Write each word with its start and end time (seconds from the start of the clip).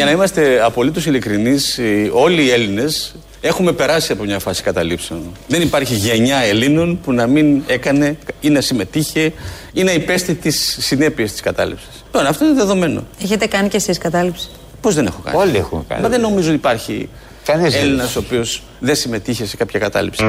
Για 0.00 0.08
να 0.08 0.14
είμαστε 0.14 0.64
απολύτως 0.64 1.06
ειλικρινείς, 1.06 1.78
όλοι 2.12 2.42
οι 2.42 2.50
Έλληνες 2.50 3.14
έχουμε 3.40 3.72
περάσει 3.72 4.12
από 4.12 4.24
μια 4.24 4.38
φάση 4.38 4.62
καταλήψεων. 4.62 5.32
Δεν 5.48 5.62
υπάρχει 5.62 5.94
γενιά 5.94 6.36
Ελλήνων 6.36 7.00
που 7.02 7.12
να 7.12 7.26
μην 7.26 7.62
έκανε 7.66 8.16
ή 8.40 8.50
να 8.50 8.60
συμμετείχε 8.60 9.32
ή 9.72 9.82
να 9.82 9.92
υπέστη 9.92 10.34
τις 10.34 10.76
συνέπειες 10.80 11.32
της 11.32 11.40
κατάληψης. 11.40 12.04
Τώρα, 12.10 12.28
αυτό 12.28 12.44
είναι 12.44 12.54
δεδομένο. 12.54 13.04
Έχετε 13.22 13.46
κάνει 13.46 13.68
κι 13.68 13.76
εσείς 13.76 13.98
κατάληψη; 13.98 14.48
Πώς 14.80 14.94
δεν 14.94 15.06
έχω 15.06 15.20
κάνει; 15.24 15.36
Όλοι 15.36 15.56
έχουμε 15.56 15.82
κάνει. 15.88 16.02
Μα 16.02 16.08
δεν 16.08 16.20
νομίζω 16.20 16.48
ότι 16.48 16.56
υπάρχει 16.56 17.08
Κανείς 17.44 17.72
δεν 17.72 17.82
Έλληνας 17.82 18.16
ο 18.16 18.18
οποίος 18.18 18.62
δεν 18.78 18.94
συμμετείχε 18.94 19.46
σε 19.46 19.56
κάποια 19.56 19.78
κατάληψη. 19.78 20.24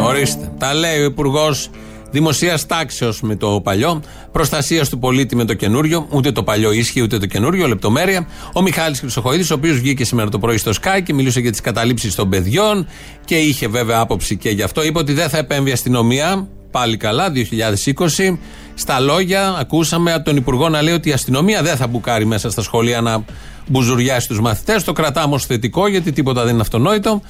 Ορίστε. 0.00 0.52
Τα 0.58 0.74
λέει 0.74 1.00
ο 1.00 1.04
Υπουργός 1.04 1.70
Δημοσίας 2.10 2.66
Τάξεως 2.66 3.20
με 3.20 3.36
το 3.36 3.60
παλιό, 3.60 4.02
Προστασίας 4.32 4.88
του 4.88 4.98
πολίτη 4.98 5.36
με 5.36 5.44
το 5.44 5.54
καινούριο, 5.54 6.06
ούτε 6.10 6.32
το 6.32 6.42
παλιό 6.42 6.72
ίσχυε 6.72 7.02
ούτε 7.02 7.18
το 7.18 7.26
καινούριο, 7.26 7.68
λεπτομέρεια. 7.68 8.26
Ο 8.52 8.62
Μιχάλης 8.62 9.00
Χρυσοχοίδης, 9.00 9.50
ο 9.50 9.54
οποίος 9.54 9.78
βγήκε 9.78 10.04
σήμερα 10.04 10.30
το 10.30 10.38
πρωί 10.38 10.56
στο 10.56 10.72
Sky 10.82 11.02
και 11.02 11.14
μιλούσε 11.14 11.40
για 11.40 11.50
τις 11.50 11.60
καταλήψεις 11.60 12.14
των 12.14 12.30
παιδιών 12.30 12.86
και 13.24 13.36
είχε 13.36 13.68
βέβαια 13.68 13.98
άποψη 13.98 14.36
και 14.36 14.50
γι' 14.50 14.62
αυτό. 14.62 14.84
Είπε 14.84 14.98
ότι 14.98 15.12
δεν 15.12 15.28
θα 15.28 15.38
επέμβει 15.38 15.70
η 15.70 15.72
αστυνομία, 15.72 16.48
πάλι 16.70 16.96
καλά, 16.96 17.30
2020. 17.30 18.38
Στα 18.74 19.00
λόγια, 19.00 19.56
ακούσαμε 19.58 20.12
από 20.12 20.24
τον 20.24 20.36
Υπουργό 20.36 20.68
να 20.68 20.82
λέει 20.82 20.94
ότι 20.94 21.08
η 21.08 21.12
αστυνομία 21.12 21.62
δεν 21.62 21.76
θα 21.76 21.86
μπουκάρει 21.86 22.24
μέσα 22.24 22.50
στα 22.50 22.62
σχολεία 22.62 23.00
να 23.00 23.24
μπουζουριάσει 23.66 24.28
τους 24.28 24.40
μαθητές. 24.40 24.84
Το 24.84 24.92
κρατάμε 24.92 25.34
ως 25.34 25.46
θετικό, 25.46 25.88
γιατί 25.88 26.12
τίποτα 26.12 26.42
δεν 26.44 26.52
είναι 26.52 26.60
αυτονόητο. 26.60 27.22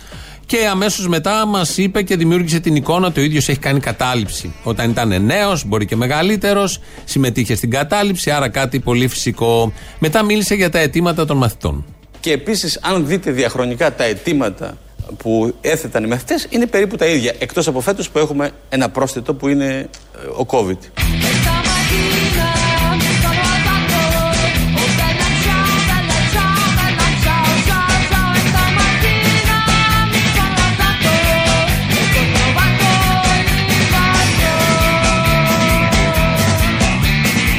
Και 0.47 0.67
αμέσως 0.71 1.09
μετά 1.09 1.47
μας 1.47 1.77
είπε 1.77 2.03
και 2.03 2.17
δημιούργησε 2.17 2.61
την 2.61 2.77
εικόνα 2.77 3.07
ότι 3.07 3.21
ο 3.21 3.23
ίδιο 3.23 3.39
έχει 3.39 3.59
κάνει 3.59 3.81
κατάληψη. 3.81 4.55
Όταν 4.63 4.91
ήταν 4.91 5.25
νέος, 5.25 5.65
μπορεί 5.65 5.87
και 5.87 5.97
μεγαλύτερος, 5.97 6.81
συμμετείχε 7.05 7.55
στην 7.55 7.71
κατάληψη, 7.71 8.31
άρα 8.31 8.49
κάτι 8.49 8.81
πολύ 8.81 9.09
φυσικό. 9.09 9.73
Μετά 9.99 10.23
μίλησε 10.23 10.55
για 10.55 10.71
τα 10.71 10.79
αιτήματα 10.79 11.25
των 11.25 11.37
μαθητών. 11.37 11.85
Και 12.21 12.33
επίσης, 12.33 12.79
αν 12.83 13.07
δείτε 13.07 13.31
διαχρονικά 13.31 13.95
τα 13.95 14.05
αιτήματα 14.05 14.77
που 15.17 15.55
έθεταν 15.61 16.05
οι 16.05 16.07
μαθητές, 16.07 16.47
είναι 16.51 16.67
περίπου 16.67 16.97
τα 16.97 17.07
ίδια. 17.07 17.35
Εκτός 17.39 17.67
από 17.67 17.81
φέτος 17.81 18.11
που 18.11 18.19
έχουμε 18.19 18.51
ένα 18.69 18.89
πρόσθετο 18.89 19.35
που 19.35 19.49
είναι 19.49 19.89
ε, 20.25 20.27
ο 20.27 20.47
COVID. 20.51 20.79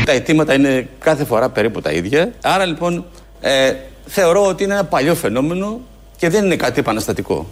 Τα 0.08 0.13
αιτήματα 0.13 0.53
είναι 0.53 0.88
κάθε 1.00 1.25
φορά 1.25 1.50
περίπου 1.50 1.81
τα 1.81 1.91
ίδια. 1.91 2.33
Άρα 2.41 2.66
λοιπόν 2.66 3.05
ε, 3.41 3.73
θεωρώ 4.05 4.47
ότι 4.47 4.64
είναι 4.64 4.73
ένα 4.73 4.83
παλιό 4.83 5.16
φαινόμενο 5.16 5.81
και 6.17 6.30
δεν 6.30 6.45
είναι 6.45 6.55
κάτι 6.55 6.80
επαναστατικό. 6.80 7.47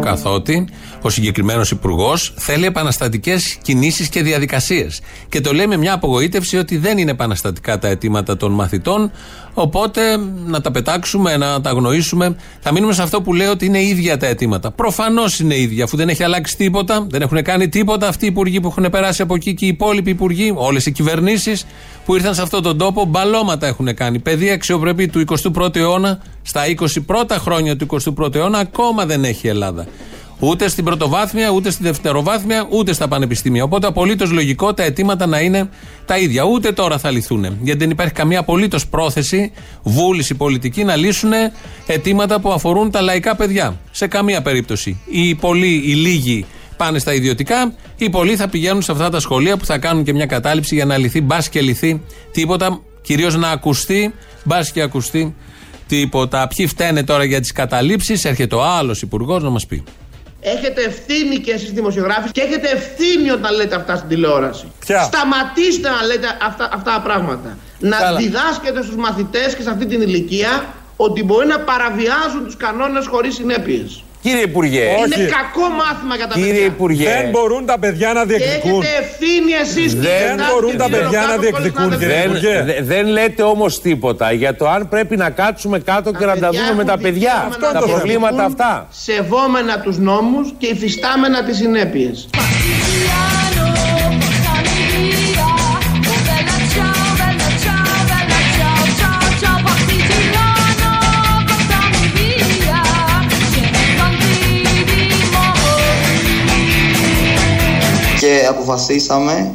Καθότι 0.00 0.68
ο 1.06 1.10
συγκεκριμένος 1.10 1.70
υπουργός 1.70 2.34
θέλει 2.36 2.64
επαναστατικές 2.64 3.58
κινήσεις 3.62 4.08
και 4.08 4.22
διαδικασίες. 4.22 5.00
Και 5.28 5.40
το 5.40 5.52
λέει 5.52 5.66
με 5.66 5.76
μια 5.76 5.92
απογοήτευση 5.92 6.56
ότι 6.56 6.76
δεν 6.76 6.98
είναι 6.98 7.10
επαναστατικά 7.10 7.78
τα 7.78 7.88
αιτήματα 7.88 8.36
των 8.36 8.52
μαθητών. 8.52 9.10
Οπότε 9.54 10.00
να 10.46 10.60
τα 10.60 10.70
πετάξουμε, 10.70 11.36
να 11.36 11.60
τα 11.60 11.70
αγνοήσουμε. 11.70 12.36
Θα 12.60 12.72
μείνουμε 12.72 12.92
σε 12.92 13.02
αυτό 13.02 13.22
που 13.22 13.34
λέει 13.34 13.46
ότι 13.46 13.66
είναι 13.66 13.82
ίδια 13.82 14.16
τα 14.16 14.26
αιτήματα. 14.26 14.70
Προφανώς 14.70 15.40
είναι 15.40 15.58
ίδια, 15.58 15.84
αφού 15.84 15.96
δεν 15.96 16.08
έχει 16.08 16.22
αλλάξει 16.22 16.56
τίποτα, 16.56 17.06
δεν 17.10 17.22
έχουν 17.22 17.42
κάνει 17.42 17.68
τίποτα 17.68 18.08
αυτοί 18.08 18.24
οι 18.24 18.28
υπουργοί 18.28 18.60
που 18.60 18.68
έχουν 18.68 18.90
περάσει 18.90 19.22
από 19.22 19.34
εκεί 19.34 19.54
και 19.54 19.64
οι 19.64 19.68
υπόλοιποι 19.68 20.10
υπουργοί, 20.10 20.52
όλες 20.56 20.86
οι 20.86 20.92
κυβερνήσεις 20.92 21.66
που 22.04 22.14
ήρθαν 22.14 22.34
σε 22.34 22.42
αυτόν 22.42 22.62
τον 22.62 22.78
τόπο, 22.78 23.04
μπαλώματα 23.04 23.66
έχουν 23.66 23.94
κάνει. 23.94 24.18
Παιδεία 24.18 24.54
αξιοπρεπή 24.54 25.08
του 25.08 25.24
21ου 25.54 25.76
αιώνα, 25.76 26.18
στα 26.42 26.62
21 26.66 27.36
χρόνια 27.38 27.76
του 27.76 27.86
21ου 28.18 28.34
αιώνα, 28.34 28.58
ακόμα 28.58 29.06
δεν 29.06 29.24
έχει 29.24 29.46
η 29.46 29.48
Ελλάδα. 29.48 29.86
Ούτε 30.38 30.68
στην 30.68 30.84
πρωτοβάθμια, 30.84 31.50
ούτε 31.50 31.70
στη 31.70 31.82
δευτεροβάθμια, 31.82 32.66
ούτε 32.70 32.92
στα 32.92 33.08
πανεπιστήμια. 33.08 33.64
Οπότε 33.64 33.86
απολύτως 33.86 34.30
λογικό 34.30 34.74
τα 34.74 34.82
αιτήματα 34.82 35.26
να 35.26 35.40
είναι 35.40 35.68
τα 36.06 36.18
ίδια. 36.18 36.42
Ούτε 36.44 36.72
τώρα 36.72 36.98
θα 36.98 37.10
λυθούν. 37.10 37.44
Γιατί 37.44 37.78
δεν 37.78 37.90
υπάρχει 37.90 38.12
καμία 38.12 38.38
απολύτως 38.38 38.86
πρόθεση, 38.86 39.52
βούληση 39.82 40.34
πολιτική 40.34 40.84
να 40.84 40.96
λύσουν 40.96 41.30
αιτήματα 41.86 42.40
που 42.40 42.52
αφορούν 42.52 42.90
τα 42.90 43.00
λαϊκά 43.00 43.36
παιδιά. 43.36 43.80
Σε 43.90 44.06
καμία 44.06 44.42
περίπτωση. 44.42 45.00
Οι 45.06 45.34
πολλοί, 45.34 45.82
οι 45.84 45.94
λίγοι 45.94 46.46
πάνε 46.76 46.98
στα 46.98 47.14
ιδιωτικά, 47.14 47.74
οι 47.96 48.10
πολλοί 48.10 48.36
θα 48.36 48.48
πηγαίνουν 48.48 48.82
σε 48.82 48.92
αυτά 48.92 49.10
τα 49.10 49.20
σχολεία 49.20 49.56
που 49.56 49.64
θα 49.64 49.78
κάνουν 49.78 50.04
και 50.04 50.12
μια 50.12 50.26
κατάληψη 50.26 50.74
για 50.74 50.84
να 50.84 50.98
λυθεί, 50.98 51.20
μπας 51.20 51.48
και 51.48 51.60
λυθεί 51.60 52.00
τίποτα. 52.32 52.80
Κυρίως 53.02 53.36
να 53.36 53.50
ακουστεί, 53.50 54.14
μπας 54.44 54.70
και 54.70 54.80
ακουστεί 54.80 55.34
τίποτα. 55.86 56.48
Ποιοι 56.56 56.66
φταίνε 56.66 57.02
τώρα 57.02 57.24
για 57.24 57.40
τις 57.40 57.52
καταλήψεις, 57.52 58.24
έρχεται 58.24 58.54
ο 58.54 58.64
άλλος 58.64 59.02
υπουργός 59.02 59.42
να 59.42 59.50
μας 59.50 59.66
πει. 59.66 59.84
Έχετε 60.46 60.82
ευθύνη 60.82 61.38
και 61.38 61.52
εσείς 61.52 61.72
δημοσιογράφοι 61.72 62.30
και 62.30 62.40
έχετε 62.40 62.68
ευθύνη 62.68 63.30
όταν 63.30 63.54
λέτε 63.56 63.74
αυτά 63.74 63.96
στην 63.96 64.08
τηλεόραση. 64.08 64.72
Ποια; 64.78 65.02
Σταματήστε 65.02 65.88
να 65.88 66.02
λέτε 66.06 66.26
αυτά, 66.42 66.68
αυτά 66.72 66.92
τα 66.92 67.00
πράγματα. 67.00 67.58
Να 67.78 67.96
Καλά. 67.96 68.18
διδάσκετε 68.18 68.82
στους 68.82 68.96
μαθητές 68.96 69.54
και 69.54 69.62
σε 69.62 69.70
αυτή 69.70 69.86
την 69.86 70.00
ηλικία 70.00 70.64
ότι 70.96 71.24
μπορεί 71.24 71.46
να 71.46 71.58
παραβιάζουν 71.60 72.44
τους 72.44 72.56
κανόνες 72.56 73.06
χωρίς 73.06 73.34
συνέπειες. 73.34 74.04
Κύριε 74.24 74.42
Υπουργέ, 74.42 74.80
Είναι 74.82 75.14
Όχι. 75.14 75.26
κακό 75.38 75.66
μάθημα 75.80 76.14
για 76.16 76.26
τα 76.26 76.34
κύριε 76.34 76.52
παιδιά. 76.52 76.64
Υπουργέ, 76.66 77.04
Δεν 77.20 77.30
μπορούν 77.30 77.66
τα 77.66 77.78
παιδιά 77.78 78.12
να 78.12 78.20
Και 78.20 78.26
διεκδικούν. 78.26 78.82
έχετε 78.82 78.98
ευθύνη 79.04 79.52
εσείς 79.62 79.94
Δεν 79.94 80.40
μπορούν 80.50 80.76
τα 80.76 80.88
παιδιά 80.90 81.20
να 81.30 81.36
διεκδικούν, 81.36 81.90
κύριε 81.98 82.06
δεν, 82.14 82.24
Υπουργέ. 82.24 82.62
δε- 82.62 82.82
δεν 82.82 83.06
λέτε 83.06 83.42
όμως 83.42 83.80
τίποτα 83.80 84.32
για 84.32 84.56
το 84.56 84.68
αν 84.68 84.88
πρέπει 84.88 85.16
να 85.16 85.30
κάτσουμε 85.30 85.78
κάτω 85.78 86.12
και 86.12 86.24
να 86.24 86.36
τα 86.38 86.50
δούμε 86.50 86.74
με 86.76 86.84
τα 86.84 86.98
παιδιά. 86.98 87.44
Αυτό 87.48 87.70
Τα 87.72 87.78
προβλήματα 87.78 88.44
αυτά. 88.44 88.86
Σεβόμενα 88.90 89.80
τους 89.80 89.98
νόμους 89.98 90.54
και 90.58 90.66
υφιστάμενα 90.66 91.44
τις 91.44 91.56
συνέπειες. 91.56 92.28
Και 108.44 108.50
αποφασίσαμε 108.50 109.54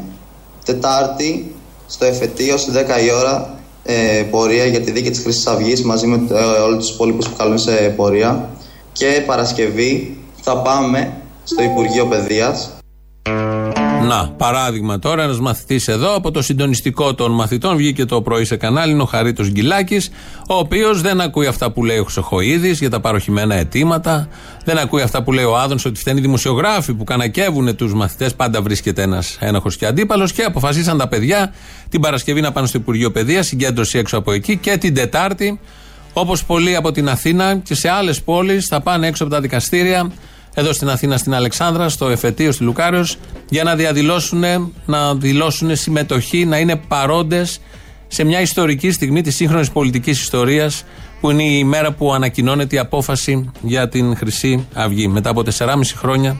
Τετάρτη 0.65 1.55
στο 1.87 2.05
εφετείο 2.05 2.57
στις 2.57 2.73
10 2.73 2.77
η 3.05 3.11
ώρα 3.11 3.55
ε, 3.83 4.23
πορεία 4.31 4.65
για 4.65 4.81
τη 4.81 4.91
δίκη 4.91 5.09
της 5.09 5.19
Χρυσής 5.19 5.47
Αυγής 5.47 5.83
μαζί 5.83 6.07
με 6.07 6.27
ε, 6.31 6.43
όλους 6.43 6.85
τους 6.85 6.95
υπόλοιπους 6.95 7.29
που 7.29 7.35
καλούν 7.37 7.57
σε 7.57 7.71
πορεία. 7.71 8.49
Και 8.91 9.23
Παρασκευή 9.25 10.17
θα 10.41 10.57
πάμε 10.57 11.13
στο 11.43 11.63
Υπουργείο 11.63 12.05
Παιδείας 12.05 12.78
Να, 14.07 14.29
παράδειγμα 14.29 14.99
τώρα, 14.99 15.23
ένας 15.23 15.39
μαθητής 15.39 15.87
εδώ 15.87 16.15
από 16.15 16.31
το 16.31 16.41
συντονιστικό 16.41 17.13
των 17.13 17.31
μαθητών 17.31 17.77
βγήκε 17.77 18.05
το 18.05 18.21
πρωί 18.21 18.45
σε 18.45 18.55
κανάλι, 18.55 18.91
είναι 18.91 19.01
ο 19.01 19.05
Χαρίτος 19.05 19.49
Γκυλάκης, 19.49 20.09
ο 20.49 20.55
οποίος 20.55 21.01
δεν 21.01 21.21
ακούει 21.21 21.45
αυτά 21.45 21.71
που 21.71 21.85
λέει 21.85 21.97
ο 21.97 22.03
Χρυσοχοίδης 22.03 22.79
για 22.79 22.89
τα 22.89 22.99
παροχημένα 22.99 23.55
αιτήματα, 23.55 24.27
δεν 24.65 24.77
ακούει 24.77 25.01
αυτά 25.01 25.23
που 25.23 25.31
λέει 25.31 25.43
ο 25.43 25.57
Άδωνς 25.57 25.85
ότι 25.85 25.99
φταίνει 25.99 26.19
οι 26.19 26.21
δημοσιογράφοι 26.21 26.93
που 26.93 27.03
κανακεύουν 27.03 27.75
τους 27.75 27.93
μαθητές. 27.93 28.35
Πάντα 28.35 28.61
βρίσκεται 28.61 29.01
ένας 29.01 29.37
ένοχος 29.39 29.77
και 29.77 29.85
αντίπαλος 29.85 30.31
και 30.31 30.43
αποφασίσαν 30.43 30.97
τα 30.97 31.07
παιδιά 31.07 31.53
την 31.89 32.01
Παρασκευή 32.01 32.41
να 32.41 32.51
πάνε 32.51 32.67
στο 32.67 32.77
Υπουργείο 32.77 33.11
Παιδείας, 33.11 33.47
συγκέντρωση 33.47 33.97
έξω 33.97 34.17
από 34.17 34.31
εκεί 34.31 34.57
και 34.57 34.77
την 34.77 34.93
Τετάρτη, 34.93 35.59
όπως 36.13 36.45
πολλοί 36.45 36.75
από 36.75 36.91
την 36.91 37.09
Αθήνα 37.09 37.55
και 37.55 37.75
σε 37.75 37.89
άλλες 37.89 38.21
πόλεις, 38.21 38.65
θα 38.65 38.81
πάνε 38.81 39.07
έξω 39.07 39.23
από 39.23 39.33
τα 39.33 39.41
δικαστήρια 39.41 40.11
εδώ 40.59 40.73
στην 40.73 40.89
Αθήνα, 40.89 41.17
στην 41.17 41.33
Αλεξάνδρα, 41.33 41.89
στο 41.89 42.09
εφετείο, 42.09 42.51
στη 42.51 42.63
Λουκάριος, 42.63 43.17
για 43.49 43.63
να 43.63 43.75
διαδηλώσουν, 43.75 44.43
να 44.85 45.15
δηλώσουν 45.15 45.75
συμμετοχή, 45.75 46.45
να 46.45 46.57
είναι 46.57 46.75
παρόντες 46.75 47.61
σε 48.07 48.23
μια 48.23 48.41
ιστορική 48.41 48.91
στιγμή 48.91 49.21
της 49.21 49.35
σύγχρονης 49.35 49.71
πολιτικής 49.71 50.21
ιστορίας, 50.21 50.83
που 51.21 51.31
είναι 51.31 51.43
η 51.43 51.63
μέρα 51.63 51.91
που 51.91 52.13
ανακοινώνεται 52.13 52.75
η 52.75 52.79
απόφαση 52.79 53.51
για 53.61 53.89
την 53.89 54.15
Χρυσή 54.17 54.67
Αυγή. 54.73 55.07
Μετά 55.07 55.29
από 55.29 55.43
4,5 55.43 55.95
χρόνια 55.95 56.37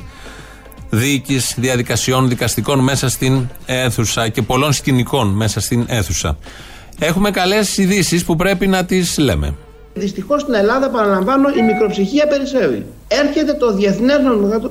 δίκη, 0.89 1.41
διαδικασιών, 1.55 2.29
δικαστικών 2.29 2.79
μέσα 2.79 3.09
στην 3.09 3.49
αίθουσα 3.65 4.29
και 4.29 4.41
πολλών 4.41 4.73
σκηνικών 4.73 5.27
μέσα 5.27 5.59
στην 5.59 5.85
αίθουσα. 5.87 6.37
Έχουμε 6.99 7.31
καλές 7.31 7.77
ειδήσεις 7.77 8.23
που 8.25 8.35
πρέπει 8.35 8.67
να 8.67 8.85
τις 8.85 9.17
λέμε. 9.17 9.55
Δυστυχώς 9.93 10.41
στην 10.41 10.53
Ελλάδα, 10.53 10.89
παραλαμβάνω, 10.89 11.49
η 11.57 11.61
μικροψυχία 11.61 12.27
περισσεύει. 12.27 12.85
Έρχεται 13.07 13.53
το 13.53 13.73
Διεθνές 13.73 14.17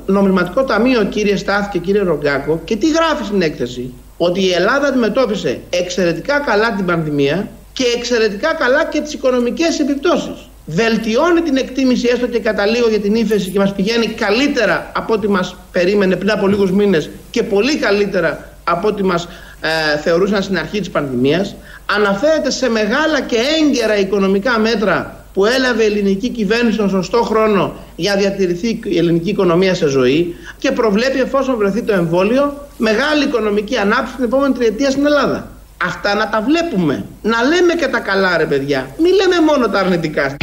Νομισματικό 0.06 0.64
Ταμείο, 0.64 1.04
κύριε 1.04 1.36
Στάθ 1.36 1.68
και 1.70 1.78
κύριε 1.78 2.02
Ρογκάκο, 2.02 2.60
και 2.64 2.76
τι 2.76 2.90
γράφει 2.90 3.24
στην 3.24 3.42
έκθεση; 3.42 3.92
Ότι 4.16 4.40
η 4.44 4.52
Ελλάδα 4.52 4.86
αντιμετώπισε 4.86 5.60
εξαιρετικά 5.70 6.38
καλά 6.38 6.74
την 6.74 6.84
πανδημία 6.84 7.48
και 7.72 7.84
εξαιρετικά 7.96 8.54
καλά 8.54 8.84
και 8.84 9.00
τις 9.00 9.12
οικονομικές 9.12 9.80
επιπτώσεις. 9.80 10.48
Βελτιώνει 10.66 11.40
την 11.40 11.56
εκτίμηση 11.56 12.08
έστω 12.12 12.26
και 12.26 12.38
κατά 12.38 12.66
λίγο 12.66 12.88
για 12.88 13.00
την 13.00 13.14
ύφεση 13.14 13.50
και 13.50 13.58
μας 13.58 13.74
πηγαίνει 13.74 14.06
καλύτερα 14.06 14.90
από 14.94 15.12
ό,τι 15.14 15.28
μας 15.28 15.56
περίμενε 15.72 16.16
πριν 16.16 16.30
από 16.30 16.46
λίγους 16.46 16.70
μήνες 16.72 17.10
και 17.30 17.42
πολύ 17.42 17.76
καλύτερα 17.76 18.48
από 18.64 18.88
ό,τι 18.88 19.02
μας 19.04 19.28
ε, 19.60 19.98
θεωρούσαν 19.98 20.42
στην 20.42 20.58
αρχή 20.58 20.78
της 20.78 20.90
πανδημίας. 20.90 21.54
Αναφέρεται 21.86 22.50
σε 22.50 22.68
μεγάλα 22.68 23.20
και 23.20 23.36
έγκαιρα 23.60 23.96
οικονομικά 23.96 24.58
μέτρα 24.58 25.24
που 25.32 25.44
έλαβε 25.44 25.82
η 25.82 25.86
ελληνική 25.86 26.28
κυβέρνηση 26.28 26.74
στον 26.74 26.88
σωστό 26.88 27.22
χρόνο 27.22 27.74
για 27.96 28.14
να 28.14 28.20
διατηρηθεί 28.20 28.80
η 28.84 28.98
ελληνική 28.98 29.30
οικονομία 29.30 29.74
σε 29.74 29.88
ζωή 29.88 30.36
και 30.58 30.70
προβλέπει 30.70 31.20
εφόσον 31.20 31.56
βρεθεί 31.56 31.82
το 31.82 31.92
εμβόλιο 31.92 32.66
μεγάλη 32.76 33.24
οικονομική 33.24 33.76
ανάπτυξη 33.76 34.14
την 34.14 34.24
επόμενη 34.24 34.54
τριετία 34.54 34.90
στην 34.90 35.06
Ελλάδα. 35.06 35.50
Αυτά 35.84 36.14
να 36.14 36.28
τα 36.28 36.40
βλέπουμε. 36.46 37.04
Να 37.22 37.42
λέμε 37.42 37.74
και 37.74 37.86
τα 37.86 37.98
καλά 37.98 38.36
ρε 38.36 38.44
παιδιά. 38.44 38.86
Μην 38.98 39.14
λέμε 39.14 39.40
μόνο 39.46 39.68
τα 39.68 39.78
αρνητικά. 39.78 40.36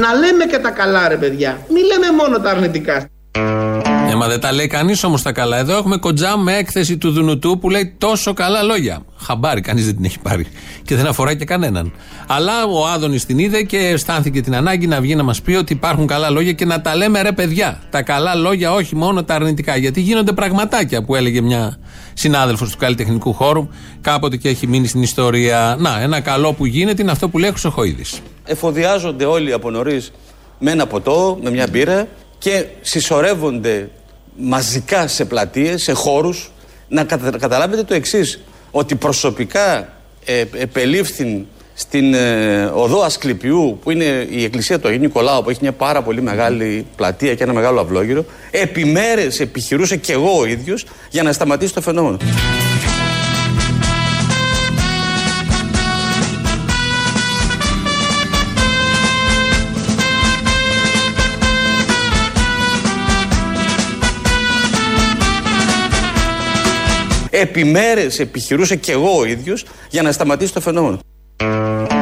Να 0.00 0.14
λέμε 0.14 0.44
και 0.44 0.58
τα 0.58 0.70
καλά 0.70 1.08
ρε 1.08 1.16
παιδιά. 1.16 1.58
Μην 1.68 1.84
λέμε 1.84 2.16
μόνο 2.22 2.40
τα 2.40 2.50
αρνητικά. 2.50 3.08
Ε, 4.10 4.14
μα 4.14 4.28
δεν 4.28 4.40
τα 4.40 4.52
λέει 4.52 4.66
κανείς 4.66 5.04
όμως 5.04 5.22
τα 5.22 5.32
καλά. 5.32 5.58
Εδώ 5.58 5.76
έχουμε 5.76 5.96
κοντζά 5.96 6.36
με 6.36 6.56
έκθεση 6.56 6.98
του 6.98 7.10
Δουνουτού 7.10 7.58
που 7.58 7.70
λέει 7.70 7.94
τόσο 7.98 8.32
καλά 8.32 8.62
λόγια. 8.62 9.02
Χαμπάρι, 9.16 9.60
κανείς 9.60 9.84
δεν 9.84 9.96
την 9.96 10.04
έχει 10.04 10.18
πάρει. 10.18 10.46
Και 10.82 10.96
δεν 10.96 11.06
αφορά 11.06 11.34
και 11.34 11.44
κανέναν. 11.44 11.92
Αλλά 12.26 12.64
ο 12.64 12.86
Άδωνης 12.86 13.26
την 13.26 13.38
είδε 13.38 13.62
και 13.62 13.78
αισθάνθηκε 13.78 14.40
την 14.40 14.54
ανάγκη 14.54 14.86
να 14.86 15.00
βγει 15.00 15.14
να 15.14 15.22
μας 15.22 15.42
πει 15.42 15.54
ότι 15.54 15.72
υπάρχουν 15.72 16.06
καλά 16.06 16.30
λόγια 16.30 16.52
και 16.52 16.64
να 16.64 16.80
τα 16.80 16.96
λέμε 16.96 17.22
ρε 17.22 17.32
παιδιά. 17.32 17.80
Τα 17.90 18.02
καλά 18.02 18.34
λόγια, 18.34 18.72
όχι 18.72 18.96
μόνο 18.96 19.24
τα 19.24 19.34
αρνητικά. 19.34 19.76
Γιατί 19.76 20.00
γίνονται 20.00 20.32
πραγματάκια 20.32 21.02
που 21.04 21.14
έλεγε 21.14 21.40
μια 21.40 21.76
συνάδελφος 22.14 22.70
του 22.70 22.78
καλλιτεχνικού 22.78 23.32
χώρου 23.32 23.68
κάποτε 24.00 24.36
και 24.36 24.48
έχει 24.48 24.66
μείνει 24.66 24.86
στην 24.86 25.02
ιστορία. 25.02 25.76
Να, 25.78 26.00
ένα 26.00 26.20
καλό 26.20 26.52
που 26.52 26.66
γίνεται 26.66 27.02
είναι 27.02 27.10
αυτό 27.10 27.28
που 27.28 27.38
λέει 27.38 27.48
ο 27.48 27.52
Χρυσοχοίδη. 27.52 28.04
Εφοδιάζονται 28.50 29.24
όλοι 29.24 29.52
από 29.52 29.70
νωρίς 29.70 30.12
με 30.58 30.70
ένα 30.70 30.86
ποτό, 30.86 31.38
με 31.42 31.50
μια 31.50 31.66
μπύρα 31.70 32.08
και 32.38 32.64
συσσωρεύονται 32.80 33.88
μαζικά 34.36 35.06
σε 35.06 35.24
πλατείες, 35.24 35.82
σε 35.82 35.92
χώρους. 35.92 36.50
Να 36.88 37.04
κατα- 37.04 37.38
καταλάβετε 37.38 37.82
το 37.82 37.94
εξής, 37.94 38.40
ότι 38.70 38.94
προσωπικά 38.94 39.92
ε, 40.24 40.44
επελήφθην 40.58 41.46
στην 41.74 42.14
ε, 42.14 42.64
οδό 42.74 43.00
Ασκληπιού, 43.02 43.78
που 43.82 43.90
είναι 43.90 44.26
η 44.30 44.44
εκκλησία 44.44 44.78
του 44.78 44.88
Αγίου 44.88 45.00
Νικολάου, 45.00 45.42
που 45.42 45.50
έχει 45.50 45.58
μια 45.62 45.72
πάρα 45.72 46.02
πολύ 46.02 46.22
μεγάλη 46.22 46.86
πλατεία 46.96 47.34
και 47.34 47.42
ένα 47.42 47.52
μεγάλο 47.52 47.80
αυλόγυρο, 47.80 48.24
επί 48.50 48.84
μέρες 48.84 49.40
επιχειρούσα 49.40 49.96
και 49.96 50.12
εγώ 50.12 50.38
ο 50.38 50.46
ίδιος 50.46 50.84
για 51.10 51.22
να 51.22 51.32
σταματήσει 51.32 51.74
το 51.74 51.80
φαινόμενο. 51.80 52.16
Επί 67.40 67.64
μέρες 67.64 68.18
επιχειρούσα 68.18 68.74
και 68.74 68.92
εγώ 68.92 69.18
ο 69.18 69.24
ίδιος 69.24 69.64
για 69.90 70.02
να 70.02 70.12
σταματήσει 70.12 70.52
το 70.52 70.60
φαινόμενο. 70.60 70.98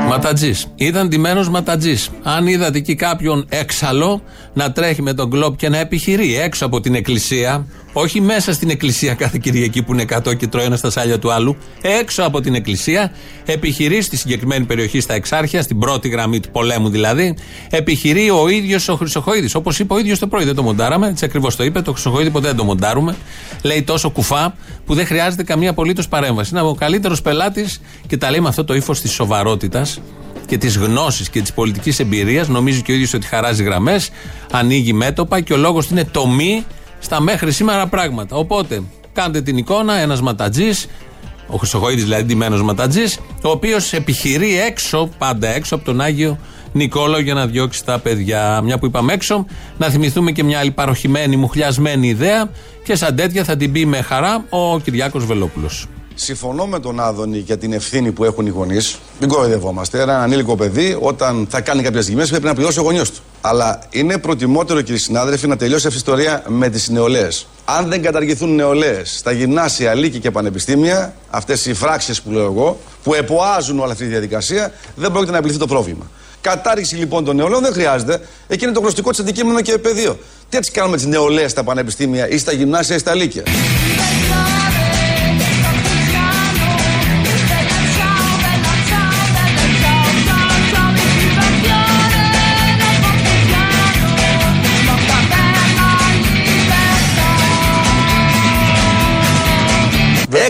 Ματατζής. 0.09 0.67
Ήταν 0.75 1.09
ντυμένος 1.09 1.49
ματατζής. 1.49 2.11
Αν 2.23 2.47
είδατε 2.47 2.79
εκεί 2.79 2.95
κάποιον 2.95 3.47
έξαλλο 3.49 4.23
να 4.57 4.73
τρέχει 4.73 5.03
με 5.03 5.15
τον 5.15 5.31
κλοπ 5.31 5.57
και 5.57 5.69
να 5.69 5.79
επιχειρεί 5.79 6.37
έξω 6.37 6.67
από 6.67 6.81
την 6.81 6.95
εκκλησία, 6.95 7.67
όχι 7.93 8.21
μέσα 8.21 8.53
στην 8.53 8.71
εκκλησία 8.71 9.15
κάθε 9.15 9.39
Κυριακή 9.43 9.83
που 9.83 9.93
είναι 9.93 10.05
100 10.27 10.37
και 10.37 10.47
τρώει 10.47 10.65
ένα 10.65 10.77
στα 10.77 10.91
σάλια 10.91 11.19
του 11.19 11.33
άλλου, 11.33 11.57
έξω 11.83 12.23
από 12.23 12.41
την 12.41 12.55
εκκλησία, 12.55 13.13
επιχειρεί 13.45 14.03
στη 14.03 14.17
συγκεκριμένη 14.17 14.65
περιοχή 14.65 15.01
στα 15.01 15.15
Εξάρχεια, 15.15 15.63
στην 15.63 15.79
πρώτη 15.79 16.09
γραμμή 16.09 16.41
του 16.41 16.51
πολέμου 16.51 16.89
δηλαδή, 16.89 17.37
επιχειρεί 17.71 18.31
ο 18.31 18.49
ίδιος 18.49 18.89
ο 18.89 18.97
Χρυσοχοίδης. 18.97 19.55
Όπως 19.55 19.79
είπε 19.79 19.95
ο 19.95 19.99
ίδιος 19.99 20.19
το 20.19 20.27
πρωί, 20.27 20.45
δεν 20.45 20.55
το 20.55 20.63
μοντάραμε, 20.63 21.09
έτσι 21.09 21.25
ακριβώς 21.25 21.57
το 21.57 21.65
είπε, 21.65 21.83
το 21.83 21.93
Χρυσοχοίδη 21.93 22.31
ποτέ 22.31 22.47
δεν 22.47 22.57
το 22.57 22.65
μοντάρουμε. 22.65 23.17
Λέει 23.63 23.83
τόσο 23.83 24.11
κουφά 24.11 24.55
που 24.87 24.95
δεν 24.95 25.07
χρειάζεται 25.07 25.43
καμία 25.43 25.71
απολύτως 25.71 26.09
παρέμβαση. 26.09 26.51
Είναι 26.53 26.61
ο 26.63 26.75
καλύτερος 26.75 27.23
πελάτης 27.23 27.81
και 28.07 28.17
τα 28.17 28.31
λέει 28.31 28.41
με 28.41 28.49
αυτό 28.49 28.65
το 28.65 28.75
ύφος 28.75 29.01
της 29.01 29.13
σοβαρότητας 29.13 30.01
και 30.47 30.59
τη 30.59 30.69
γνώση 30.69 31.31
και 31.31 31.41
της 31.41 31.53
πολιτικής 31.53 31.99
εμπειρίας. 31.99 32.49
Νομίζει 32.49 32.83
και 32.83 32.93
ο 32.93 32.95
ίδιος 32.95 33.15
ότι 33.15 33.27
χαράζει 33.27 33.63
γραμμές, 33.63 34.11
ανοίγει 34.53 34.93
μέτωπα 34.93 35.41
και 35.41 35.53
ο 35.53 35.57
λόγος 35.57 35.91
είναι 35.91 36.05
το 36.05 36.27
μη 36.27 36.65
στα 36.99 37.21
μέχρι 37.21 37.53
σήμερα 37.53 37.87
πράγματα. 37.87 38.37
Οπότε, 38.37 38.83
κάντε 39.13 39.43
την 39.43 39.57
εικόνα, 39.57 39.95
ένας 39.95 40.21
ματατζής, 40.21 40.87
ο 41.47 41.57
Χρυσοχοίδης 41.57 42.05
δηλαδή 42.05 42.23
ντυμένο 42.23 42.65
ματατζής, 42.65 43.19
ο 43.43 43.49
οποίος 43.49 43.93
επιχειρεί 43.93 44.61
έξω, 44.61 45.11
πάντα 45.19 45.49
έξω 45.49 45.75
από 45.75 45.85
τον 45.85 46.01
Άγιο 46.01 46.39
Νικόλαο 46.73 47.21
για 47.21 47.35
να 47.35 47.47
διώξει 47.47 47.85
τα 47.85 47.99
παιδιά. 47.99 48.61
Μια 48.65 48.79
που 48.79 48.87
είπαμε 48.87 49.13
έξω, 49.13 49.47
να 49.79 49.89
θυμηθούμε 49.89 50.33
και 50.33 50.45
μια 50.45 50.59
άλλη 50.59 50.71
παροχημένη, 50.71 51.37
μουχλιασμένη 51.37 52.09
ιδέα 52.09 52.51
και 52.85 52.95
σαν 52.95 53.17
τέτοια 53.17 53.45
θα 53.45 53.57
την 53.57 53.73
πει 53.73 53.87
με 53.87 54.01
χαρά 54.03 54.45
ο 54.49 54.79
Κυριάκος 54.79 55.27
Βελόπουλος. 55.27 55.87
Συμφωνώ 56.19 56.67
με 56.67 56.81
τον 56.81 57.01
Άδωνη 57.01 57.39
για 57.39 57.59
την 57.59 57.73
ευθύνη 57.73 58.13
που 58.13 58.25
έχουν 58.25 58.47
οι 58.47 58.51
γονείς. 58.51 58.99
Μην 59.21 59.29
κοροϊδευόμαστε. 59.29 60.01
Ένα 60.01 60.23
ανήλικο 60.23 60.57
παιδί, 60.57 60.97
όταν 61.01 61.47
θα 61.51 61.61
κάνει 61.61 61.83
κάποιε 61.83 62.01
ζημιέ, 62.01 62.27
πρέπει 62.27 62.45
να 62.45 62.55
πληρώσει 62.55 62.79
ο 62.79 62.83
γονιός 62.83 63.11
του. 63.11 63.21
Αλλά 63.41 63.79
είναι 63.91 64.19
προτιμότερο, 64.19 64.81
κύριοι 64.81 64.99
συνάδελφοι, 64.99 65.47
να 65.47 65.57
τελειώσει 65.57 65.87
αυτή 65.87 65.99
η 65.99 66.03
ιστορία 66.05 66.43
με 66.49 66.69
τις 66.69 66.89
νεολαίες. 66.89 67.47
Αν 67.65 67.89
δεν 67.89 68.03
καταργηθούν 68.03 68.55
νεολαίες 68.55 69.17
στα 69.19 69.33
γυμνάσια, 69.33 69.95
λύκη 69.95 70.19
και 70.19 70.31
πανεπιστήμια, 70.31 71.15
αυτές 71.31 71.67
οι 71.67 71.75
φράξεις 71.75 72.23
που 72.23 72.31
λέω 72.31 72.45
εγώ, 72.45 72.79
που 73.03 73.15
εποάζουν 73.15 73.79
όλη 73.79 73.91
αυτή 73.93 74.05
τη 74.05 74.11
διαδικασία, 74.11 74.73
δεν 74.95 75.11
πρόκειται 75.11 75.33
να 75.33 75.39
επιληθεί 75.39 75.59
το 75.59 75.67
πρόβλημα. 75.67 76.11
Κατάργηση 76.41 76.97
λοιπόν 76.97 77.25
των 77.25 77.37
νεολαίων 77.37 77.63
δεν 77.63 77.73
χρειάζεται. 77.73 78.21
Εκεί 78.49 78.65
είναι 78.65 78.73
το 78.73 78.81
γνωστικό 78.81 79.11
τη 79.11 79.19
αντικείμενο 79.21 79.61
και 79.61 79.79
πεδίο. 79.79 80.19
Τι 80.49 80.57
έτσι 80.57 80.71
κάνουμε 80.71 80.97
τις 80.97 81.07
νεολαίες 81.07 81.51
στα 81.51 81.65
πανεπιστήμια 81.65 82.29
ή 82.29 82.39
στα 82.39 82.53
γυμνάσια 82.53 82.97
ή 82.97 82.99
στα 82.99 83.15
λύκεια; 83.15 83.43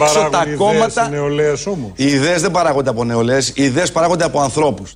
Έξω 0.00 0.14
παράγουν 0.14 0.30
τα 0.30 0.42
ιδέες 0.44 0.58
κόμματα- 0.58 1.06
οι 1.06 1.10
νεολαίες 1.10 1.66
όμως. 1.66 1.90
Οι 1.96 2.04
ιδέες 2.06 2.40
δεν 2.42 2.50
παράγονται 2.50 2.90
από 2.90 3.04
νεολαίες, 3.04 3.48
οι 3.48 3.62
ιδέες 3.62 3.92
παράγονται 3.92 4.24
από 4.24 4.40
ανθρώπους. 4.40 4.94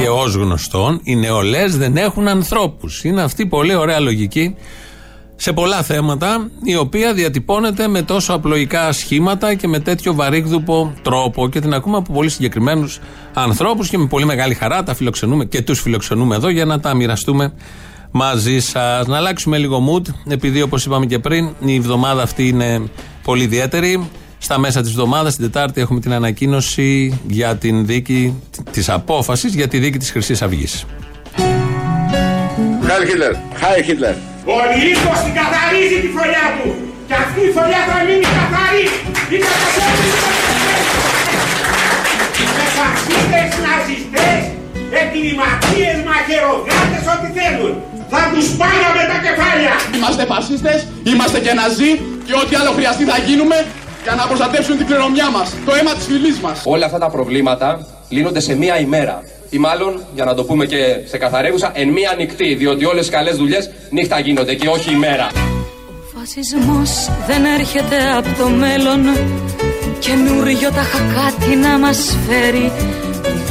Και 0.00 0.08
ως 0.08 0.34
γνωστόν, 0.34 1.00
οι 1.02 1.16
νεολαίες 1.16 1.76
δεν 1.76 1.96
έχουν 1.96 2.28
ανθρώπους. 2.28 3.04
Είναι 3.04 3.22
αυτή 3.22 3.42
η 3.42 3.46
πολύ 3.46 3.74
ωραία 3.74 4.00
λογική 4.00 4.54
σε 5.40 5.52
πολλά 5.52 5.82
θέματα, 5.82 6.50
η 6.64 6.76
οποία 6.76 7.12
διατυπώνεται 7.14 7.88
με 7.88 8.02
τόσο 8.02 8.32
απλοϊκά 8.32 8.92
σχήματα 8.92 9.54
και 9.54 9.68
με 9.68 9.78
τέτοιο 9.78 10.14
βαρύγδουπο 10.14 10.92
τρόπο 11.02 11.48
και 11.48 11.60
την 11.60 11.74
ακούμε 11.74 11.96
από 11.96 12.12
πολύ 12.12 12.28
συγκεκριμένους 12.28 13.00
ανθρώπους 13.34 13.88
και 13.88 13.98
με 13.98 14.06
πολύ 14.06 14.24
μεγάλη 14.24 14.54
χαρά 14.54 14.82
τα 14.82 14.94
φιλοξενούμε 14.94 15.44
και 15.44 15.62
τους 15.62 15.80
φιλοξενούμε 15.80 16.34
εδώ 16.34 16.48
για 16.48 16.64
να 16.64 16.80
τα 16.80 16.94
μοιραστούμε 16.94 17.52
μαζί 18.10 18.60
σας. 18.60 19.06
Να 19.06 19.16
αλλάξουμε 19.16 19.58
λίγο 19.58 19.82
mood, 19.88 20.32
επειδή 20.32 20.62
όπως 20.62 20.84
είπαμε 20.84 21.06
και 21.06 21.18
πριν, 21.18 21.54
η 21.64 21.74
εβδομάδα 21.74 22.22
αυτή 22.22 22.48
είναι 22.48 22.82
πολύ 23.22 23.42
ιδιαίτερη. 23.42 24.08
Στα 24.38 24.58
μέσα 24.58 24.80
της 24.80 24.90
εβδομάδας, 24.90 25.36
την 25.36 25.44
Τετάρτη, 25.44 25.80
έχουμε 25.80 26.00
την 26.00 26.12
ανακοίνωση 26.12 27.20
για 27.26 27.56
την 27.56 27.86
δίκη 27.86 28.42
της 28.70 28.88
απόφασης 28.88 29.54
για 29.54 29.68
τη 29.68 29.78
δίκη 29.78 29.98
της 29.98 30.10
Χρυσής 30.10 30.42
Αυγής. 30.42 30.84
Χάι 32.86 33.06
Χίτλερ, 33.06 33.34
Χάι 33.60 33.82
Χίτλερ. 33.82 34.14
Ο 34.54 34.56
Λύκος 34.82 35.18
την 35.24 35.34
καθαρίζει 35.38 35.98
τη 36.04 36.08
φωλιά 36.16 36.46
του. 36.56 36.68
Και 37.08 37.14
αυτή 37.24 37.40
η 37.48 37.50
φωλιά 37.56 37.82
θα 37.90 37.96
μείνει 38.06 38.26
καθαρή. 38.38 38.84
Είναι 39.32 39.48
καθαρή. 39.62 40.08
Με 42.56 42.66
φασίστες, 42.76 43.50
ναζιστές, 43.64 44.40
εγκληματίες, 45.00 45.98
μαχαιρογάτες, 46.08 47.04
ό,τι 47.12 47.28
θέλουν. 47.38 47.74
Θα 48.12 48.22
τους 48.32 48.46
πάγαμε 48.60 49.02
τα 49.12 49.18
κεφάλια. 49.26 49.74
Είμαστε 49.96 50.24
φασίστες, 50.32 50.86
είμαστε 51.10 51.38
και 51.40 51.52
ναζί 51.52 51.90
και 52.26 52.34
ό,τι 52.42 52.54
άλλο 52.60 52.70
χρειαστεί 52.78 53.04
θα 53.04 53.18
γίνουμε 53.26 53.66
για 54.02 54.14
να 54.14 54.26
προστατεύσουν 54.26 54.76
την 54.76 54.86
κληρονομιά 54.86 55.30
μας, 55.30 55.54
το 55.66 55.72
αίμα 55.74 55.92
της 55.94 56.04
φυλής 56.04 56.38
μας. 56.40 56.60
Όλα 56.64 56.86
αυτά 56.86 56.98
τα 56.98 57.10
προβλήματα 57.10 57.86
λύνονται 58.08 58.40
σε 58.40 58.54
μία 58.54 58.78
ημέρα. 58.80 59.22
Ή 59.50 59.58
μάλλον, 59.58 60.02
για 60.14 60.24
να 60.24 60.34
το 60.34 60.44
πούμε 60.44 60.66
και 60.66 60.80
σε 61.04 61.18
καθαρεύουσα, 61.18 61.70
εν 61.74 61.88
μία 61.88 62.14
νυχτή. 62.18 62.54
Διότι 62.54 62.84
όλες 62.84 63.06
οι 63.06 63.10
καλές 63.10 63.36
δουλειές 63.36 63.70
νύχτα 63.90 64.18
γίνονται 64.18 64.54
και 64.54 64.68
όχι 64.68 64.92
ημέρα. 64.92 65.26
Ο 65.34 66.18
φασισμός 66.18 67.10
δεν 67.26 67.44
έρχεται 67.44 67.96
από 68.16 68.28
το 68.38 68.48
μέλλον 68.48 69.00
Καινούριο 69.98 70.70
τα 70.70 70.84
κάτι 71.14 71.56
να 71.56 71.78
μας 71.78 72.16
φέρει 72.28 72.72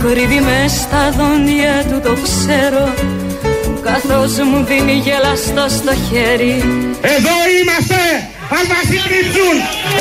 Κρύβει 0.01 0.39
μες 0.39 0.71
στα 0.71 1.11
δόντια 1.11 1.83
του 1.89 1.99
το 2.03 2.13
ξέρω 2.23 2.93
καθώς 3.89 4.33
μου 4.49 4.59
δίνει 4.69 4.95
γελαστό 5.05 5.65
στο 5.77 5.93
χέρι 6.07 6.55
Εδώ 7.15 7.35
είμαστε! 7.55 8.03
Αν 8.57 8.63
μας 8.71 8.85
συντριψούν, 8.91 9.55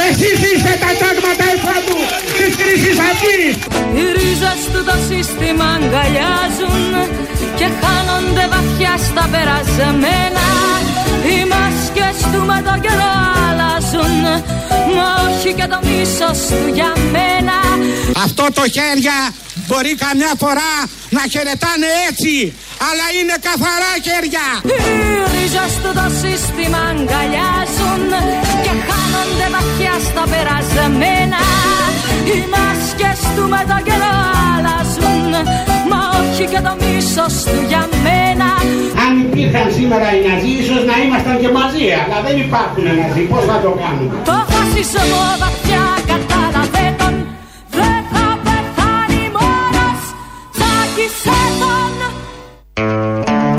εσύ 0.07 0.29
είστε 0.51 0.73
τα 0.83 0.91
τάγματα 1.01 1.47
εφάντου 1.55 1.99
της 2.37 2.53
κρίσης! 2.61 2.97
Οι 3.97 4.05
ρίζες 4.17 4.61
του 4.73 4.81
το 4.89 4.97
σύστημα 5.09 5.67
αγκαλιάζουν 5.77 6.93
και 7.59 7.69
χάνονται 7.81 8.45
βαθιά 8.53 8.95
στα 9.09 9.25
περασμένα 9.33 10.47
Οι 11.29 11.39
μάσκες 11.53 12.19
του 12.33 12.41
με 12.51 12.59
τον 12.67 12.79
καιρό 12.85 13.15
αλλάζουν 13.47 14.23
μα 14.97 15.09
όχι 15.27 15.51
και 15.59 15.67
το 15.73 15.79
μισό 15.87 16.31
του 16.49 16.69
για 16.79 16.93
μένα 17.15 17.57
Αυτό 18.25 18.45
το 18.55 18.63
χέρια 18.77 19.17
μπορεί 19.69 19.93
καμιά 20.05 20.33
φορά 20.43 20.73
να 21.17 21.23
χαιρετάνε 21.33 21.89
έτσι 22.09 22.35
αλλά 22.89 23.07
είναι 23.19 23.37
καθαρά 23.49 23.93
χέρια. 24.07 24.47
Οι 24.71 24.79
ρίζες 25.33 25.75
του 25.83 25.91
το 25.99 26.07
σύστημα 26.23 26.81
αγκαλιάζουν 26.93 28.11
και 28.65 28.73
χάνονται 28.87 29.47
βαθιά 29.55 29.95
στα 30.09 30.25
περασμένα. 30.33 31.41
Οι 32.31 32.39
μάσκες 32.55 33.21
του 33.35 33.45
με 33.53 33.61
τον 33.71 33.81
καιρό 33.89 34.17
αλλάζουν 34.53 35.33
μα 35.91 36.01
όχι 36.21 36.45
και 36.53 36.61
το 36.67 36.73
μίσος 36.83 37.35
του 37.49 37.59
για 37.71 37.83
μένα. 38.07 38.49
Αν 39.05 39.13
υπήρχαν 39.25 39.67
σήμερα 39.79 40.07
οι 40.15 40.21
Ναζί 40.27 40.53
ίσως 40.63 40.83
να 40.91 40.95
ήμασταν 41.05 41.37
και 41.43 41.51
μαζί 41.59 41.87
αλλά 42.01 42.19
δεν 42.27 42.37
υπάρχουν 42.45 42.85
Ναζί. 43.01 43.23
Πώς 43.33 43.45
θα 43.51 43.57
το 43.65 43.71
κάνουμε; 43.83 44.15
Το 44.31 44.37
φασισμό 44.53 45.25
βαθιά 45.43 45.85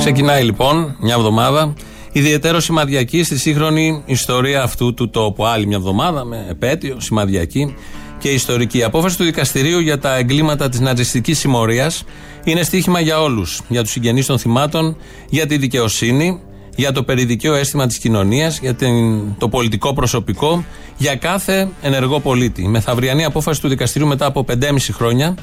Ξεκινάει 0.07 0.43
λοιπόν 0.43 0.95
μια 0.99 1.13
εβδομάδα 1.13 1.73
ιδιαίτερο 2.11 2.59
σημαδιακή 2.59 3.23
στη 3.23 3.37
σύγχρονη 3.37 4.03
ιστορία 4.05 4.63
αυτού 4.63 4.93
του 4.93 5.09
τόπου. 5.09 5.45
Άλλη 5.45 5.67
μια 5.67 5.77
εβδομάδα 5.77 6.25
με 6.25 6.45
επέτειο, 6.49 6.99
σημαδιακή 6.99 7.75
και 8.19 8.29
ιστορική. 8.29 8.77
Η 8.77 8.83
απόφαση 8.83 9.17
του 9.17 9.23
δικαστηρίου 9.23 9.79
για 9.79 9.99
τα 9.99 10.15
εγκλήματα 10.15 10.69
της 10.69 10.79
ναζιστικής 10.79 11.39
συμμορίας 11.39 12.03
είναι 12.43 12.63
στοίχημα 12.63 12.99
για 12.99 13.21
όλους. 13.21 13.61
Για 13.67 13.81
τους 13.81 13.91
συγγενείς 13.91 14.25
των 14.25 14.39
θυμάτων, 14.39 14.97
για 15.29 15.45
τη 15.45 15.57
δικαιοσύνη, 15.57 16.41
για 16.75 16.91
το 16.91 17.03
περιδικαίο 17.03 17.53
αίσθημα 17.53 17.87
της 17.87 17.97
κοινωνίας, 17.97 18.59
για 18.59 18.75
την, 18.75 19.21
το 19.37 19.49
πολιτικό 19.49 19.93
προσωπικό, 19.93 20.65
για 20.97 21.15
κάθε 21.15 21.69
ενεργό 21.81 22.19
πολίτη. 22.19 22.61
Η 22.61 22.67
μεθαυριανή 22.67 23.25
απόφαση 23.25 23.61
του 23.61 23.67
δικαστηρίου 23.67 24.07
μετά 24.07 24.25
από 24.25 24.45
5,5 24.49 24.77
χρόνια 24.91 25.35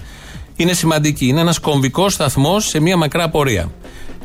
είναι 0.57 0.73
σημαντική. 0.73 1.27
Είναι 1.27 1.41
ένας 1.41 1.59
κομβικός 1.59 2.13
σταθμός 2.13 2.69
σε 2.69 2.81
μια 2.81 2.97
μακρά 2.97 3.29
πορεία. 3.29 3.71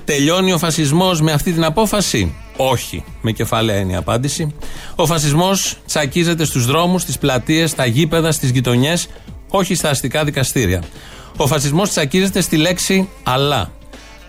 Τελειώνει 0.09 0.53
ο 0.53 0.57
φασισμός 0.57 1.21
με 1.21 1.31
αυτή 1.31 1.51
την 1.51 1.63
απόφαση; 1.63 2.35
Όχι. 2.57 3.03
Με 3.21 3.31
κεφάλαια 3.31 3.79
είναι 3.79 3.91
η 3.91 3.95
απάντηση. 3.95 4.55
Ο 4.95 5.05
φασισμός 5.05 5.77
τσακίζεται 5.85 6.45
στους 6.45 6.65
δρόμους, 6.65 7.01
στις 7.01 7.17
πλατείες, 7.17 7.69
στα 7.69 7.85
γήπεδα, 7.85 8.31
στις 8.31 8.49
γειτονιές, 8.49 9.07
όχι 9.49 9.75
στα 9.75 9.89
αστικά 9.89 10.23
δικαστήρια. 10.23 10.83
Ο 11.37 11.47
φασισμός 11.47 11.89
τσακίζεται 11.89 12.41
στη 12.41 12.57
λέξη 12.57 13.09
αλλά. 13.23 13.71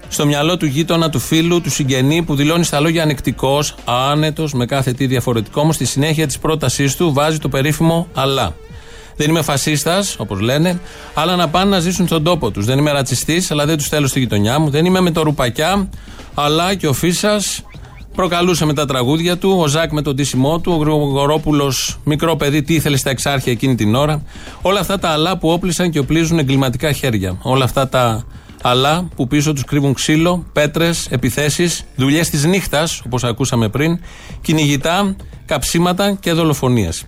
Στο 0.09 0.27
μυαλό 0.27 0.57
του 0.57 0.67
γείτονα, 0.67 1.11
του 1.11 1.19
φίλου, 1.19 1.61
του 1.61 1.71
συγγενή 1.71 2.23
που 2.23 2.35
δηλώνει 2.35 2.65
στα 2.65 2.81
λόγια 2.81 3.03
ανεκτικός, 3.03 3.75
άνετος, 3.85 4.53
με 4.53 4.67
κάθε 4.67 4.93
τι 4.93 5.07
διαφορετικό, 5.07 5.61
όμως 5.61 5.75
στη 5.75 5.85
συνέχεια 5.85 6.27
της 6.27 6.39
πρότασής 6.39 6.97
του 6.97 7.13
βάζει 7.13 7.39
το 7.39 7.49
περίφημο 7.49 8.09
αλλά. 8.15 8.55
Δεν 9.21 9.29
είμαι 9.29 9.43
φασίστας, 9.43 10.15
όπως 10.19 10.41
λένε, 10.41 10.81
αλλά 11.15 11.37
να 11.37 11.49
πάνε 11.49 11.71
να 11.71 11.79
ζήσουν 11.79 12.07
στον 12.07 12.23
τόπο 12.23 12.51
τους. 12.51 12.65
Δεν 12.65 12.79
είμαι 12.79 12.91
ρατσιστής, 12.91 13.51
αλλά 13.51 13.67
δεν 13.67 13.77
τους 13.77 13.89
θέλω 13.89 14.07
στη 14.07 14.19
γειτονιά 14.19 14.59
μου. 14.59 14.71
Δεν 14.71 14.85
είμαι 14.85 15.01
με 15.01 15.11
το 15.11 15.23
ρουπακιά, 15.23 15.89
αλλά 16.35 16.75
και 16.75 16.87
ο 16.87 16.93
Φίσας 16.93 17.63
προκαλούσε 18.15 18.65
με 18.65 18.75
τα 18.75 18.87
τραγούδια 18.87 19.39
του. 19.39 19.57
Ο 19.59 19.67
Ζακ 19.67 19.93
με 19.93 20.03
τον 20.03 20.17
τίσιμό 20.17 20.59
του. 20.61 20.73
Ο 20.73 20.77
Γρηγορόπουλος, 20.77 21.99
μικρό 22.05 22.37
παιδί, 22.37 22.63
τι 22.63 22.75
ήθελε 22.75 22.97
στα 22.97 23.11
εξάρχεια 23.11 23.53
εκείνη 23.53 23.75
την 23.75 23.95
ώρα. 23.95 24.23
Όλα 24.63 24.81
αυτά 24.81 24.99
τα 24.99 25.09
αλλά 25.09 25.39
που 25.39 25.49
όπλησαν 25.49 25.91
και 25.91 25.99
οπλίζουν 25.99 26.39
εγκληματικά 26.39 26.93
χέρια. 26.93 27.39
Όλα 27.43 27.65
αυτά 27.65 27.89
τα 27.89 28.25
αλλά 28.63 29.09
που 29.17 29.27
πίσω 29.27 29.53
τους 29.53 29.65
κρύβουν 29.65 29.95
ξύλο, 29.95 30.45
πέτρες, 30.53 31.07
επιθέσεις, 31.11 31.85
δουλειές 31.97 32.31
της 32.31 32.45
νύχτας, 32.45 33.03
όπως 33.07 33.25
ακούσαμε 33.25 33.69
πριν, 33.69 34.01
κυνηγητά, 34.41 35.17
καψίματα 35.47 36.17
και 36.21 36.33
δολοφονίες. 36.33 37.05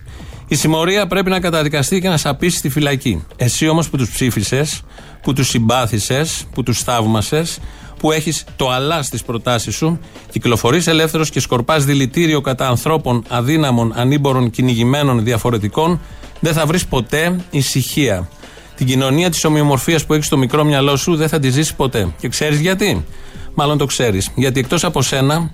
Η 0.47 0.55
συμμορία 0.55 1.07
πρέπει 1.07 1.29
να 1.29 1.39
καταδικαστεί 1.39 2.01
και 2.01 2.09
να 2.09 2.17
σαπίσει 2.17 2.57
στη 2.57 2.69
φυλακή. 2.69 3.23
Εσύ 3.35 3.67
όμως 3.67 3.89
που 3.89 3.97
τους 3.97 4.09
ψήφισες, 4.09 4.81
που 5.21 5.33
τους 5.33 5.47
συμπάθησες, 5.49 6.45
που 6.53 6.63
τους 6.63 6.79
θαύμασες, 6.83 7.59
που 7.99 8.11
έχεις 8.11 8.45
το 8.55 8.69
αλλά 8.69 9.03
στις 9.03 9.23
προτάσεις 9.23 9.75
σου, 9.75 9.99
κυκλοφορείς 10.31 10.87
ελεύθερος 10.87 11.29
και 11.29 11.39
σκορπάς 11.39 11.85
δηλητήριο 11.85 12.41
κατά 12.41 12.67
ανθρώπων 12.67 13.23
αδύναμων, 13.27 13.93
ανήμπορων, 13.95 14.49
κυνηγημένων, 14.49 15.23
διαφορετικών, 15.23 15.99
δεν 16.39 16.53
θα 16.53 16.65
βρεις 16.65 16.85
ποτέ 16.85 17.39
ησυχία. 17.49 18.29
Την 18.75 18.85
κοινωνία 18.85 19.29
της 19.29 19.43
ομοιομορφίας 19.45 20.05
που 20.05 20.13
έχεις 20.13 20.25
στο 20.25 20.37
μικρό 20.37 20.63
μυαλό 20.63 20.95
σου 20.95 21.15
δεν 21.15 21.29
θα 21.29 21.39
τη 21.39 21.49
ζήσεις 21.49 21.73
ποτέ. 21.73 22.13
Και 22.19 22.27
ξέρεις 22.27 22.59
γιατί; 22.59 23.05
Μάλλον 23.53 23.77
το 23.77 23.85
ξέρεις. 23.85 24.29
Γιατί 24.35 24.59
εκτός 24.59 24.83
από 24.83 25.01
σένα, 25.01 25.51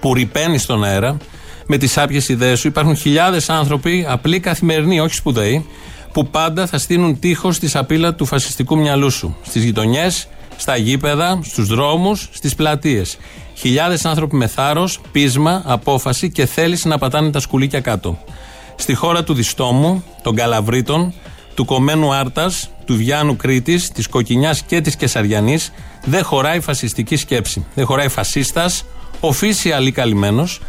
που 0.00 0.14
ρηπαίνεις 0.14 0.62
στον 0.62 0.84
αέρα, 0.84 1.16
με 1.72 1.78
τις 1.78 1.98
άπιε 1.98 2.20
ιδέες 2.28 2.60
σου, 2.60 2.68
υπάρχουν 2.68 2.96
χιλιάδες 2.96 3.48
άνθρωποι, 3.48 4.04
απλοί 4.08 4.40
καθημερινοί, 4.40 5.00
όχι 5.00 5.14
σπουδαίοι, 5.14 5.66
που 6.12 6.26
πάντα 6.26 6.66
θα 6.66 6.78
στείλουν 6.78 7.18
τείχος 7.18 7.56
στη 7.56 7.68
σαπίλα 7.68 8.14
του 8.14 8.26
φασιστικού 8.26 8.78
μυαλού 8.78 9.10
σου. 9.10 9.36
Στις 9.42 9.64
γειτονιές, 9.64 10.28
στα 10.56 10.76
γήπεδα, 10.76 11.40
στους 11.42 11.66
δρόμους, 11.66 12.28
στις 12.32 12.54
πλατείες. 12.54 13.18
Χιλιάδες 13.54 14.04
άνθρωποι 14.04 14.36
με 14.36 14.46
θάρρος, 14.46 15.00
πείσμα, 15.12 15.62
απόφαση 15.66 16.30
και 16.30 16.46
θέληση 16.46 16.88
να 16.88 16.98
πατάνε 16.98 17.30
τα 17.30 17.40
σκουλίκια 17.40 17.80
κάτω. 17.80 18.18
Στη 18.76 18.94
χώρα 18.94 19.24
του 19.24 19.34
Διστόμου, 19.34 20.04
των 20.22 20.34
Καλαβρίτων, 20.34 21.14
του 21.54 21.64
Κομμένου 21.64 22.14
Άρτας, 22.14 22.70
του 22.84 22.96
Βιάνου 22.96 23.36
Κρήτης, 23.36 23.90
της 23.90 24.08
Κοκκινιάς 24.08 24.62
και 24.62 24.80
της 24.80 24.96
Κεσαριανής, 24.96 25.72
δεν 26.04 26.24
χωράει 26.24 26.60
φασιστική 26.60 27.16
σκέψη. 27.16 27.66
Δεν 27.74 27.86
χωράει 27.86 28.08
φασίστας, 28.08 28.84
official 29.20 29.86
ή 29.86 29.92
καλυμμένος. 29.92 30.60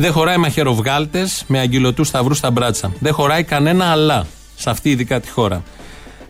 Δεν 0.00 0.12
χωράει 0.12 0.36
μαχαιροβγάλτε 0.36 1.28
με 1.46 1.58
αγγυλωτού 1.58 2.04
σταυρούς 2.04 2.38
στα 2.38 2.50
μπράτσα. 2.50 2.92
Δεν 2.98 3.12
χωράει 3.12 3.42
κανένα 3.42 3.84
αλλά 3.84 4.26
σε 4.56 4.70
αυτή 4.70 4.90
ειδικά 4.90 5.20
τη 5.20 5.30
χώρα. 5.30 5.62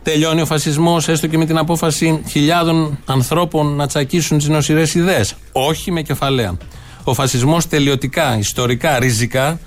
Τελειώνει 0.02 0.40
ο 0.40 0.46
φασισμός, 0.46 1.08
έστω 1.08 1.26
και 1.26 1.38
με 1.38 1.46
την 1.46 1.58
απόφαση 1.58 2.22
χιλιάδων 2.28 2.98
ανθρώπων 3.04 3.74
να 3.74 3.86
τσακίσουν 3.86 4.38
τις 4.38 4.48
νοσηρές 4.48 4.94
ιδέες. 4.94 5.34
Όχι 5.52 5.90
με 5.90 6.02
κεφαλαία. 6.02 6.56
Ο 7.04 7.14
φασισμός 7.14 7.66
τελειωτικά, 7.66 8.38
ιστορικά, 8.38 8.98
ριζικά, 8.98 9.60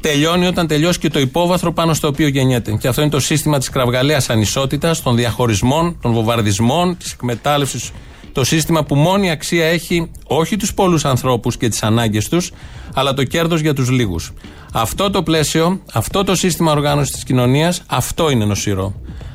τελειώνει 0.00 0.46
όταν 0.46 0.66
τελειώσει 0.66 0.98
και 0.98 1.08
το 1.08 1.18
υπόβαθρο 1.20 1.72
πάνω 1.72 1.94
στο 1.94 2.08
οποίο 2.08 2.28
γεννιέται. 2.28 2.72
Και 2.72 2.88
αυτό 2.88 3.00
είναι 3.00 3.10
το 3.10 3.20
σύστημα 3.20 3.58
της 3.58 3.68
κραυγαλαίας 3.68 4.30
ανισότητας, 4.30 5.02
των 5.02 5.16
διαχωρισμών, 5.16 5.98
των 6.02 6.12
βομβαρδισμών, 6.12 6.96
της 6.96 7.12
εκμετάλλευσης. 7.12 7.90
Το 8.32 8.44
σύστημα 8.44 8.84
που 8.84 8.94
μόνη 8.94 9.30
αξία 9.30 9.66
έχει 9.66 10.10
όχι 10.26 10.56
τους 10.56 10.74
πολλούς 10.74 11.04
ανθρώπους 11.04 11.56
και 11.56 11.68
τις 11.68 11.82
ανάγκες 11.82 12.28
τους, 12.28 12.52
αλλά 12.94 13.14
το 13.14 13.24
κέρδος 13.24 13.60
για 13.60 13.74
τους 13.74 13.90
λίγους. 13.90 14.32
Αυτό 14.72 15.10
το 15.10 15.22
πλαίσιο, 15.22 15.80
αυτό 15.92 16.24
το 16.24 16.34
σύστημα 16.34 16.72
οργάνωσης 16.72 17.14
της 17.14 17.24
κοινωνίας, 17.24 17.82
αυτό 17.86 18.30
είναι 18.30 18.44
νοσηρό. 18.44 18.94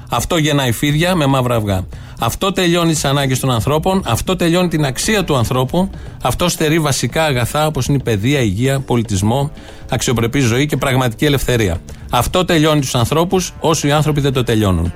Αυτό 0.10 0.38
γεννάει 0.38 0.72
φίδια 0.72 1.16
με 1.16 1.26
μαύρα 1.26 1.56
αυγά. 1.56 1.86
Αυτό 2.20 2.52
τελειώνει 2.52 2.94
τις 2.94 3.06
ανάγκες 3.06 3.40
των 3.40 3.52
ανθρώπων, 3.52 4.02
αυτό 4.06 4.36
τελειώνει 4.36 4.68
την 4.68 4.86
αξία 4.86 5.24
του 5.24 5.36
ανθρώπου, 5.36 5.90
αυτό 6.22 6.50
στερεί 6.50 6.80
βασικά 6.80 7.24
αγαθά 7.24 7.66
όπως 7.66 7.86
είναι 7.86 7.98
η 7.98 8.04
παιδεία, 8.04 8.40
υγεία, 8.40 8.80
πολιτισμό, 8.80 9.52
αξιοπρεπή 9.90 10.40
ζωή 10.40 10.66
και 10.66 10.78
πραγματική 10.78 11.26
ελευθερία. 11.26 11.82
Αυτό 12.12 12.46
τελειώνει 12.46 12.80
τους 12.80 12.96
ανθρώπους 12.96 13.54
όσο 13.60 13.88
οι 13.88 13.92
άνθρωποι 13.92 14.22
δεν 14.22 14.34
το 14.34 14.44
τελειώνουν. 14.44 14.94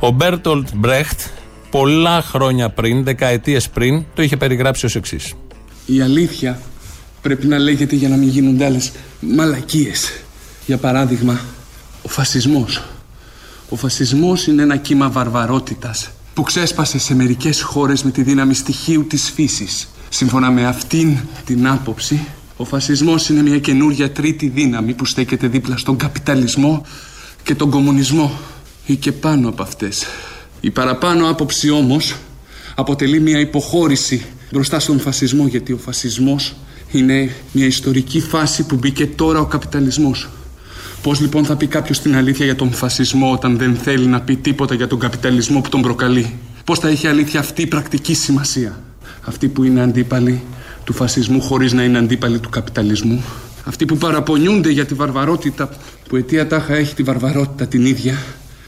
Ο 0.00 0.10
Μπέρτολτ 0.10 0.68
Μπρεχτ, 0.74 1.20
πολλά 1.70 2.22
χρόνια 2.22 2.68
πριν, 2.68 3.04
δεκαετίες 3.04 3.68
πριν, 3.68 4.04
το 4.14 4.22
είχε 4.22 4.36
περιγράψει 4.36 4.86
ως 4.86 4.94
εξής. 4.94 5.34
Η 5.86 6.00
αλήθεια 6.00 6.60
πρέπει 7.22 7.46
να 7.46 7.58
λέγεται 7.58 7.96
για 7.96 8.08
να 8.08 8.16
μην 8.16 8.28
γίνονται 8.28 8.64
άλλες 8.64 8.92
μαλακίες. 9.20 10.22
Για 10.66 10.76
παράδειγμα, 10.76 11.40
ο 12.02 12.08
φασισμός. 12.08 12.82
Ο 13.68 13.76
φασισμός 13.76 14.46
είναι 14.46 14.62
ένα 14.62 14.76
κύμα 14.76 15.10
βαρβαρότητας 15.10 16.10
που 16.34 16.42
ξέσπασε 16.42 16.98
σε 16.98 17.14
μερικές 17.14 17.62
χώρες 17.62 18.02
με 18.02 18.10
τη 18.10 18.22
δύναμη 18.22 18.54
στοιχείου 18.54 19.06
της 19.06 19.30
φύσης. 19.30 19.88
Σύμφωνα 20.08 20.50
με 20.50 20.66
αυτήν 20.66 21.16
την 21.44 21.68
άποψη, 21.68 22.26
ο 22.56 22.64
φασισμός 22.64 23.28
είναι 23.28 23.42
μια 23.42 23.58
καινούρια 23.58 24.12
τρίτη 24.12 24.48
δύναμη 24.48 24.94
που 24.94 25.04
στέκεται 25.04 25.46
δίπλα 25.46 25.76
στον 25.76 25.96
καπιταλισμό 25.96 26.86
και 27.42 27.54
τον 27.54 27.70
κομμουνισμό 27.70 28.38
ή 28.86 28.96
και 28.96 29.12
πάνω 29.12 29.48
από 29.48 29.62
αυτές. 29.62 30.06
Η 30.60 30.70
παραπάνω 30.70 31.30
άποψη 31.30 31.70
όμως 31.70 32.16
αποτελεί 32.74 33.20
μια 33.20 33.38
υποχώρηση 33.38 34.24
μπροστά 34.52 34.80
στον 34.80 35.00
φασισμό 35.00 35.46
γιατί 35.46 35.72
ο 35.72 35.78
φασισμός 35.78 36.54
είναι 36.92 37.34
μια 37.52 37.66
ιστορική 37.66 38.20
φάση 38.20 38.66
που 38.66 38.76
μπήκε 38.76 39.06
τώρα 39.06 39.40
ο 39.40 39.46
καπιταλισμός. 39.46 40.28
Πώς 41.02 41.20
λοιπόν 41.20 41.44
θα 41.44 41.56
πει 41.56 41.66
κάποιος 41.66 42.00
την 42.00 42.16
αλήθεια 42.16 42.44
για 42.44 42.56
τον 42.56 42.72
φασισμό 42.72 43.32
όταν 43.32 43.56
δεν 43.56 43.74
θέλει 43.74 44.06
να 44.06 44.20
πει 44.20 44.36
τίποτα 44.36 44.74
για 44.74 44.86
τον 44.86 44.98
καπιταλισμό 44.98 45.60
που 45.60 45.68
τον 45.68 45.82
προκαλεί; 45.82 46.34
Πώς 46.64 46.78
θα 46.78 46.88
έχει 46.88 47.06
αλήθεια 47.06 47.40
αυτή 47.40 47.62
η 47.62 47.66
πρακτική 47.66 48.14
σημασία; 48.14 48.82
Αυτοί 49.24 49.48
που 49.48 49.64
είναι 49.64 49.80
αντίπαλοι 49.82 50.42
του 50.84 50.92
φασισμού 50.92 51.40
χωρίς 51.40 51.72
να 51.72 51.82
είναι 51.82 51.98
αντίπαλοι 51.98 52.38
του 52.38 52.48
καπιταλισμού; 52.48 53.24
Αυτοί 53.64 53.84
που 53.84 53.96
παραπονιούνται 53.96 54.70
για 54.70 54.84
τη 54.86 54.94
βαρβαρότητα 54.94 55.70
που 56.08 56.16
αιτία 56.16 56.46
τάχα 56.46 56.74
έχει 56.74 56.94
τη 56.94 57.02
βαρβαρότητα 57.02 57.66
την 57.66 57.86
ίδια. 57.86 58.18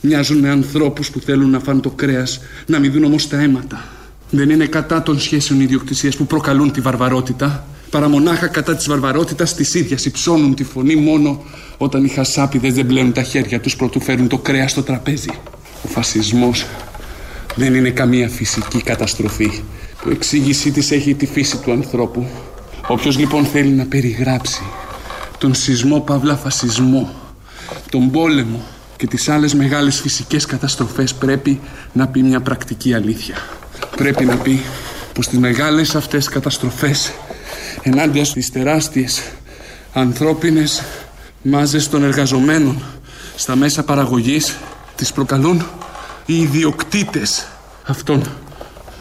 Μοιάζουν 0.01 0.39
με 0.39 0.49
ανθρώπους 0.49 1.11
που 1.11 1.21
θέλουν 1.21 1.51
να 1.51 1.59
φάνε 1.59 1.81
το 1.81 1.91
κρέας, 1.91 2.41
να 2.67 2.79
μην 2.79 2.93
δουν 2.93 3.05
όμως 3.05 3.29
τα 3.29 3.41
αίματα. 3.41 3.85
Δεν 4.31 4.51
είναι 4.51 4.67
κατά 4.67 5.03
των 5.03 5.21
σχέσεων 5.21 5.61
ιδιοκτησίας 5.61 6.17
που 6.17 6.27
προκαλούν 6.27 6.73
τη 6.73 6.81
βαρβαρότητα, 6.81 7.67
παρά 7.95 8.09
μονάχα 8.09 8.47
κατά 8.47 8.77
της 8.77 8.89
βαρβαρότητας 8.89 9.55
της 9.55 9.75
ίδιας 9.75 10.05
υψώνουν 10.05 10.55
τη 10.55 10.65
φωνή 10.65 10.97
μόνο 10.97 11.43
όταν 11.79 12.05
οι 12.05 12.09
χασάπιδες 12.09 12.75
δεν 12.75 12.87
πλένουν 12.87 13.13
τα 13.13 13.23
χέρια 13.23 13.61
τους 13.61 13.77
προτού 13.77 14.01
φέρουν 14.01 14.29
το 14.29 14.39
κρέας 14.39 14.71
στο 14.71 14.83
τραπέζι. 14.83 15.31
Ο 15.85 15.89
φασισμός 15.89 16.67
δεν 17.55 17.75
είναι 17.75 17.91
καμία 17.91 18.29
φυσική 18.29 18.83
καταστροφή 18.83 19.63
που 20.03 20.11
εξήγησή 20.11 20.71
της 20.71 20.91
έχει 20.91 21.15
τη 21.15 21.27
φύση 21.27 21.57
του 21.57 21.73
ανθρώπου. 21.73 22.27
Όποιος 22.87 23.19
λοιπόν 23.19 23.45
θέλει 23.45 23.71
να 23.71 23.85
περιγράψει 23.85 24.63
τον 25.39 25.55
σεισμό 25.55 26.01
παύλα 26.01 26.37
φασισμό, 26.37 27.15
τον 27.91 28.11
πόλεμο 28.11 28.63
και 28.97 29.07
τις 29.07 29.29
άλλες 29.29 29.55
μεγάλες 29.55 30.01
φυσικές 30.01 30.47
καταστροφές 30.47 31.15
πρέπει 31.15 31.61
να 31.93 32.07
πει 32.07 32.23
μια 32.23 32.41
πρακτική 32.41 32.95
αλήθεια. 32.95 33.37
Πρέπει 33.97 34.25
να 34.25 34.37
πει 34.37 34.61
πως 35.13 35.29
τις 35.29 35.39
μεγάλες 35.39 35.95
αυτές 35.95 36.29
καταστροφές 36.29 37.13
ενάντια 37.83 38.25
στις 38.25 38.51
τεράστιες 38.51 39.23
ανθρώπινες 39.93 40.83
μάζες 41.43 41.89
των 41.89 42.05
εργαζομένων 42.05 42.83
στα 43.37 43.57
μέσα 43.57 43.83
παραγωγής 43.83 44.57
τις 44.97 45.13
προκαλούν 45.13 45.67
οι 46.27 46.37
ιδιοκτήτες 46.37 47.47
αυτών 47.87 48.23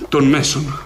των 0.09 0.23
μέσων. 0.23 0.79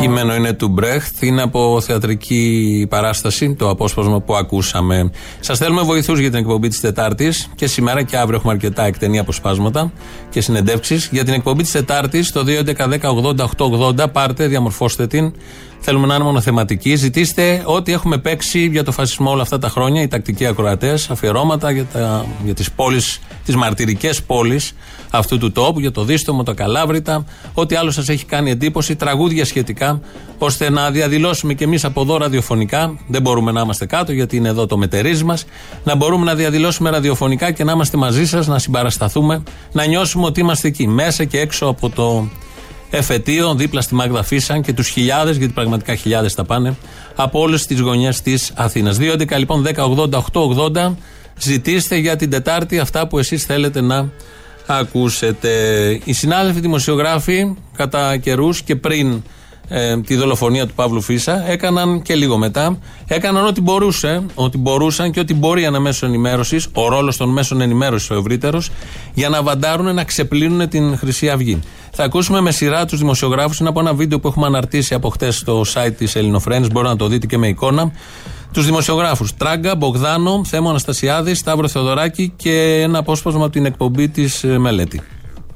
Κείμενο 0.00 0.34
είναι 0.34 0.52
του 0.52 0.68
Μπρέχτ, 0.68 1.22
είναι 1.22 1.42
από 1.42 1.80
θεατρική 1.80 2.86
παράσταση, 2.88 3.54
το 3.54 3.70
απόσπασμα 3.70 4.20
που 4.20 4.34
ακούσαμε. 4.34 5.10
Σας 5.40 5.58
θέλουμε 5.58 5.82
βοηθούς 5.82 6.18
για 6.18 6.30
την 6.30 6.38
εκπομπή 6.38 6.68
της 6.68 6.80
Τετάρτης 6.80 7.48
και 7.54 7.66
σήμερα 7.66 8.02
και 8.02 8.16
αύριο 8.16 8.36
έχουμε 8.36 8.52
αρκετά 8.52 8.84
εκτενή 8.84 9.18
αποσπάσματα 9.18 9.92
και 10.30 10.40
συνεντεύξεις. 10.40 11.08
Για 11.12 11.24
την 11.24 11.34
εκπομπή 11.34 11.62
της 11.62 11.72
Τετάρτης, 11.72 12.32
το 12.32 12.44
2.11.10.80.880, 12.46 14.12
πάρτε, 14.12 14.46
διαμορφώστε 14.46 15.06
την. 15.06 15.32
Θέλουμε 15.80 16.06
να 16.06 16.14
είναι 16.14 16.24
μονοθεματική. 16.24 16.94
Ζητήστε 16.94 17.62
ό,τι 17.64 17.92
έχουμε 17.92 18.18
παίξει 18.18 18.66
για 18.66 18.84
το 18.84 18.92
φασισμό 18.92 19.30
όλα 19.30 19.42
αυτά 19.42 19.58
τα 19.58 19.68
χρόνια, 19.68 20.02
οι 20.02 20.08
τακτικοί 20.08 20.46
ακροατές, 20.46 21.10
αφιερώματα 21.10 21.70
για, 21.70 21.84
τα, 21.84 22.26
για 22.44 22.54
τις 22.54 22.70
πόλεις, 22.70 23.20
τις 23.44 23.56
μαρτυρικές 23.56 24.22
πόλεις 24.22 24.74
αυτού 25.10 25.38
του 25.38 25.52
τόπου, 25.52 25.80
για 25.80 25.90
το 25.90 26.04
Δίστομο, 26.04 26.42
το 26.42 26.54
Καλάβρητα, 26.54 27.24
ό,τι 27.54 27.74
άλλο 27.74 27.90
σας 27.90 28.08
έχει 28.08 28.24
κάνει 28.24 28.50
εντύπωση, 28.50 28.96
τραγούδια 28.96 29.44
σχετικά, 29.44 30.00
ώστε 30.38 30.70
να 30.70 30.90
διαδηλώσουμε 30.90 31.54
κι 31.54 31.62
εμείς 31.62 31.84
από 31.84 32.00
εδώ 32.00 32.16
ραδιοφωνικά. 32.16 32.98
Δεν 33.06 33.22
μπορούμε 33.22 33.52
να 33.52 33.60
είμαστε 33.60 33.86
κάτω, 33.86 34.12
γιατί 34.12 34.36
είναι 34.36 34.48
εδώ 34.48 34.66
το 34.66 34.76
μετερίζει 34.76 35.24
μας. 35.24 35.44
Να 35.84 35.94
μπορούμε 35.94 36.24
να 36.24 36.34
διαδηλώσουμε 36.34 36.90
ραδιοφωνικά 36.90 37.50
και 37.50 37.64
να 37.64 37.72
είμαστε 37.72 37.96
μαζί 37.96 38.26
σας, 38.26 38.46
να 38.46 38.58
συμπαρασταθούμε, 38.58 39.42
να 39.72 39.86
νιώσουμε 39.86 40.24
ότι 40.24 40.40
είμαστε 40.40 40.68
εκεί, 40.68 40.86
μέσα 40.86 41.24
και 41.24 41.40
έξω 41.40 41.66
από 41.66 41.90
το 41.90 42.28
εφετείο, 42.90 43.54
δίπλα 43.54 43.80
στη 43.80 43.94
Μάγδα 43.94 44.22
Φίσαν 44.22 44.62
και 44.62 44.72
τους 44.72 44.88
χιλιάδες, 44.88 45.36
γιατί 45.36 45.52
πραγματικά 45.52 45.94
χιλιάδες 45.94 46.32
θα 46.32 46.44
πάνε, 46.44 46.76
από 47.14 47.40
όλες 47.40 47.66
τις 47.66 47.80
γωνιές 47.80 48.22
της 48.22 48.52
Αθήνας. 48.54 48.96
2.11 49.00 49.38
λοιπόν 49.38 49.66
10.80.880. 49.74 50.94
Ζητήστε 51.38 51.96
για 51.96 52.16
την 52.16 52.30
Τετάρτη 52.30 52.78
αυτά 52.78 53.06
που 53.06 53.18
εσείς 53.18 53.44
θέλετε 53.44 53.80
να 53.80 54.08
ακούσετε. 54.66 55.50
Οι 56.04 56.12
συνάδελφοι 56.12 56.60
δημοσιογράφοι, 56.60 57.54
κατά 57.76 58.16
καιρούς 58.16 58.62
και 58.62 58.76
πριν 58.76 59.22
ε, 59.68 60.00
τη 60.00 60.14
δολοφονία 60.14 60.66
του 60.66 60.74
Παύλου 60.74 61.00
Φίσα, 61.00 61.50
έκαναν 61.50 62.02
και 62.02 62.14
λίγο 62.14 62.36
μετά, 62.36 62.78
έκαναν 63.06 63.46
ό,τι 63.46 63.60
μπορούσε, 63.60 64.22
ό,τι 64.34 64.58
μπορούσαν 64.58 65.10
και 65.10 65.20
ό,τι 65.20 65.34
μπορεί 65.34 65.64
ένα 65.64 65.80
μέσο 65.80 66.06
ενημέρωσης, 66.06 66.68
ο 66.72 66.88
ρόλος 66.88 67.16
των 67.16 67.28
μέσων 67.28 67.60
ενημέρωσης 67.60 68.10
ο 68.10 68.14
ευρύτερος, 68.14 68.70
για 69.14 69.28
να 69.28 69.42
βαντάρουν, 69.42 69.94
να 69.94 70.04
ξεπλύνουν 70.04 70.68
την 70.68 70.98
Χρυσή 70.98 71.28
Αυγή. 71.28 71.60
Θα 71.92 72.04
ακούσουμε 72.04 72.40
με 72.40 72.50
σειρά 72.50 72.84
τους 72.84 72.98
δημοσιογράφους. 72.98 73.58
Είναι 73.58 73.68
από 73.68 73.80
ένα 73.80 73.94
βίντεο 73.94 74.20
που 74.20 74.28
έχουμε 74.28 74.46
αναρτήσει 74.46 74.94
από 74.94 75.08
χτες 75.08 75.36
στο 75.36 75.64
site 75.74 75.92
της 75.98 76.16
Ελληνοφρένης. 76.16 76.68
Μπορείτε 76.68 76.92
να 76.92 76.98
το 76.98 77.06
δείτε 77.06 77.26
και 77.26 77.38
με 77.38 77.48
εικόνα. 77.48 77.92
Τους 78.52 78.64
δημοσιογράφους 78.64 79.36
Τράγκα, 79.36 79.76
Μπογδάνο, 79.76 80.44
Θέμο 80.44 80.68
Αναστασιάδη, 80.68 81.34
Σταύρο 81.34 81.68
Θεοδωράκη 81.68 82.32
και 82.36 82.80
ένα 82.82 82.98
απόσπασμα 82.98 83.44
από 83.44 83.52
την 83.52 83.64
εκπομπή 83.64 84.08
της 84.08 84.44
Μελέτη. 84.58 85.02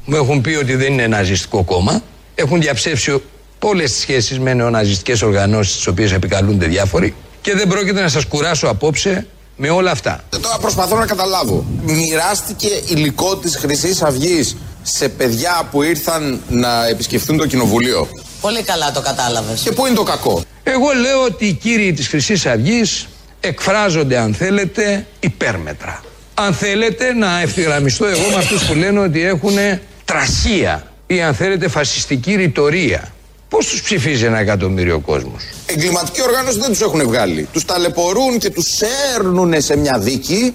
Μου 0.05 0.17
έχουν 0.17 0.41
πει 0.41 0.55
ότι 0.55 0.75
δεν 0.75 0.93
είναι 0.93 1.07
ναζιστικό 1.07 1.63
κόμμα. 1.65 2.03
Έχουν 2.35 2.61
διαψεύσει 2.61 3.23
όλε 3.69 3.85
τι 3.85 3.91
σχέσεις 3.91 4.39
με 4.39 4.55
νεοναζιστικές 4.55 5.23
οργανώσεις, 5.23 5.75
τις 5.75 5.87
οποίες 5.87 6.13
επικαλούνται 6.13 6.67
διάφοροι. 6.67 7.15
Και 7.41 7.55
δεν 7.55 7.69
πρόκειται 7.69 8.01
να 8.01 8.09
σας 8.09 8.25
κουράσω 8.25 8.67
απόψε 8.67 9.27
με 9.57 9.71
όλα 9.71 9.91
αυτά. 9.91 10.25
Τώρα 10.41 10.59
προσπαθώ 10.59 10.97
να 10.97 11.07
καταλάβω. 11.07 11.65
Μοιράστηκε 11.83 12.69
υλικό 12.87 13.37
της 13.37 13.57
Χρυσής 13.57 14.03
Αυγής 14.03 14.57
σε 14.83 15.09
παιδιά 15.09 15.69
που 15.71 15.83
ήρθαν 15.83 16.41
να 16.49 16.87
επισκεφθούν 16.87 17.37
το 17.37 17.47
κοινοβουλίο; 17.47 18.09
Πολύ 18.41 18.63
καλά 18.63 18.93
το 18.93 19.01
κατάλαβες. 19.01 19.61
Και 19.61 19.73
πού 19.73 19.87
είναι 19.87 19.95
το 19.97 20.03
κακό; 20.03 20.43
Εγώ 20.63 20.93
λέω 21.01 21.23
ότι 21.25 21.47
οι 21.47 21.53
κύριοι 21.53 21.93
της 21.93 22.09
χρυσής 22.09 22.47
αυγής 22.47 23.09
εκφράζονται 23.41 24.19
αν 24.19 24.35
θέλετε 24.35 25.07
υπέρμετρα. 25.21 26.03
Αν 26.35 26.55
θέλετε 26.55 27.13
να 27.13 27.41
ευθυγραμμιστώ 27.41 28.07
εγώ 28.07 28.29
με 28.29 28.37
αυτούς 28.37 28.65
που 28.65 28.75
λένε 28.75 28.99
ότι 28.99 29.23
έχουν 29.23 29.57
τραχία 30.05 30.93
ή 31.07 31.23
αν 31.23 31.35
θέλετε 31.35 31.69
φασιστική 31.69 32.35
ρητορία. 32.35 33.13
Πώς 33.53 33.67
τους 33.67 33.83
ψηφίζει 33.83 34.25
ένα 34.25 34.39
εκατομμύριο 34.39 35.01
κόσμος; 35.01 35.43
Εγκληματική 35.67 36.23
οργάνωση 36.23 36.59
δεν 36.59 36.69
τους 36.69 36.81
έχουν 36.81 37.03
βγάλει. 37.07 37.49
Τους 37.53 37.65
ταλαιπωρούν 37.65 38.39
και 38.39 38.51
τους 38.51 38.81
έρνουν 39.17 39.61
σε 39.61 39.77
μια 39.77 39.99
δίκη 39.99 40.55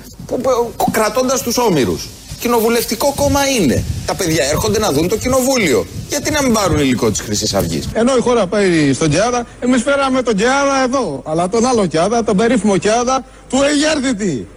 κρατώντας 0.92 1.42
τους 1.42 1.58
όμοιρους. 1.58 2.08
Κοινοβουλευτικό 2.40 3.14
κόμμα 3.16 3.40
είναι. 3.60 3.84
Τα 4.06 4.16
παιδιά 4.16 4.44
έρχονται 4.46 4.80
να 4.80 4.92
δουν 4.92 5.08
το 5.08 5.18
κοινοβούλιο. 5.18 5.86
Γιατί 6.10 6.32
να 6.32 6.42
μην 6.42 6.54
πάρουν 6.54 6.80
υλικό 6.80 7.12
της 7.12 7.20
Χρυσής 7.20 7.54
Αυγής; 7.54 7.88
Ενώ 7.94 8.18
η 8.18 8.20
χώρα 8.20 8.48
πάει 8.48 8.94
στον 8.94 9.10
Κιάδα, 9.10 9.46
εμείς 9.60 9.82
φέραμε 9.82 10.22
τον 10.22 10.36
Κιάδα 10.36 10.84
εδώ. 10.84 11.22
Αλλά 11.26 11.50
τον 11.50 11.66
άλλο 11.66 11.86
Κιάδα, 11.86 12.24
τον 12.24 12.38
περίφημο 12.38 12.78
Κιάδα 12.78 13.26
του 13.50 13.58
Αιγέρθητη. 13.64 14.48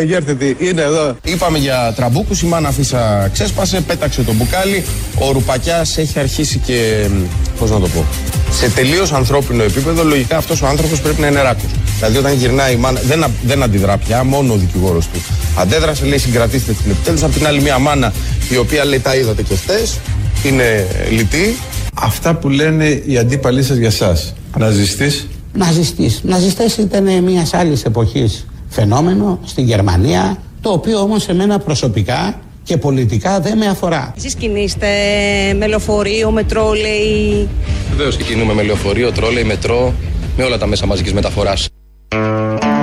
Εγέρθητι, 0.00 0.56
είναι 0.58 0.82
εδώ. 0.82 1.16
Είπαμε 1.24 1.58
για 1.58 1.92
τραμπούκους, 1.96 2.42
η 2.42 2.46
μάνα 2.46 2.70
Φύσσα 2.70 3.30
ξέσπασε, 3.32 3.80
πέταξε 3.80 4.22
το 4.22 4.32
μπουκάλι. 4.32 4.84
Ο 5.18 5.32
Ρουπακιάς 5.32 5.98
έχει 5.98 6.18
αρχίσει 6.18 6.58
και. 6.58 7.08
Πώς 7.58 7.70
να 7.70 7.80
το 7.80 7.88
πω. 7.88 8.04
Σε 8.50 8.70
τελείως 8.70 9.12
ανθρώπινο 9.12 9.62
επίπεδο, 9.62 10.04
λογικά 10.04 10.36
αυτός 10.36 10.62
ο 10.62 10.66
άνθρωπος 10.66 11.00
πρέπει 11.00 11.20
να 11.20 11.26
είναι 11.26 11.40
ράκος. 11.40 11.70
Δηλαδή, 11.96 12.16
όταν 12.18 12.32
γυρνάει 12.32 12.74
η 12.74 12.76
μάνα, 12.76 13.00
δεν, 13.00 13.24
δεν 13.44 13.62
αντιδρά 13.62 13.96
πια, 13.96 14.24
μόνο 14.24 14.52
ο 14.52 14.56
δικηγόρος 14.56 15.06
του 15.06 15.20
αντέδρασε, 15.58 16.04
λέει 16.04 16.18
συγκρατήστε 16.18 16.72
την 16.72 16.90
επιτέλους. 16.90 17.22
Απ' 17.22 17.32
την 17.32 17.46
άλλη, 17.46 17.62
μια 17.62 17.78
μάνα 17.78 18.12
η 18.50 18.56
οποία 18.56 18.84
λέει 18.84 19.00
τα 19.00 19.16
είδατε 19.16 19.42
και 19.42 19.54
χτε, 19.54 19.86
είναι 20.44 20.86
λυτή. 21.10 21.56
Αυτά 21.94 22.34
που 22.34 22.48
λένε 22.48 23.02
οι 23.06 23.18
αντίπαλοι 23.18 23.62
σας 23.62 23.76
για 23.76 23.86
εσάς. 23.86 24.16
Ναζιστής. 24.58 25.26
Ναζιστής. 25.52 26.20
Ναζιστές 26.24 26.76
ήταν 26.76 27.22
μιας 27.22 27.54
άλλης 27.54 27.84
εποχής 27.84 28.46
φαινόμενο 28.68 29.38
στην 29.44 29.64
Γερμανία, 29.64 30.36
το 30.60 30.70
οποίο 30.70 31.00
όμως 31.00 31.28
εμένα 31.28 31.58
προσωπικά 31.58 32.40
και 32.62 32.76
πολιτικά 32.76 33.40
δεν 33.40 33.58
με 33.58 33.66
αφορά. 33.66 34.12
Εσείς 34.16 34.34
κινείστε 34.34 34.86
με 35.58 35.66
λεωφορείο, 35.66 36.30
με 36.30 36.42
τρόλεϊ; 36.42 37.48
Βεβαίως 37.90 38.16
και 38.16 38.24
κινούμε 38.24 38.54
με 38.54 38.62
λεωφορείο, 38.62 39.12
τρόλεϊ, 39.12 39.44
μετρό, 39.44 39.94
με 40.36 40.44
όλα 40.44 40.58
τα 40.58 40.66
μέσα 40.66 40.86
μαζικής 40.86 41.12
μεταφοράς. 41.12 41.68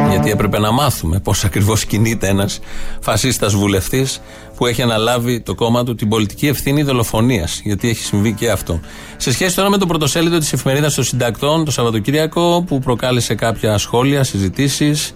Γιατί 0.10 0.30
έπρεπε 0.30 0.60
να 0.60 0.72
μάθουμε 0.72 1.20
πώς 1.20 1.44
ακριβώς 1.44 1.86
κινείται 1.86 2.28
ένας 2.28 2.60
φασίστας 3.00 3.56
βουλευτής 3.56 4.22
που 4.58 4.66
έχει 4.66 4.82
αναλάβει 4.82 5.42
το 5.42 5.56
κόμμα 5.56 5.84
του 5.84 5.96
την 5.96 6.10
πολιτική 6.10 6.48
ευθύνη 6.48 6.84
δολοφονίας. 6.84 7.62
Γιατί 7.64 7.90
έχει 7.90 8.04
συμβεί 8.04 8.34
και 8.34 8.50
αυτό. 8.52 8.80
Σε 9.18 9.32
σχέση 9.32 9.56
τώρα 9.56 9.70
με 9.70 9.78
το 9.78 9.86
πρωτοσέλιδο 9.86 10.38
της 10.38 10.54
εφημερίδας 10.54 10.94
των 10.94 11.04
συντακτών 11.04 11.66
το 11.66 11.72
Σαββατοκύριακο 11.72 12.64
που 12.68 12.80
προκάλεσε 12.80 13.36
κάποια 13.36 13.78
σχόλια, 13.78 14.24
συζητήσεις. 14.24 15.16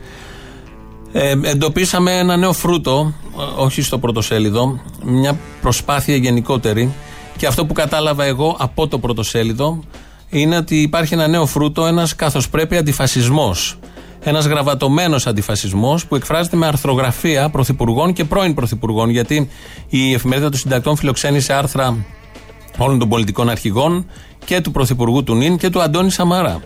Ε, 1.12 1.36
εντοπίσαμε 1.43 2.17
ένα 2.17 2.38
νέο 2.38 2.54
φρούτο, 2.54 3.13
όχι 3.58 3.82
στο 3.82 4.00
πρωτοσέλιδο, 4.00 4.80
μια 5.04 5.39
προσπάθεια 5.62 6.15
γενικότερη. 6.15 6.93
Και 7.38 7.48
αυτό 7.48 7.65
που 7.65 7.74
κατάλαβα 7.74 8.24
εγώ 8.24 8.56
από 8.60 8.88
το 8.88 9.00
πρωτοσέλιδο 9.00 9.80
είναι 10.30 10.58
ότι 10.58 10.82
υπάρχει 10.82 11.13
ένα 11.13 11.28
νέο 11.28 11.46
φρούτο, 11.46 11.86
ένας 11.86 12.15
καθώς 12.15 12.50
πρέπει 12.50 12.78
αντιφασισμός. 12.78 13.80
Ένας 14.24 14.46
γραβατωμένος 14.46 15.28
αντιφασισμός 15.28 16.06
που 16.06 16.15
εκφράζεται 16.15 16.58
με 16.58 16.65
αρθρογραφία 16.65 17.50
πρωθυπουργών 17.50 18.13
και 18.13 18.24
πρώην 18.24 18.54
πρωθυπουργών. 18.54 19.10
Γιατί 19.10 19.50
η 19.89 20.13
εφημερίδα 20.13 20.50
των 20.50 20.60
συντακτών 20.60 20.96
φιλοξένησε 20.96 21.54
άρθρα 21.54 22.06
όλων 22.78 23.00
των 23.00 23.10
πολιτικών 23.10 23.50
αρχηγών 23.50 24.06
και 24.46 24.62
του 24.62 24.72
πρωθυπουργού 24.72 25.24
του 25.24 25.36
Νίν 25.36 25.58
και 25.58 25.70
του 25.70 25.82
Αντώνη 25.82 26.12
Σαμαρά 26.12 26.62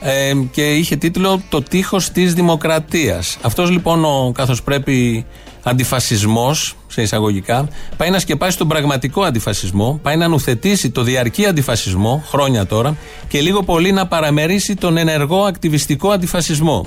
ε, 0.00 0.32
και 0.50 0.72
είχε 0.72 0.96
τίτλο 0.96 1.42
Το 1.48 1.62
τείχος 1.62 2.10
της 2.10 2.34
Δημοκρατίας. 2.34 3.38
Αυτός 3.42 3.70
λοιπόν 3.70 4.04
ο 4.04 4.32
καθώς 4.34 4.62
πρέπει 4.62 5.26
αντιφασισμός, 5.62 6.76
σε 6.86 7.02
εισαγωγικά, 7.02 7.68
πάει 7.96 8.10
να 8.10 8.18
σκεπάσει 8.18 8.58
τον 8.58 8.68
πραγματικό 8.68 9.22
αντιφασισμό, 9.22 9.98
πάει 10.02 10.16
να 10.16 10.28
νουθετήσει 10.28 10.90
το 10.90 11.02
διαρκή 11.02 11.46
αντιφασισμό, 11.46 12.22
χρόνια 12.26 12.66
τώρα, 12.66 12.96
και 13.28 13.40
λίγο 13.40 13.62
πολύ 13.62 13.92
να 13.92 14.06
παραμερίσει 14.06 14.74
τον 14.74 14.96
ενεργό 14.96 15.44
ακτιβιστικό 15.44 16.10
αντιφασισμό. 16.10 16.86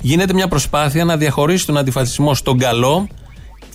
Γίνεται 0.00 0.32
μια 0.32 0.48
προσπάθεια 0.48 1.04
να 1.04 1.16
διαχωρίσει 1.16 1.66
τον 1.66 1.76
αντιφασισμό 1.76 2.34
στον 2.34 2.58
καλό 2.58 3.08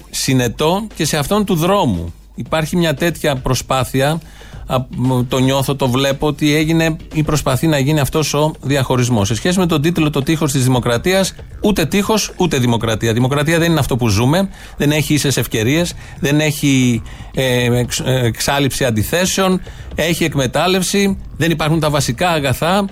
συνετό 0.09 0.87
και 0.95 1.05
σε 1.05 1.17
αυτόν 1.17 1.45
του 1.45 1.55
δρόμου. 1.55 2.13
Υπάρχει 2.35 2.77
μια 2.77 2.93
τέτοια 2.93 3.35
προσπάθεια. 3.35 4.19
Α, 4.67 4.77
μ, 4.95 5.19
Το 5.27 5.37
νιώθω, 5.39 5.75
το 5.75 5.89
βλέπω 5.89 6.27
ότι 6.27 6.55
έγινε 6.55 6.95
ή 7.13 7.23
προσπαθεί 7.23 7.67
να 7.67 7.77
γίνει 7.79 7.99
αυτός 7.99 8.33
ο 8.33 8.53
διαχωρισμός. 8.61 9.27
Σε 9.27 9.35
σχέση 9.35 9.59
με 9.59 9.65
τον 9.65 9.81
τίτλο 9.81 10.09
Το 10.09 10.21
τείχος 10.23 10.51
της 10.51 10.63
Δημοκρατίας, 10.63 11.35
ούτε 11.61 11.85
τείχος 11.85 12.31
ούτε 12.37 12.57
δημοκρατία. 12.57 13.13
Δημοκρατία 13.13 13.59
δεν 13.59 13.71
είναι 13.71 13.79
αυτό 13.79 13.95
που 13.95 14.07
ζούμε. 14.07 14.49
Δεν 14.77 14.91
έχει 14.91 15.13
ίσες 15.13 15.37
ευκαιρίες. 15.37 15.93
Δεν 16.19 16.39
έχει 16.39 17.01
ε, 17.33 17.77
εξ- 17.79 17.99
ε, 18.05 18.25
εξάλληψη 18.25 18.85
αντιθέσεων. 18.85 19.61
Έχει 19.95 20.23
εκμετάλλευση. 20.23 21.17
Δεν 21.37 21.51
υπάρχουν 21.51 21.79
τα 21.79 21.89
βασικά 21.89 22.29
αγαθά. 22.29 22.85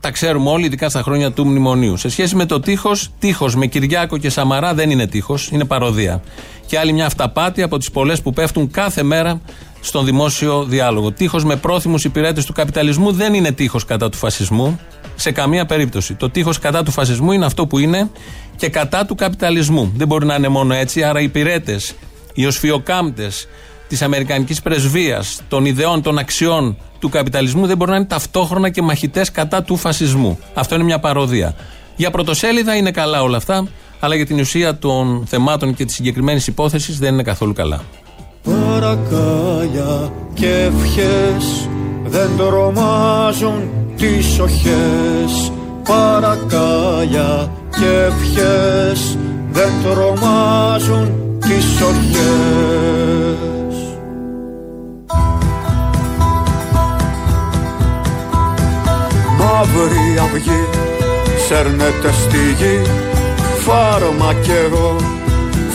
Τα 0.00 0.10
ξέρουμε 0.10 0.50
όλοι, 0.50 0.64
ειδικά 0.66 0.88
στα 0.88 1.02
χρόνια 1.02 1.32
του 1.32 1.46
μνημονίου. 1.46 1.96
Σε 1.96 2.08
σχέση 2.08 2.36
με 2.36 2.46
το 2.46 2.60
τείχος, 2.60 3.10
τείχος 3.18 3.54
με 3.56 3.66
Κυριάκο 3.66 4.16
και 4.18 4.30
Σαμαρά 4.30 4.74
δεν 4.74 4.90
είναι 4.90 5.06
τείχος, 5.06 5.48
είναι 5.52 5.64
παροδία. 5.64 6.22
Και 6.66 6.78
άλλη 6.78 6.92
μια 6.92 7.06
αυταπάτη 7.06 7.62
από 7.62 7.78
τις 7.78 7.90
πολλές 7.90 8.22
που 8.22 8.32
πέφτουν 8.32 8.70
κάθε 8.70 9.02
μέρα 9.02 9.40
στον 9.84 10.04
δημόσιο 10.04 10.64
διάλογο. 10.64 11.12
Τείχος 11.12 11.44
με 11.44 11.56
πρόθυμους 11.56 12.04
υπηρέτες 12.04 12.44
του 12.44 12.52
καπιταλισμού 12.52 13.12
δεν 13.12 13.34
είναι 13.34 13.52
τείχος 13.52 13.84
κατά 13.84 14.08
του 14.08 14.16
φασισμού, 14.16 14.80
σε 15.14 15.30
καμία 15.30 15.66
περίπτωση. 15.66 16.14
Το 16.14 16.30
τείχος 16.30 16.58
κατά 16.58 16.82
του 16.82 16.90
φασισμού 16.90 17.32
είναι 17.32 17.44
αυτό 17.44 17.66
που 17.66 17.78
είναι 17.78 18.10
και 18.56 18.68
κατά 18.68 19.06
του 19.06 19.14
καπιταλισμού. 19.14 19.92
Δεν 19.96 20.06
μπορεί 20.06 20.26
να 20.26 20.34
είναι 20.34 20.48
μόνο 20.48 20.74
έτσι, 20.74 21.02
άρα 21.02 21.20
οι 21.20 21.24
υπηρέτες, 21.24 21.94
οι 22.34 22.46
οσφιοκάμπτες 22.46 23.48
της 23.88 24.02
Αμερικανικής 24.02 24.62
πρεσβείας, 24.62 25.40
των 25.48 25.64
ιδεών, 25.64 26.02
των 26.02 26.18
αξιών 26.18 26.76
του 26.98 27.08
καπιταλισμού 27.08 27.66
δεν 27.66 27.76
μπορούν 27.76 27.92
να 27.92 27.98
είναι 27.98 28.08
ταυτόχρονα 28.08 28.70
και 28.70 28.82
μαχητές 28.82 29.30
κατά 29.30 29.62
του 29.62 29.76
φασισμού. 29.76 30.38
Αυτό 30.54 30.74
είναι 30.74 30.84
μια 30.84 30.98
παροδία. 30.98 31.54
Για 31.96 32.10
πρωτοσέλιδα 32.10 32.76
είναι 32.76 32.90
καλά 32.90 33.22
όλα 33.22 33.36
αυτά, 33.36 33.68
αλλά 34.00 34.14
για 34.14 34.26
την 34.26 34.40
ουσία 34.40 34.78
των 34.78 35.24
θεμάτων 35.26 35.74
και 35.74 35.84
της 35.84 35.94
συγκεκριμένης 35.94 36.46
υπόθεσης 36.46 36.98
δεν 36.98 37.12
είναι 37.12 37.22
καθόλου 37.22 37.52
καλά. 37.52 37.82
Παρακάλια 38.44 40.12
και 40.34 40.46
ευχές. 40.46 41.68
Δεν 42.04 42.30
τρομάζουν 42.36 43.68
τις 43.96 44.38
οχές. 44.38 45.52
Παρακάλια 45.84 47.52
και 47.70 48.04
ευχές. 48.06 49.18
Δεν 49.50 49.70
τρομάζουν 49.82 51.12
τις 51.38 51.80
οχές. 51.80 53.76
Μαύρη 59.38 60.18
αυγή 60.18 60.68
σέρνεται 61.46 62.12
στη 62.12 62.38
γη. 62.58 62.80
Φάρμακερο 63.58 64.96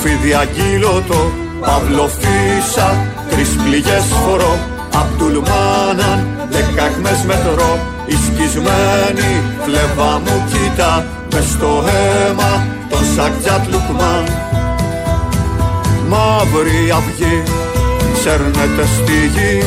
φίδι 0.02 0.34
αγγείλωτο 0.34 1.49
παυλοφύσα 1.62 2.88
τρεις 3.30 3.50
πληγές 3.63 4.06
φορώ. 4.24 4.54
Απτουλμάναν 5.02 6.19
δεκάχμες 6.50 7.19
μετρώ. 7.28 7.74
Η 8.06 8.15
σκισμένη 8.26 9.32
φλεβά 9.63 10.12
μου 10.24 10.43
κοίτα 10.52 11.06
μες 11.32 11.45
στο 11.56 11.84
αίμα 11.88 12.67
τον 12.89 13.04
Σακτζάτ 13.15 13.63
Λουκμάν. 13.72 14.26
Μαύρη 16.10 16.91
αυγή 16.98 17.43
σέρνεται 18.22 18.86
στη 18.95 19.17
γη 19.34 19.63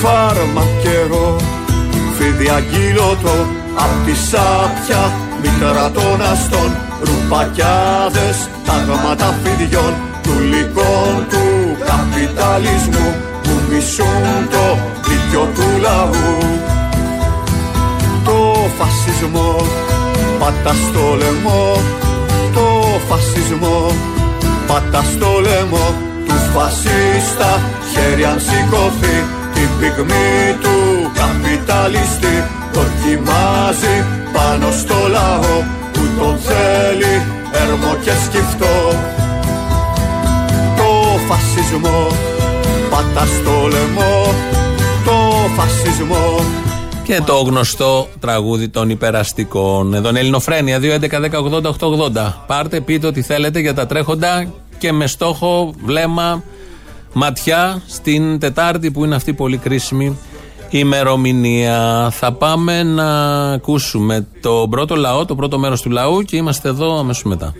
φάρμακερο 0.00 1.36
φίδι 2.16 2.48
αγγείλωτο 2.48 3.36
απ' 3.84 4.04
τη 4.06 4.14
σάπια 4.28 5.12
μητέρα 5.42 5.90
των 5.90 6.22
αστών. 6.32 6.70
Ρουπακιάδες 7.02 8.48
τάγματα 8.66 9.34
φιδιών 9.42 9.94
του 10.22 10.34
λυκών 10.50 11.14
του 11.30 11.44
καπιταλισμού 11.90 13.08
που 13.42 13.54
μισούν 13.68 14.48
το 14.50 14.78
δίκιο 15.06 15.48
του 15.54 15.66
λαού. 15.80 16.38
Το 18.24 18.38
φασισμό 18.78 19.56
πάτα 20.38 20.72
στο 20.72 21.16
λαιμό 21.18 21.76
το 22.54 22.98
φασισμό 23.08 23.86
πάτα 24.66 25.02
στο 25.02 25.40
λαιμό. 25.40 25.94
Του 26.26 26.34
φασίστα 26.54 27.60
χέρι 27.92 28.24
αν 28.24 28.40
σηκωθεί 28.40 29.16
την 29.54 29.68
πυγμή 29.78 30.56
του 30.62 30.76
καπιταλιστή 31.20 32.44
δοκιμάζει 32.72 34.04
πάνω 34.32 34.70
στο 34.70 34.94
λαό 35.10 35.56
που 35.92 36.00
τον 36.18 36.38
θέλει 36.38 37.22
έρμο 37.52 37.96
και 38.04 38.12
σκυφτό. 38.24 38.76
το 38.96 39.21
φασισμό 41.28 42.06
πάτα 42.90 43.26
στο 43.26 43.50
λαιμό 43.50 44.34
το 45.04 45.12
φασισμό 45.56 46.38
Και 47.02 47.20
το 47.26 47.34
γνωστό 47.34 48.08
τραγούδι 48.20 48.68
των 48.68 48.90
υπεραστικών. 48.90 49.94
Εδώ 49.94 50.08
είναι 50.08 50.18
Ελληνοφρένια 50.18 50.78
2.11.10.80.880. 50.82 52.32
Πάρτε, 52.46 52.80
πείτε 52.80 53.06
ό,τι 53.06 53.22
θέλετε 53.22 53.60
για 53.60 53.74
τα 53.74 53.86
τρέχοντα 53.86 54.52
και 54.78 54.92
με 54.92 55.06
στόχο 55.06 55.74
βλέμμα 55.84 56.42
ματιά 57.12 57.82
στην 57.86 58.38
Τετάρτη 58.38 58.90
που 58.90 59.04
είναι 59.04 59.14
αυτή 59.14 59.30
η 59.30 59.34
πολύ 59.34 59.56
κρίσιμη 59.56 60.18
ημερομηνία. 60.70 62.08
Θα 62.10 62.32
πάμε 62.32 62.82
να 62.82 63.32
ακούσουμε 63.52 64.26
το 64.40 64.66
πρώτο 64.70 64.94
λαό, 64.94 65.24
το 65.24 65.34
πρώτο 65.34 65.58
μέρος 65.58 65.80
του 65.80 65.90
λαού 65.90 66.22
και 66.22 66.36
είμαστε 66.36 66.68
εδώ 66.68 66.98
αμέσως 66.98 67.22
μετά. 67.22 67.54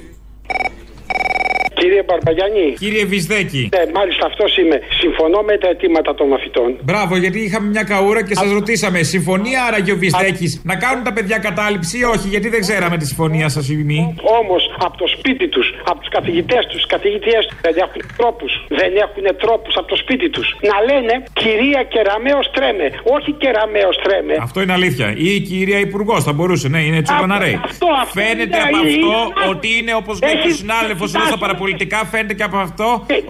Κύριε 1.92 2.09
Μπαρμπαγιάννη. 2.11 2.66
Κύριε 2.85 3.05
Βυσδέκη. 3.12 3.62
Ναι, 3.76 3.83
μάλιστα 3.98 4.24
αυτός 4.31 4.50
είμαι. 4.61 4.76
Συμφωνώ 5.02 5.40
με 5.50 5.55
τα 5.62 5.68
αιτήματα 5.72 6.14
των 6.18 6.26
μαθητών. 6.33 6.68
Μπράβο, 6.88 7.12
γιατί 7.24 7.38
είχαμε 7.46 7.66
μια 7.74 7.85
καούρα 7.92 8.22
και 8.28 8.35
σας 8.35 8.50
ρωτήσαμε. 8.59 8.98
Συμφωνία 9.14 9.59
άραγε 9.68 9.92
ο 9.96 9.98
Βυσδέκης 10.02 10.52
να 10.70 10.74
κάνουν 10.85 11.02
τα 11.09 11.12
παιδιά 11.16 11.38
κατάληψη 11.48 11.94
ή 12.02 12.05
όχι, 12.14 12.26
γιατί 12.35 12.48
δεν 12.55 12.61
ξέραμε 12.66 12.96
τη 12.96 13.07
συμφωνία 13.07 13.48
σας 13.48 13.64
ή 13.68 13.76
μη; 13.90 14.00
Όμως 14.40 14.62
από 14.87 14.96
το 15.02 15.07
σπίτι 15.16 15.46
τους, 15.48 15.66
από 15.90 15.98
τους 16.00 16.11
καθηγητές 16.16 16.62
τους, 16.70 16.87
καθηγητές 16.87 17.42
τους 17.48 17.59
δεν 17.66 17.74
έχουν 17.85 18.00
τρόπους. 18.16 18.52
Δεν 18.81 18.92
έχουν 19.05 19.24
τρόπους 19.44 19.74
από 19.81 19.88
το 19.92 19.96
σπίτι 20.02 20.31
τους. 20.31 20.46
Να 20.70 20.76
λένε 20.88 21.14
κυρία 21.42 21.83
Κεραμαίο 21.92 22.40
τρέμε. 22.57 22.87
Όχι 23.16 23.31
Κεραμαίο 23.42 23.90
τρέμε. 24.05 24.35
Αυτό 24.46 24.59
είναι 24.62 24.74
αλήθεια. 24.78 25.07
Ή 25.26 25.28
η 25.35 25.40
κυρία 25.40 25.78
Υπουργός 25.88 26.20
θα 26.24 26.33
μπορούσε, 26.33 26.68
ναι, 26.68 26.81
είναι 26.88 27.00
τσουπαναρέι. 27.02 27.57
Αυτό, 27.64 27.87
αυτό 28.02 28.20
Φαίνεται 28.20 28.59
είναι, 28.59 28.68
από 28.68 28.78
είναι, 28.78 28.88
αυτό 28.88 29.40
είναι. 29.40 29.50
ότι 29.52 29.68
είναι 29.78 29.92
όπως 30.02 30.14
λέει 30.22 30.33
και 30.33 30.38
ο 30.38 30.40
Έχει 30.48 30.59
συνάδελφο 30.62 31.05
εδώ 31.05 31.20
στα 31.33 31.38
συντάσσουμε. 31.83 31.90
παραπολιτικά, 31.90 31.99
φαίνεται 32.12 32.35
και 32.38 32.47
από 32.51 32.59
αυτό 32.66 32.88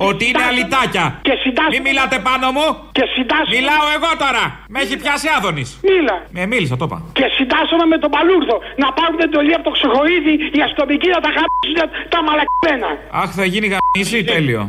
ότι 0.09 0.25
είναι 0.29 0.39
συντάσσουμε. 0.39 0.61
αλυτάκια. 0.61 1.05
Και 1.27 1.35
συντάσσουμε. 1.45 1.75
Μην 1.75 1.83
μιλάτε 1.89 2.17
πάνω 2.29 2.47
μου. 2.57 2.67
Και 2.99 3.05
συντάσσουμε. 3.15 3.55
Μιλάω 3.57 3.87
εγώ 3.97 4.11
τώρα. 4.25 4.43
Με 4.73 4.79
έχει 4.85 4.97
πιάσει 5.03 5.27
άδωνης. 5.37 5.69
Μίλα. 5.89 6.17
Ε, 6.43 6.47
μίλησα, 6.53 6.77
το 6.81 6.85
είπα. 6.89 6.99
Και 7.19 7.27
συντάσσομαι 7.37 7.85
με 7.93 7.97
τον 8.03 8.11
Παλούρδο 8.17 8.57
να 8.83 8.89
πάρουν 8.99 9.19
εντολή 9.27 9.53
από 9.59 9.65
το 9.69 9.73
ξεχοίδι 9.77 10.35
οι 10.57 10.61
αστυνομικοί 10.67 11.09
να 11.17 11.21
τα 11.27 11.31
χαμίσουν 11.37 11.81
τα 12.13 12.19
μαλακμένα. 12.27 12.89
Αχ, 13.23 13.31
θα 13.39 13.45
γίνει 13.53 13.67
γαμίση, 13.75 14.19
τέλειο. 14.33 14.63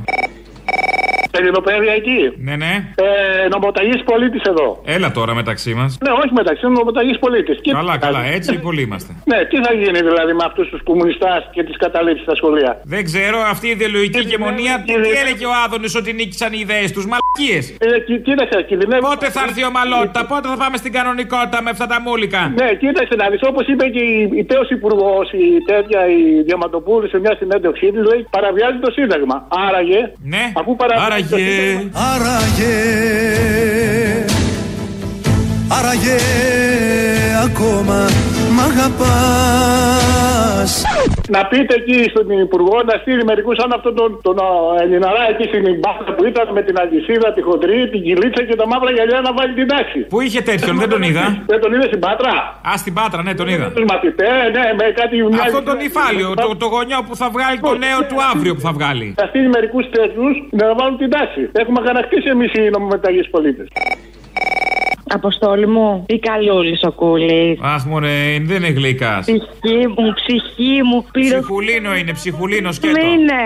Ελληνοπαίδεια 1.38 1.94
εκεί. 1.94 2.20
Ναι, 2.48 2.56
ναι. 2.56 2.74
Ε, 2.96 3.48
νομοταγής 3.56 4.04
πολίτης 4.04 4.42
εδώ. 4.52 4.82
Έλα 4.86 5.12
τώρα 5.12 5.34
μεταξύ 5.34 5.74
μας. 5.74 5.98
Ναι, 6.06 6.12
όχι 6.12 6.34
μεταξύ, 6.42 6.68
νομοταγής 6.68 7.20
πολίτης. 7.20 7.58
Καλά, 7.72 7.98
καλά, 7.98 8.22
έτσι 8.38 8.60
πολύ 8.60 8.82
είμαστε. 8.82 9.12
Ναι, 9.26 9.38
τι 9.50 9.58
θα 9.66 9.74
γίνει 9.74 10.00
δηλαδή 10.10 10.34
με 10.40 10.44
αυτούς 10.50 10.70
τους 10.70 10.82
κομμουνιστέ 10.84 11.34
και 11.56 11.64
τις 11.64 11.78
καταλήψεις 11.78 12.24
στα 12.24 12.36
σχολεία; 12.36 12.72
Δεν 12.84 13.04
ξέρω, 13.10 13.38
αυτή 13.54 13.68
η 13.68 13.70
ιδεολογική 13.70 14.20
ηγεμονία. 14.20 14.74
Τι 14.86 14.94
έλεγε 15.22 15.46
ο 15.46 15.54
Άδωνης 15.66 15.96
ότι 15.96 16.14
νίκησαν 16.14 16.54
οι 16.54 16.60
ιδέες 16.66 16.92
τους, 16.92 17.06
μαλακίες. 17.12 17.64
Ε, 17.80 18.00
κοί- 18.08 18.22
κοίταξε, 18.28 18.58
κινδυνεύει. 18.70 19.02
Πότε 19.02 19.30
θα 19.36 19.42
έρθει 19.48 19.62
η 19.66 19.68
ομαλότητα, 19.74 20.20
πότε 20.32 20.48
θα 20.48 20.58
πάμε 20.64 20.78
στην 20.78 20.92
κανονικότητα 20.98 21.58
με 21.66 21.70
αυτά 21.70 21.86
τα 21.92 21.98
μούλικα; 22.06 22.42
Ναι, 22.62 22.68
κοίταξε 22.82 23.16
να 23.22 23.26
δεις, 23.32 23.42
όπως 23.52 23.66
είπε 23.72 23.86
και 23.96 24.02
η, 24.12 24.30
η 24.42 24.44
τέο 24.46 24.64
υπουργός, 24.78 25.26
η 25.32 25.46
τέτοια, 25.72 26.02
η 26.20 26.42
Διαματοπούλου 26.48 27.08
σε 27.14 27.18
μια 27.24 27.36
συνέντευξή 27.40 27.88
της, 27.94 28.04
λέει 28.10 28.22
παραβιάζει 28.36 28.78
το 28.86 28.92
Σύνταγμα. 28.92 29.38
Άραγε, 29.68 30.02
ναι. 30.34 30.44
αφού 30.60 30.76
παραβιάζει 30.76 31.12
το 31.12 31.23
Άραγε. 31.32 31.80
Σύνταγμα. 31.80 31.90
Άραγε 31.94 32.74
Άραγε 35.68 36.18
ακόμα 37.44 38.10
μ' 38.56 38.64
αγαπάς 38.70 39.54
Να 41.36 41.42
πείτε 41.52 41.74
εκεί 41.82 42.00
στον 42.14 42.28
Υπουργό 42.46 42.78
να 42.90 42.96
στείλει 43.02 43.24
μερικούς 43.30 43.56
σαν 43.60 43.72
αυτόν 43.78 43.94
τον, 44.00 44.10
τον 44.26 44.36
α, 44.46 44.48
Ελληναρά 44.84 45.24
εκεί 45.32 45.46
στην 45.52 45.64
μπάσα 45.82 46.12
που 46.16 46.24
ήταν 46.32 46.46
με 46.58 46.62
την 46.68 46.76
αλυσίδα, 46.82 47.28
τη 47.36 47.42
χοντρή, 47.48 47.80
την 47.94 48.02
κυλίτσα 48.06 48.42
και 48.50 48.56
τα 48.62 48.66
μαύρα 48.72 48.92
γυαλιά 48.96 49.20
να 49.28 49.32
βάλει 49.38 49.54
την 49.60 49.68
τάξη. 49.74 50.00
Πού 50.14 50.20
είχε 50.26 50.42
τέτοιον, 50.50 50.76
δεν 50.82 50.90
τον 50.94 51.02
είδα. 51.08 51.26
Δεν 51.52 51.60
τον 51.64 51.70
είδε 51.74 51.86
στην 51.92 52.02
Πάτρα; 52.06 52.34
Α, 52.70 52.72
στην 52.84 52.94
Πάτρα, 52.98 53.22
ναι, 53.26 53.34
τον 53.42 53.48
είδα. 53.52 53.68
Τους 53.78 53.88
μαθητές, 53.92 54.44
ναι, 54.56 54.66
με 54.80 54.86
κάτι. 55.00 55.16
Αυτό 55.48 55.62
τον 55.70 55.80
υφάλιο, 55.88 56.28
το, 56.44 56.50
το 56.64 56.68
γονιό 56.76 57.00
που 57.08 57.16
θα 57.22 57.28
βγάλει 57.36 57.58
το 57.70 57.74
νέο 57.86 58.00
του 58.10 58.18
αύριο 58.32 58.54
που 58.56 58.64
θα 58.68 58.72
βγάλει. 58.78 59.08
Θα 59.22 59.26
στείλει 59.30 59.50
μερικούς 59.58 59.86
τέτοιους 59.98 60.34
να 60.60 60.66
βάλουν 60.78 60.98
την 61.02 61.10
τάξη. 61.16 61.42
Έχουμε 61.62 61.78
αγανακτήσει 61.84 62.28
εμείς 62.36 62.52
οι 62.58 62.62
νομομεταγεί 62.76 63.22
πολίτες. 63.36 63.68
Αποστόλη 65.10 65.68
μου, 65.68 66.04
ή 66.08 66.20
καλούλης 66.20 66.84
ο 66.84 66.92
κούλης. 66.92 67.60
Αχ, 67.62 67.86
μωρέ, 67.86 68.40
δεν 68.42 68.58
είναι 68.58 68.68
γλυκάς. 68.80 69.20
Ψυχή 69.26 69.78
μου, 69.96 70.06
ψυχή 70.20 70.74
μου, 70.90 70.98
πληρωθήκαμε. 71.12 71.42
Ψυχουλίνο 71.42 71.96
είναι, 72.00 72.14
ψυχουλίνο 72.14 72.72
σκέτο. 72.72 73.00
Είναι. 73.14 73.42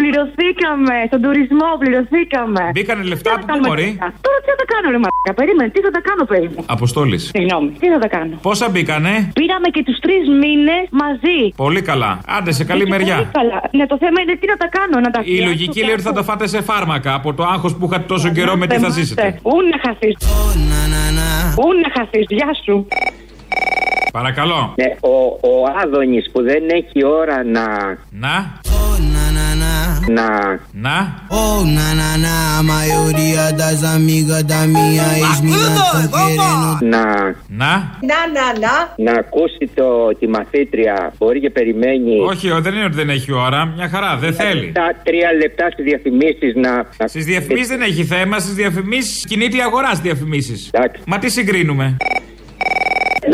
Πληρωθήκαμε. 0.00 0.94
Στον 1.06 1.20
τουρισμό 1.24 1.68
πληρωθήκαμε. 1.82 2.62
Μπήκανε 2.74 3.02
λεφτά 3.12 3.30
Τι 3.30 3.34
θα 3.36 3.40
που 3.40 3.46
κάνουμε 3.50 3.68
μπορεί. 3.68 3.88
τώρα. 3.98 4.12
Τώρα 4.24 4.38
τι 4.42 4.48
θα 4.52 4.56
τα 4.62 4.66
κάνω, 4.72 4.86
ρε 4.94 4.98
Μαρκα. 5.04 5.32
Περίμενε, 5.40 5.68
τι 5.74 5.80
θα 5.86 5.90
τα 5.96 6.00
κάνω, 6.08 6.22
περίμενε. 6.32 6.62
Αποστόλης. 6.76 7.22
Συγγνώμη, 7.34 7.68
τι 7.80 7.86
θα 7.94 7.98
τα 8.04 8.08
κάνω; 8.16 8.34
Πόσα 8.46 8.66
μπήκανε; 8.72 9.12
Πήραμε 9.40 9.68
και 9.74 9.82
τους 9.88 9.98
τρεις 10.04 10.22
μήνες 10.42 10.84
μαζί. 11.02 11.38
Πολύ 11.64 11.80
καλά. 11.90 12.10
Άντε 12.36 12.52
σε 12.58 12.64
καλή 12.70 12.84
Και 12.84 12.92
μεριά. 12.94 13.16
πολύ 13.16 13.28
καλά. 13.38 13.58
Ναι, 13.78 13.84
το 13.92 13.96
θέμα 14.02 14.18
είναι 14.22 14.34
τι 14.40 14.46
να 14.52 14.56
τα 14.62 14.68
κάνω, 14.76 14.96
να 15.06 15.10
τα 15.14 15.20
Η 15.20 15.22
φτιάξω 15.24 15.44
λογική 15.50 15.80
λέει 15.86 15.94
ότι 15.98 16.06
θα 16.10 16.12
τα 16.18 16.22
φάτε 16.28 16.46
σε 16.54 16.60
φάρμακα 16.70 17.10
από 17.20 17.28
το 17.38 17.42
άγχος 17.54 17.72
που 17.76 17.84
είχατε 17.88 18.06
τόσο 18.14 18.28
καιρό 18.36 18.52
με 18.60 18.66
τι 18.66 18.76
θα 18.84 18.88
ζήσετε. 18.96 19.24
Ού 19.42 19.56
να 19.72 19.78
χαθείς. 19.84 20.14
Ού 21.56 21.66
να 21.82 21.90
χαθείς. 21.98 22.26
Γεια 22.28 22.54
σου. 22.64 22.86
Παρακαλώ. 24.12 24.74
Ναι, 24.76 24.96
ο, 25.00 25.16
ο 25.40 25.64
Άδωνης 25.82 26.30
που 26.32 26.42
δεν 26.42 26.68
έχει 26.68 27.04
ώρα 27.04 27.44
να... 27.44 27.66
Να. 28.10 28.60
Να... 30.08 30.28
Να. 30.72 30.96
Oh, 31.40 31.60
na 31.76 31.88
na 32.00 32.10
na, 32.24 32.34
a 32.58 32.62
maioria 32.62 33.42
das 33.62 33.78
amigas 33.96 34.42
da 34.52 34.60
minha 34.74 35.08
ex-mina 35.24 35.68
tão 35.92 36.08
querendo. 36.14 36.68
Να... 36.80 37.04
Να. 37.60 37.72
Να, 38.10 38.18
να, 38.36 38.46
να. 38.64 38.74
Να 38.96 39.12
ακούσει 39.18 39.70
το, 39.74 40.16
τη 40.18 40.28
μαθήτρια. 40.28 41.12
Μπορεί 41.18 41.40
και 41.40 41.50
περιμένει. 41.50 42.20
Όχι, 42.20 42.50
ο, 42.50 42.60
δεν 42.60 42.74
είναι 42.74 42.84
ότι 42.84 42.94
δεν 42.94 43.10
έχει 43.10 43.32
ώρα. 43.32 43.64
Μια 43.76 43.88
χαρά, 43.88 44.16
δεν 44.16 44.32
θέλει. 44.34 44.72
Τα 44.72 44.94
τρία 45.02 45.32
λεπτά 45.42 45.70
στις 45.70 45.84
διαφημίσεις 45.84 46.54
να. 46.54 47.06
Στις 47.08 47.24
διαφημίσεις 47.24 47.68
δεν 47.68 47.82
έχει 47.82 48.04
θέμα, 48.04 48.38
στις 48.38 48.54
διαφημίσεις 48.54 49.24
κινείται 49.28 49.56
η 49.56 49.60
αγορά 49.62 49.88
στις 49.88 50.00
διαφημίσεις. 50.00 50.70
Μα 51.06 51.18
τι 51.18 51.30
συγκρίνουμε; 51.30 51.96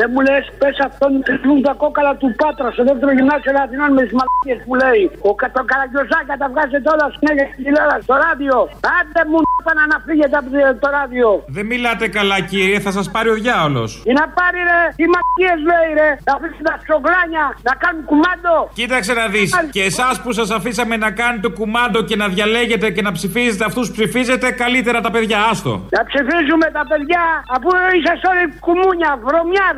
Δεν 0.01 0.09
μου 0.13 0.21
λες, 0.29 0.45
πες 0.61 0.77
αυτόν 0.89 1.11
που 1.45 1.53
τα 1.67 1.73
κόκαλα 1.83 2.13
του 2.21 2.29
Πάτρα 2.41 2.69
στο 2.77 2.83
δεύτερο 2.89 3.11
γυμνάσιο 3.19 3.53
Αθηνών 3.65 3.91
με 3.97 4.03
τις 4.07 4.15
μαλακίες 4.19 4.59
που 4.67 4.75
λέει. 4.83 5.03
Ο 5.31 5.33
κα- 5.41 5.51
το 5.57 5.63
καραγκιόζάκια 5.71 6.37
τα 6.43 6.47
βγάζετε 6.53 6.89
όλα 6.95 7.07
συνέχεια 7.17 7.47
στην 7.53 7.63
τηλεόρασης, 7.67 8.05
στο 8.09 8.15
ράδιο. 8.25 8.57
Άντε 8.99 9.23
μου 9.31 9.39
να 9.79 9.85
να 9.93 9.99
φύγετε 10.07 10.37
από 10.41 10.49
το- 10.55 10.77
το 10.83 10.89
ράδιο. 10.99 11.29
Δεν 11.57 11.67
μιλάτε 11.73 12.07
καλά, 12.19 12.37
κύριε, 12.51 12.79
θα 12.87 12.91
σας 12.99 13.07
πάρει 13.15 13.29
ο 13.35 13.37
διάολος. 13.45 13.91
Ή 14.11 14.13
να 14.21 14.25
πάρει 14.39 14.59
ρε, 14.71 14.83
οι 15.03 15.07
μαλακίες 15.15 15.59
λέει 15.71 15.89
ρε, 16.01 16.09
να 16.27 16.33
αφήσει 16.39 16.63
τα 16.69 16.75
σκογλάνια 16.85 17.45
να 17.69 17.73
κάνουν 17.83 18.03
κουμάντο. 18.11 18.55
Κοίταξε 18.81 19.13
να 19.21 19.27
δεις. 19.35 19.49
Και 19.77 19.83
εσάς 19.91 20.15
που 20.23 20.31
σας 20.39 20.49
αφήσαμε 20.59 20.95
να 21.05 21.11
κάνετε 21.21 21.49
κουμάντο 21.59 21.99
και 22.09 22.17
να 22.23 22.27
διαλέγετε 22.35 22.87
και 22.95 23.03
να 23.09 23.13
ψηφίζετε 23.19 23.65
αυτούς 23.71 23.85
που 23.89 23.95
ψηφίζετε, 23.99 24.47
καλύτερα 24.63 24.99
τα 25.07 25.11
παιδιά, 25.15 25.39
άστο. 25.51 25.73
Να 25.97 26.03
ψηφίζουμε 26.11 26.67
τα 26.79 26.83
παιδιά 26.91 27.23
αφού 27.57 27.69
είσαστε 27.97 28.27
όλοι 28.33 28.45
κουμούνια, 28.67 29.11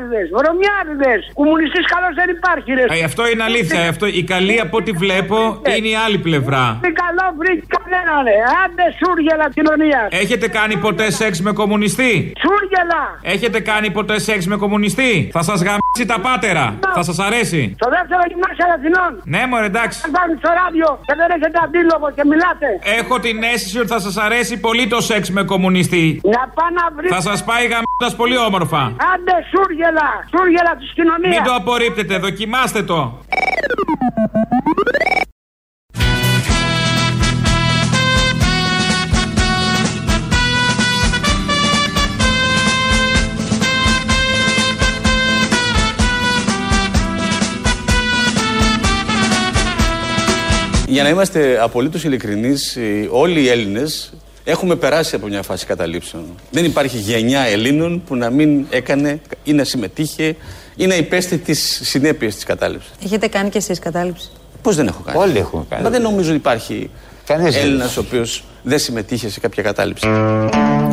βρωμιάριδε, 0.08 0.36
βρωμιάριδε. 0.38 1.12
Κομμουνιστής 1.40 1.84
καλός 1.94 2.12
δεν 2.20 2.28
υπάρχει 2.36 2.70
ρε. 2.78 2.84
Ε, 2.96 3.04
αυτό 3.10 3.22
είναι 3.30 3.42
αλήθεια. 3.50 3.80
Αυτό, 3.92 4.06
η 4.20 4.22
καλή 4.34 4.56
από 4.66 4.76
ό,τι 4.80 4.92
βλέπω 5.02 5.38
είναι 5.76 5.88
η 5.94 5.96
άλλη 6.04 6.18
πλευρά. 6.28 6.64
Τι 6.82 6.90
καλό 7.02 7.24
βρήκε 7.40 7.64
κανένα 7.76 8.12
ρε. 8.26 8.36
Άντε 8.62 8.86
σούργελα 9.00 9.46
κοινωνίας. 9.56 10.06
Έχετε 10.22 10.46
κάνει 10.58 10.74
ποτέ 10.86 11.06
σεξ 11.10 11.32
με 11.46 11.52
κομμουνιστή; 11.60 12.12
Σούργελα. 12.44 13.02
Έχετε 13.34 13.58
κάνει 13.70 13.88
ποτέ 13.90 14.16
σεξ 14.26 14.46
με 14.46 14.56
κομμουνιστή; 14.56 15.12
Θα 15.36 15.42
σας 15.48 15.58
γαμίσει 15.66 16.04
τα 16.12 16.18
πάτερα. 16.26 16.64
Θα 16.94 17.02
σας 17.08 17.18
αρέσει. 17.26 17.60
Στο 17.80 17.88
δεύτερο 17.96 18.22
γυμνάσιο 18.30 18.64
Αθηνών. 18.76 19.12
Ναι, 19.34 19.42
μωρέ, 19.50 19.66
εντάξει. 19.74 19.98
Αν 20.04 20.10
βάλει 20.16 20.34
στο 20.42 20.50
ράδιο 20.60 20.88
και 21.06 21.14
δεν 21.20 21.28
έχετε 21.36 21.58
αντίλογο 21.66 22.06
και 22.16 22.24
μιλάτε. 22.32 22.68
Έχω 23.00 23.14
την 23.26 23.36
αίσθηση 23.50 23.78
ότι 23.82 23.90
θα 23.94 24.00
σας 24.06 24.16
αρέσει 24.26 24.54
πολύ 24.66 24.84
το 24.94 25.00
σεξ 25.08 25.22
με 25.36 25.42
κομμουνιστή. 25.52 26.04
Να 26.34 26.42
πά 26.56 26.66
να 26.78 26.84
βρει. 26.96 27.08
Θα 27.14 27.20
σας 27.28 27.38
πάει 27.48 27.64
γαμίζοντα 27.72 28.10
πολύ 28.22 28.38
όμορφα. 28.48 28.82
Άντε 29.12 29.36
σούργελα. 29.50 29.87
Σούργελα 30.30 30.76
της 30.78 30.92
κοινωνίας. 30.94 31.34
Μην 31.34 31.44
το 31.44 31.54
απορρίπτετε, 31.54 32.18
δοκιμάστε 32.18 32.82
το. 32.82 33.18
Για 50.86 51.02
να 51.02 51.08
είμαστε 51.08 51.58
απολύτως 51.62 52.04
ειλικρινείς, 52.04 52.78
όλοι 53.10 53.40
οι 53.40 53.48
Έλληνες 53.48 54.12
έχουμε 54.50 54.76
περάσει 54.76 55.14
από 55.14 55.26
μια 55.26 55.42
φάση 55.42 55.66
καταλήψεων. 55.66 56.24
Δεν 56.50 56.64
υπάρχει 56.64 56.96
γενιά 56.96 57.40
Ελλήνων 57.40 58.02
που 58.06 58.16
να 58.16 58.30
μην 58.30 58.66
έκανε 58.70 59.20
ή 59.44 59.52
να 59.52 59.64
συμμετείχε 59.64 60.36
ή 60.76 60.86
να 60.86 60.96
υπέστη 60.96 61.38
τις 61.38 61.80
συνέπειες 61.82 62.34
της 62.34 62.44
κατάληψης. 62.44 62.90
Έχετε 63.04 63.26
κάνει 63.26 63.50
κι 63.50 63.56
εσείς 63.56 63.78
κατάληψη; 63.78 64.30
Πώς 64.62 64.76
δεν 64.76 64.86
έχω 64.86 65.02
κάνει. 65.04 65.18
Όλοι 65.18 65.38
έχουμε 65.38 65.64
κάνει. 65.68 65.82
Μα 65.82 65.90
δεν 65.90 66.02
νομίζω 66.02 66.28
ότι 66.28 66.38
υπάρχει 66.38 66.90
Κανείς 67.26 67.54
δεν 67.54 67.62
Έλληνας 67.62 67.96
ο 67.96 68.00
οποίος 68.00 68.44
δεν 68.62 68.78
συμμετείχε 68.78 69.28
σε 69.28 69.40
κάποια 69.40 69.62
κατάληψη. 69.62 70.06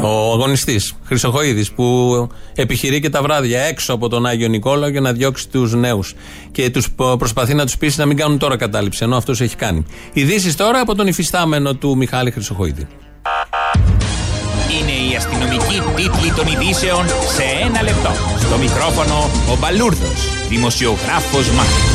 Ο 0.02 0.32
αγωνιστής 0.34 0.94
Χρυσοχοίδης 1.04 1.72
που 1.72 2.28
επιχειρεί 2.56 3.00
και 3.00 3.10
τα 3.10 3.22
βράδια 3.22 3.62
έξω 3.62 3.94
από 3.94 4.10
τον 4.10 4.26
Άγιο 4.26 4.48
Νικόλαο 4.48 4.90
για 4.90 5.02
να 5.02 5.12
διώξει 5.12 5.50
τους 5.50 5.74
νέους. 5.74 6.14
Και 6.52 6.70
τους 6.70 6.92
προσπαθεί 7.18 7.54
να 7.54 7.66
τους 7.66 7.78
πείσει 7.78 8.00
να 8.00 8.06
μην 8.06 8.18
κάνουν 8.18 8.38
τώρα 8.38 8.58
κατάληψη, 8.58 9.04
ενώ 9.04 9.18
αυτός 9.18 9.42
έχει 9.42 9.56
κάνει. 9.56 9.86
Ειδήσεις 10.14 10.56
τώρα 10.56 10.80
από 10.80 10.96
τον 10.96 11.08
υφιστάμενο 11.08 11.76
του 11.76 11.98
Μιχάλη 11.98 12.32
Χρυσοχοίδη. 12.32 12.88
Είναι 15.16 15.24
η 15.24 15.28
αστυνομική 15.28 15.82
τίτλη 15.96 16.32
των 16.34 16.48
ειδήσεων 16.48 17.06
σε 17.08 17.44
ένα 17.66 17.82
λεπτό. 17.84 18.12
Στο 18.40 18.58
μικρόφωνο 18.58 19.30
ο 19.52 19.58
Μπαλούρδος, 19.60 20.48
δημοσιογράφος 20.50 21.50
Μάρκος. 21.52 21.95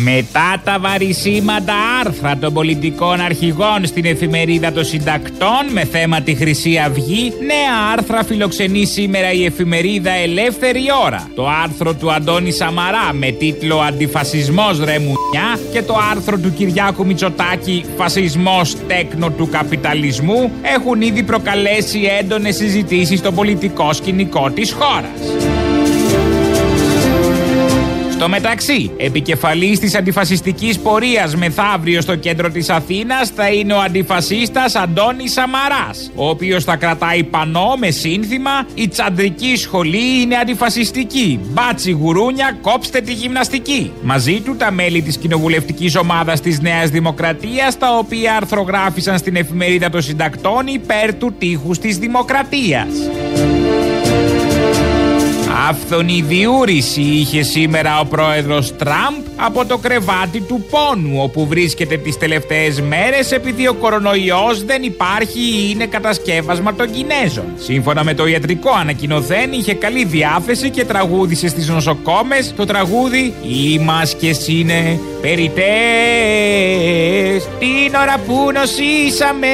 Μετά 0.00 0.60
τα 0.64 0.78
βαρισίματα 0.80 1.74
άρθρα 2.04 2.36
των 2.36 2.52
πολιτικών 2.52 3.20
αρχηγών 3.20 3.86
στην 3.86 4.04
εφημερίδα 4.04 4.72
των 4.72 4.84
συντακτών 4.84 5.66
με 5.72 5.84
θέμα 5.84 6.20
τη 6.20 6.34
Χρυσή 6.34 6.78
Αυγή, 6.78 7.32
νέα 7.46 7.92
άρθρα 7.92 8.24
φιλοξενεί 8.24 8.84
σήμερα 8.84 9.32
η 9.32 9.44
εφημερίδα 9.44 10.10
Ελεύθερη 10.10 10.82
Ώρα. 11.04 11.28
Το 11.34 11.48
άρθρο 11.48 11.94
του 11.94 12.12
Αντώνη 12.12 12.52
Σαμαρά 12.52 13.12
με 13.12 13.30
τίτλο 13.30 13.78
Αντιφασισμός 13.78 14.78
ρε 14.78 14.98
μουνιά 14.98 15.58
και 15.72 15.82
το 15.82 15.96
άρθρο 16.10 16.38
του 16.38 16.52
Κυριάκου 16.52 17.06
Μητσοτάκη 17.06 17.84
Φασισμός 17.96 18.76
τέκνο 18.86 19.30
του 19.30 19.48
καπιταλισμού 19.48 20.52
έχουν 20.62 21.00
ήδη 21.00 21.22
προκαλέσει 21.22 22.00
έντονες 22.20 22.56
συζητήσεις 22.56 23.18
στο 23.18 23.32
πολιτικό 23.32 23.92
σκηνικό 23.92 24.50
της 24.50 24.72
χώρας. 24.72 25.71
Στο 28.22 28.30
μεταξύ, 28.30 28.90
επικεφαλής 28.96 29.78
της 29.78 29.94
αντιφασιστικής 29.94 30.78
πορείας 30.78 31.36
μεθαύριο 31.36 32.00
στο 32.00 32.16
κέντρο 32.16 32.50
της 32.50 32.70
Αθήνας 32.70 33.28
θα 33.28 33.48
είναι 33.48 33.72
ο 33.72 33.80
αντιφασίστας 33.80 34.74
Αντώνης 34.74 35.32
Σαμαράς, 35.32 36.10
ο 36.14 36.28
οποίος 36.28 36.64
θα 36.64 36.76
κρατάει 36.76 37.24
πανό 37.24 37.74
με 37.78 37.90
σύνθημα 37.90 38.66
«Η 38.74 38.88
τσαντρική 38.88 39.56
σχολή 39.56 40.20
είναι 40.22 40.36
αντιφασιστική. 40.36 41.40
Μπάτσι 41.42 41.90
γουρούνια, 41.90 42.58
κόψτε 42.62 43.00
τη 43.00 43.12
γυμναστική». 43.12 43.92
Μαζί 44.02 44.40
του 44.40 44.56
τα 44.56 44.70
μέλη 44.70 45.02
της 45.02 45.16
κοινοβουλευτικής 45.16 45.96
ομάδας 45.96 46.40
της 46.40 46.60
Νέας 46.60 46.90
Δημοκρατίας, 46.90 47.78
τα 47.78 47.96
οποία 47.98 48.36
αρθρογράφησαν 48.36 49.18
στην 49.18 49.36
εφημερίδα 49.36 49.90
των 49.90 50.02
συντακτών 50.02 50.66
υπέρ 50.66 51.14
του 51.14 51.34
τείχους 51.38 51.78
της 51.78 51.98
Δημοκρατίας. 51.98 52.88
Άφθονη 55.68 56.24
διούρηση 56.28 57.00
είχε 57.00 57.42
σήμερα 57.42 58.00
ο 58.00 58.04
πρόεδρος 58.04 58.76
Τραμπ 58.76 59.22
από 59.36 59.66
το 59.66 59.78
κρεβάτι 59.78 60.40
του 60.40 60.64
πόνου 60.70 61.22
όπου 61.22 61.46
βρίσκεται 61.46 61.96
τις 61.96 62.18
τελευταίες 62.18 62.80
μέρες 62.80 63.32
επειδή 63.32 63.68
ο 63.68 63.74
κορονοϊός 63.74 64.64
δεν 64.64 64.82
υπάρχει 64.82 65.38
ή 65.38 65.70
είναι 65.70 65.86
κατασκεύασμα 65.86 66.74
των 66.74 66.90
Κινέζων. 66.90 67.44
Σύμφωνα 67.56 68.04
με 68.04 68.14
το 68.14 68.26
ιατρικό 68.26 68.70
ανακοινωθέν 68.80 69.52
είχε 69.52 69.74
καλή 69.74 70.04
διάθεση 70.04 70.70
και 70.70 70.84
τραγούδισε 70.84 71.48
στις 71.48 71.68
νοσοκόμες 71.68 72.52
το 72.56 72.64
τραγούδι 72.64 73.34
«Οι 73.42 73.78
μάσκες 73.78 74.48
είναι 74.48 75.00
περιτές 75.20 75.62
την 77.58 77.94
ώρα 78.02 78.16
που 78.26 78.50
νοσήσαμε». 78.52 79.48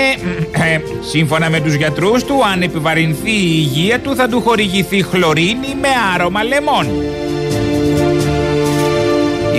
Σύμφωνα 1.13 1.51
με 1.51 1.61
τους 1.61 1.75
γιατρούς 1.75 2.25
του 2.25 2.41
αν 2.53 2.63
επιβαρυνθεί 2.63 3.31
η 3.31 3.69
υγεία 3.75 4.01
του 4.01 4.15
θα 4.15 4.29
του 4.29 4.41
χορηγηθεί 4.41 5.03
χλωρίνη 5.03 5.77
με 5.81 5.89
άρωμα 6.15 6.43
λεμόνι. 6.43 7.19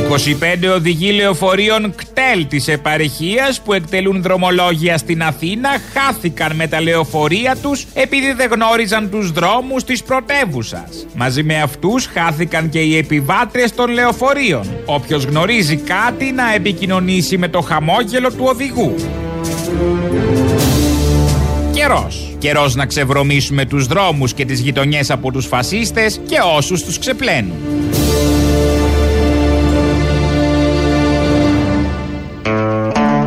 25 0.10 0.73
οδηγοί 0.75 1.12
λεωφορείων 1.12 1.93
κτέλ 1.95 2.47
της 2.47 2.67
επαρχίας 2.67 3.62
που 3.62 3.73
εκτελούν 3.73 4.21
δρομολόγια 4.21 4.97
στην 4.97 5.23
Αθήνα 5.23 5.69
χάθηκαν 5.93 6.56
με 6.56 6.67
τα 6.67 6.82
λεωφορεία 6.82 7.56
τους 7.62 7.86
επειδή 7.93 8.34
δεν 8.34 8.52
γνώριζαν 8.52 9.10
τους 9.10 9.32
δρόμους 9.32 9.84
της 9.84 10.04
πρωτεύουσας. 10.04 11.06
Μαζί 11.15 11.43
με 11.43 11.62
αυτούς 11.62 12.06
χάθηκαν 12.06 12.69
και 12.69 12.80
οι 12.80 12.97
επιβάτρες 12.97 13.75
των 13.75 13.91
λεωφορείων. 13.91 14.63
Όποιος 14.86 15.23
γνωρίζει 15.23 15.75
κάτι 15.75 16.32
να 16.32 16.54
επικοινωνήσει 16.54 17.38
με 17.38 17.47
το 17.47 17.62
χαμόγελο 17.62 18.32
του 18.32 18.43
οδηγού. 18.47 18.95
Καιρός. 21.80 22.36
Καιρός 22.38 22.76
να 22.76 22.86
ξεβρωμίσουμε 22.86 23.65
τους 23.65 23.88
δρόμους 23.88 24.34
και 24.34 24.46
τις 24.46 24.60
γειτονιές 24.60 25.10
από 25.10 25.32
τους 25.32 25.46
φασίστες 25.46 26.20
και 26.28 26.38
όσους 26.56 26.84
τους 26.84 27.00
ξεπλένουν. 27.00 27.58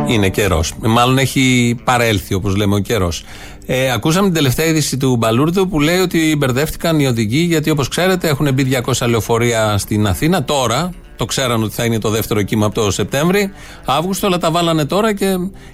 Είναι 0.07 0.29
καιρός. 0.29 0.73
Μάλλον 0.79 1.17
έχει 1.17 1.75
παρέλθει, 1.83 2.33
όπως 2.33 2.55
λέμε, 2.55 2.75
ο 2.75 2.79
καιρός. 2.79 3.23
Ε, 3.65 3.91
ακούσαμε 3.91 4.25
την 4.25 4.35
τελευταία 4.35 4.65
είδηση 4.65 4.97
του 4.97 5.15
Μπαλούρδου 5.15 5.67
που 5.67 5.79
λέει 5.79 5.99
ότι 5.99 6.35
μπερδεύτηκαν 6.37 6.99
οι 6.99 7.07
οδηγοί 7.07 7.39
γιατί, 7.39 7.69
όπως 7.69 7.87
ξέρετε, 7.87 8.27
έχουν 8.27 8.53
μπει 8.53 8.63
200 8.63 9.07
λεωφορεία 9.07 9.77
στην 9.77 10.07
Αθήνα 10.07 10.43
τώρα. 10.43 10.91
Το 11.23 11.29
ξέραν 11.29 11.63
ότι 11.63 11.73
θα 11.73 11.85
είναι 11.85 11.99
το 11.99 12.09
δεύτερο 12.09 12.41
κύμα 12.41 12.65
από 12.65 12.75
το 12.75 12.91
Σεπτέμβρη, 12.91 13.51
Αύγουστο, 13.85 14.27
αλλά 14.27 14.37
τα 14.37 14.51
βάλανε 14.51 14.85
τώρα 14.85 15.13
και 15.13 15.25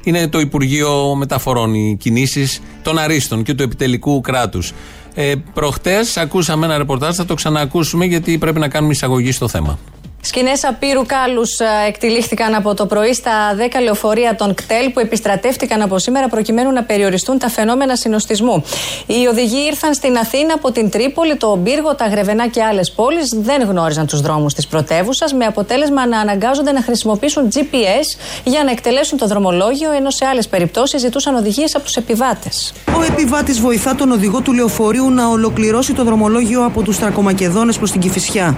είναι 0.04 0.28
το 0.28 0.40
Υπουργείο 0.40 1.16
Μεταφορών 1.16 1.74
οι 1.74 1.98
κινήσεις 2.00 2.62
των 2.82 2.98
Αρίστων 2.98 3.44
και 3.44 3.54
του 3.54 3.64
επιτελικού 3.64 4.22
κράτους. 4.22 4.74
Ε, 5.14 5.34
Προχτές 5.54 6.18
ακούσαμε 6.18 6.66
ένα 6.66 6.78
ρεπορτάζ, 6.78 7.16
θα 7.16 7.26
το 7.26 7.34
ξαναακούσουμε 7.34 8.06
γιατί 8.06 8.38
πρέπει 8.38 8.60
να 8.60 8.68
κάνουμε 8.68 8.92
εισαγωγή 8.94 9.32
στο 9.32 9.48
θέμα. 9.48 9.80
Σκηνές 10.22 10.64
απείρου 10.64 11.06
κάλους 11.06 11.50
εκτελήχθηκαν 11.88 12.56
από 12.56 12.74
το 12.74 12.86
πρωί 12.86 13.14
στα 13.14 13.32
10 13.58 13.82
λεωφορεία 13.84 14.36
των 14.36 14.54
ΚΤΕΛ 14.54 14.90
που 14.90 15.00
επιστρατεύτηκαν 15.00 15.82
από 15.82 16.00
σήμερα 16.00 16.28
προκειμένου 16.28 16.72
να 16.72 16.84
περιοριστούν 16.84 17.38
τα 17.40 17.50
φαινόμενα 17.50 17.96
συνοστισμού. 17.96 18.64
Οι 19.06 19.28
οδηγοί 19.28 19.66
ήρθαν 19.68 19.94
στην 19.94 20.18
Αθήνα 20.18 20.54
από 20.54 20.72
την 20.72 20.90
Τρίπολη, 20.90 21.36
το 21.36 21.56
Μπύργο, 21.56 21.96
τα 21.96 22.08
Γρεβενά 22.08 22.48
και 22.48 22.64
άλλες 22.64 22.92
πόλεις. 22.92 23.30
Δεν 23.42 23.62
γνώριζαν 23.62 24.08
τους 24.08 24.22
δρόμους 24.22 24.54
της 24.54 24.68
πρωτεύουσας, 24.68 25.34
με 25.34 25.46
αποτέλεσμα 25.46 26.08
να 26.08 26.20
αναγκάζονται 26.20 26.72
να 26.72 26.82
χρησιμοποιήσουν 26.82 27.48
GPS 27.54 28.20
για 28.44 28.64
να 28.64 28.72
εκτελέσουν 28.72 29.18
το 29.18 29.28
δρομολόγιο, 29.28 29.92
ενώ 29.92 30.10
σε 30.10 30.26
άλλες 30.26 30.48
περιπτώσεις 30.48 31.02
ζητούσαν 31.02 31.36
οδηγίες 31.36 31.76
από 31.76 31.84
τους 31.84 31.96
επιβάτες. 31.96 32.74
Ο 32.98 33.04
επιβάτης 33.04 33.60
βοηθά 33.60 33.96
τον 33.96 34.12
οδηγό 34.12 34.42
του 34.42 34.54
λεωφορείου 34.54 35.10
να 35.10 35.28
ολοκληρώσει 35.28 35.94
το 35.94 36.04
δρομολόγιο 36.04 36.66
από 36.66 36.82
τους 36.82 36.98
Τρακομακεδόνες 36.98 37.78
προς 37.78 37.92
την 37.92 38.02
Κυφυσιά. 38.02 38.58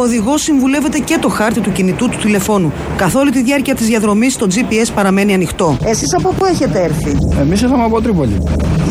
Ο 0.00 0.02
οδηγό 0.02 0.38
συμβουλεύεται 0.38 0.98
και 0.98 1.18
το 1.20 1.28
χάρτη 1.28 1.60
του 1.60 1.72
κινητού 1.72 2.08
του 2.08 2.18
τηλεφώνου. 2.18 2.72
Καθ' 2.96 3.14
όλη 3.14 3.30
τη 3.30 3.42
διάρκεια 3.42 3.74
της 3.74 3.86
διαδρομής 3.86 4.36
το 4.36 4.46
GPS 4.50 4.92
παραμένει 4.94 5.34
ανοιχτό. 5.34 5.78
Εσείς 5.84 6.14
από 6.14 6.34
πού 6.34 6.44
έχετε 6.44 6.82
έρθει, 6.82 7.16
Εμείς 7.40 7.62
ήρθαμε 7.62 7.84
από 7.84 8.00
Τρίπολη. 8.00 8.42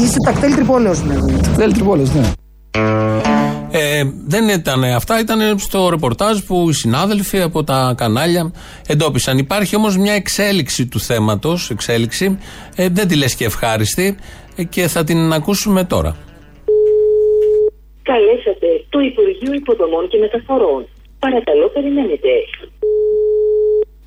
Είστε 0.02 0.18
τα 0.26 0.32
κτέλ 0.32 0.56
Τρυπόλεως, 0.56 1.02
δηλαδή. 1.02 1.40
Κτέλ 1.54 1.74
Τρίπολη, 1.74 2.12
ναι. 2.14 2.32
Ε, 3.72 4.04
δεν 4.28 4.50
ήταν 4.50 4.84
αυτά, 4.84 5.20
ήταν 5.20 5.60
στο 5.60 5.90
ρεπορτάζ 5.90 6.40
που 6.40 6.70
οι 6.70 6.74
συνάδελφοι 6.74 7.42
από 7.42 7.64
τα 7.64 7.94
κανάλια 7.98 8.52
εντόπισαν. 8.88 9.38
Υπάρχει 9.38 9.76
όμως 9.76 9.98
μια 9.98 10.14
εξέλιξη 10.14 10.88
του 10.88 11.00
θέματος, 11.00 11.70
εξέλιξη, 11.70 12.38
ε, 12.76 12.90
δεν 12.90 13.08
τη 13.08 13.16
λες 13.16 13.36
και 13.36 13.46
ευχάριστη 13.46 14.18
ε, 14.56 14.64
και 14.64 14.88
θα 14.88 15.04
την 15.04 15.34
ακούσουμε 15.34 15.84
τώρα. 15.84 16.18
Καλέσατε 18.02 18.68
το 18.90 19.00
Υπουργείο 19.00 19.54
Υποδομών 19.54 20.08
και 20.08 20.18
Μεταφορών. 20.18 20.86
Παρακαλώ, 21.20 21.68
περιμένετε. 21.74 22.28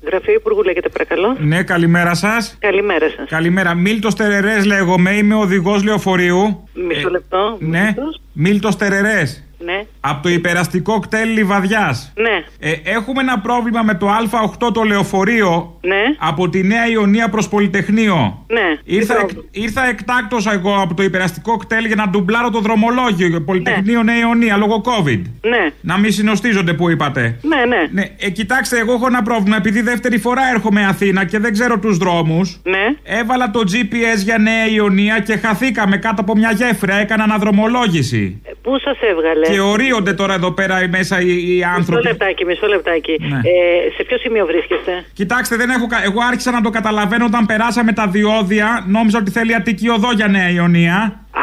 Γραφείο 0.05 0.33
Υπουργού 0.33 0.63
λέγεται, 0.63 0.89
παρακαλώ. 0.89 1.35
Ναι, 1.39 1.63
καλημέρα 1.63 2.13
σας. 2.13 2.57
Καλημέρα 2.59 3.09
σας. 3.09 3.29
Καλημέρα. 3.29 3.73
Μίλτος 3.73 4.15
Τερερές 4.15 4.65
λέγομαι, 4.65 5.11
είμαι 5.11 5.35
οδηγός 5.35 5.83
λεωφορείου. 5.83 6.69
Μισό 6.73 7.09
λεπτό. 7.09 7.57
Ναι, 7.59 7.93
Μίλτος 8.33 8.75
Τερερές. 8.75 9.43
Ναι. 9.65 9.81
Από 9.99 10.23
το 10.23 10.29
υπεραστικό 10.29 10.99
κτέλ 10.99 11.29
Λιβαδιάς. 11.29 12.13
Ναι. 12.15 12.43
Ε, 12.59 12.73
έχουμε 12.83 13.21
ένα 13.21 13.39
πρόβλημα 13.39 13.81
με 13.81 13.93
το 13.93 14.07
Α8 14.07 14.73
το 14.73 14.81
λεωφορείο. 14.81 15.77
Ναι. 15.81 16.01
Από 16.17 16.49
τη 16.49 16.63
Νέα 16.63 16.87
Ιωνία 16.87 17.29
προς 17.29 17.47
Πολυτεχνείο. 17.47 18.45
Ναι. 18.47 18.77
Ήρθα, 18.83 19.19
εκ, 19.19 19.29
ήρθα 19.51 19.87
εκτάκτος 19.87 20.47
εγώ 20.47 20.81
από 20.81 20.93
το 20.93 21.03
υπεραστικό 21.03 21.57
κτέλ 21.57 21.85
για 21.85 21.95
να 21.95 22.09
ντουμπλάρω 22.09 22.49
το 22.49 22.59
δρομολόγιο. 22.59 23.41
Πολυτεχνείο 23.41 24.03
Νέα 24.03 24.17
Ιωνία 24.19 24.57
λόγω 24.57 24.81
COVID. 24.85 25.21
Ναι. 25.41 25.69
Να 25.81 25.97
μην 25.97 26.11
συνοστίζονται 26.11 26.73
που 26.73 26.89
είπατε. 26.89 27.37
Ναι, 27.41 27.65
ναι. 27.65 27.87
Ναι, 27.91 28.03
ε, 28.19 28.29
κοιτάξτε, 28.29 28.79
εγώ 28.79 28.93
έχω 28.93 29.07
ένα 29.07 29.21
πρόβλημα. 29.21 29.55
Επειδή 29.55 29.81
δεύτερη 29.81 30.17
φορά 30.17 30.41
έρχομαι 30.53 30.85
Αθήνα 30.85 31.25
και 31.25 31.39
δεν 31.39 31.51
ξέρω 31.51 31.79
τους 31.79 31.97
δρόμους. 31.97 32.59
Ναι. 32.63 32.95
Έβαλα 33.03 33.51
το 33.51 33.59
GPS 33.59 34.17
για 34.23 34.37
Νέα 34.37 34.67
Ιωνία 34.67 35.19
και 35.19 35.37
χαθήκαμε 35.37 35.97
κάτω 35.97 36.21
από 36.21 36.35
μια 36.35 36.51
γέφυρα. 36.51 36.95
Έκανα 36.95 37.23
αναδρομολόγηση. 37.23 38.41
Πού 38.61 38.79
σας 38.79 38.97
έβγαλε; 39.01 39.52
Και 39.53 39.59
ορίονται 39.61 40.13
τώρα 40.13 40.33
εδώ 40.33 40.51
πέρα 40.51 40.75
μέσα 40.89 41.21
οι, 41.21 41.27
οι 41.27 41.53
Μισό 41.55 41.67
άνθρωποι. 41.75 42.07
λεπτάκι, 42.07 42.45
μισό 42.45 42.67
λεπτάκι. 42.67 43.15
Ναι. 43.19 43.35
Ε, 43.37 43.91
σε 43.97 44.03
ποιο 44.03 44.17
σημείο 44.17 44.45
βρίσκεστε; 44.45 45.05
Κοιτάξτε, 45.13 45.55
δεν 45.55 45.69
έχω. 45.69 45.87
κα- 45.87 46.03
Εγώ 46.03 46.19
άρχισα 46.29 46.51
να 46.51 46.61
το 46.61 46.69
καταλαβαίνω 46.69 47.25
όταν 47.25 47.45
περάσαμε 47.45 47.91
τα 47.93 48.07
διόδια. 48.07 48.83
Νόμιζα 48.87 49.17
ότι 49.19 49.31
θέλει 49.31 49.55
Αττική 49.55 49.89
Οδό 49.89 50.11
για 50.11 50.27
Νέα 50.27 50.49
Ιωνία. 50.49 50.95
Α, 51.31 51.41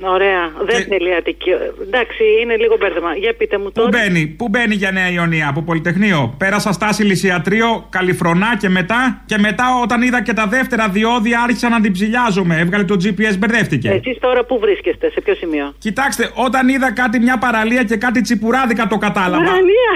ωραία. 0.00 0.42
Δεν 0.64 0.84
θέλει 0.84 1.14
Αττική. 1.14 1.50
Εντάξει, 1.86 2.22
είναι 2.42 2.56
λίγο 2.56 2.76
μπέρδεμα. 2.76 3.14
Για 3.16 3.34
πείτε 3.34 3.58
μου 3.58 3.64
Πού 3.64 3.72
τώρα. 3.72 3.88
μπαίνει, 3.88 4.26
πού 4.26 4.48
μπαίνει 4.48 4.74
για 4.74 4.90
Νέα 4.90 5.10
Ιωνία, 5.10 5.48
από 5.48 5.62
Πολυτεχνείο; 5.62 6.34
Πέρασα 6.38 6.72
στάση 6.72 7.02
Λυσιατρίο, 7.04 7.86
Καλιφρονά 7.90 8.56
και 8.56 8.68
μετά. 8.68 9.22
Και 9.26 9.38
μετά, 9.38 9.64
όταν 9.82 10.02
είδα 10.02 10.22
και 10.22 10.32
τα 10.32 10.46
δεύτερα 10.46 10.88
διόδια, 10.88 11.40
άρχισα 11.40 11.68
να 11.68 11.80
την 11.80 11.92
ψηλιάζομαι. 11.92 12.58
Έβγαλε 12.58 12.84
το 12.84 12.96
GPS, 13.04 13.38
μπερδεύτηκε. 13.38 13.88
Εσείς 13.88 14.18
τώρα 14.20 14.44
πού 14.44 14.58
βρίσκεστε, 14.58 15.10
σε 15.10 15.20
ποιο 15.20 15.34
σημείο; 15.34 15.74
Κοιτάξτε, 15.78 16.30
όταν 16.34 16.68
είδα 16.68 16.92
κάτι, 16.92 17.18
μια 17.20 17.38
παραλία 17.38 17.82
και 17.84 17.96
κάτι 17.96 18.20
τσιπουράδικα 18.20 18.86
το 18.86 18.96
κατάλαβα. 18.96 19.44
Παραλία. 19.44 19.92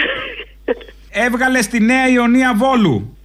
Έβγαλε 1.10 1.62
στη 1.62 1.80
Νέα 1.80 2.08
Ιωνία 2.08 2.54
Βόλου. 2.56 3.16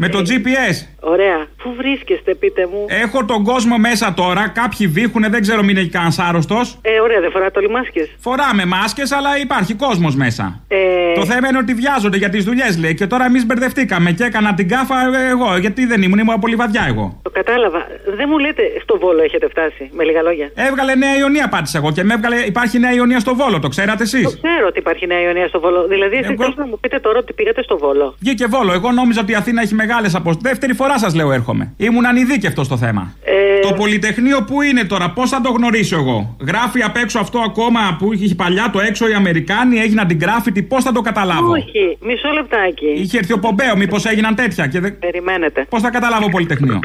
Με 0.00 0.08
το 0.08 0.18
GPS. 0.18 0.76
Ωραία. 1.00 1.46
Πού 1.62 1.74
βρίσκεστε, 1.76 2.34
πείτε 2.34 2.68
μου; 2.72 2.84
Έχω 2.88 3.24
τον 3.24 3.44
κόσμο 3.44 3.76
μέσα 3.78 4.14
τώρα. 4.14 4.48
Κάποιοι 4.48 4.86
βήχουνε, 4.86 5.28
δεν 5.28 5.40
ξέρω 5.40 5.62
μην 5.62 5.76
έχει 5.76 5.88
κανένας 5.88 6.18
άρρωστος. 6.18 6.78
Ε, 6.82 7.00
ωραία, 7.00 7.20
δεν 7.20 7.30
φοράτε 7.30 7.58
όλοι 7.58 7.70
μάσκες; 7.70 8.08
Φοράμε 8.20 8.64
μάσκες, 8.64 9.12
αλλά 9.12 9.38
υπάρχει 9.38 9.74
κόσμος 9.74 10.14
μέσα. 10.16 10.60
Ε, 10.68 10.76
Το 11.14 11.24
θέμα 11.24 11.48
είναι 11.48 11.58
ότι 11.58 11.74
βιάζονται 11.74 12.16
για 12.16 12.28
τις 12.28 12.44
δουλειές, 12.44 12.78
λέει. 12.78 12.94
Και 12.94 13.06
τώρα 13.06 13.24
εμείς 13.24 13.46
μπερδευτήκαμε 13.46 14.10
και 14.12 14.24
έκανα 14.24 14.54
την 14.54 14.68
κάφα 14.68 14.96
ε, 15.00 15.28
εγώ. 15.28 15.56
Γιατί 15.56 15.86
δεν 15.86 16.02
ήμουν, 16.02 16.18
ήμουν 16.18 16.34
από 16.34 16.46
λιβαδιά 16.46 16.84
εγώ. 16.88 17.20
Το 17.22 17.30
κατάλαβα. 17.30 17.86
Δεν 18.16 18.26
μου 18.30 18.38
λέτε 18.38 18.62
στο 18.82 18.98
Βόλο 18.98 19.22
έχετε 19.22 19.48
φτάσει, 19.48 19.90
με 19.92 20.04
λίγα 20.04 20.22
λόγια; 20.22 20.50
Έβγαλε 20.54 20.94
Νέα 20.94 21.16
Ιωνία, 21.18 21.48
πάτησα 21.48 21.78
εγώ. 21.78 21.92
Και 21.92 22.04
με 22.04 22.14
έβγαλε. 22.14 22.36
Υπάρχει 22.36 22.78
Νέα 22.78 22.92
Ιωνία 22.94 23.18
στο 23.18 23.34
Βόλο, 23.34 23.58
το 23.58 23.68
ξέρατε 23.68 24.02
εσείς; 24.02 24.22
Το 24.22 24.30
ξέρω 24.42 24.66
ότι 24.66 24.78
υπάρχει 24.78 25.06
Νέα 25.06 25.20
Ιωνία 25.20 25.48
στο 25.48 25.60
Βόλο. 25.60 25.86
Δηλαδή, 25.88 26.16
εσείς 26.16 26.36
θέλετε 26.36 26.60
να 26.60 26.66
μου 26.66 26.78
πείτε 26.80 26.98
τώρα 26.98 27.18
ότι 27.18 27.32
πήγατε 27.32 27.62
στο 27.62 27.78
Βόλο. 27.78 28.14
Βγήκε 28.20 28.46
Βόλο. 28.46 28.72
Εγώ 28.72 28.92
νόμιζα 28.92 29.20
ότι 29.20 29.32
η 29.32 29.34
Αθήνα 29.34 29.62
έχει 29.62 29.74
μεγάλες 29.74 30.14
αποστολές. 30.14 30.36
Δεύτερη 30.50 30.74
φορά 30.74 30.87
σας 30.98 31.14
λέω 31.14 31.32
έρχομαι. 31.32 31.72
Ήμουν 31.76 32.06
ανειδίκευτος 32.06 32.66
στο 32.66 32.76
θέμα. 32.76 33.12
Ε, 33.24 33.60
Το 33.60 33.74
Πολυτεχνείο 33.74 34.42
που 34.44 34.62
είναι 34.62 34.84
τώρα, 34.84 35.10
πώς 35.10 35.30
θα 35.30 35.40
το 35.40 35.50
γνωρίσω 35.50 35.96
εγώ; 35.96 36.36
Γράφει 36.46 36.82
απ' 36.82 36.96
έξω 36.96 37.18
αυτό 37.18 37.38
ακόμα 37.38 37.96
που 37.98 38.12
είχε 38.12 38.34
παλιά 38.34 38.70
το 38.72 38.80
έξω 38.80 39.08
οι 39.08 39.12
Αμερικάνοι, 39.12 39.78
έγιναν 39.78 40.06
την 40.06 40.16
γκράφιτι, 40.16 40.62
πώς 40.62 40.84
θα 40.84 40.92
το 40.92 41.00
καταλάβω; 41.00 41.50
Όχι, 41.50 41.98
μισό 42.00 42.28
λεπτάκι. 42.30 42.86
Είχε 42.96 43.18
έρθει 43.18 43.32
ο 43.32 43.38
Πομπέο, 43.38 43.76
μήπως 43.76 44.04
έγιναν 44.06 44.34
τέτοια. 44.34 44.66
Και 44.66 44.80
δεν... 44.80 44.98
Περιμένετε. 44.98 45.66
Πώς 45.68 45.82
θα 45.82 45.90
καταλάβω 45.90 46.28
Πολυτεχνείο; 46.28 46.78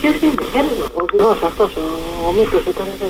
Ποιος 0.00 0.14
είναι, 0.22 0.34
έλα, 0.58 0.84
ο 0.94 1.04
γυρός 1.12 1.42
αυτός, 1.42 1.76
ο, 1.76 1.80
ο 2.28 2.32
Μίκος 2.32 2.62
ήταν 2.72 2.86
εδώ, 2.94 3.06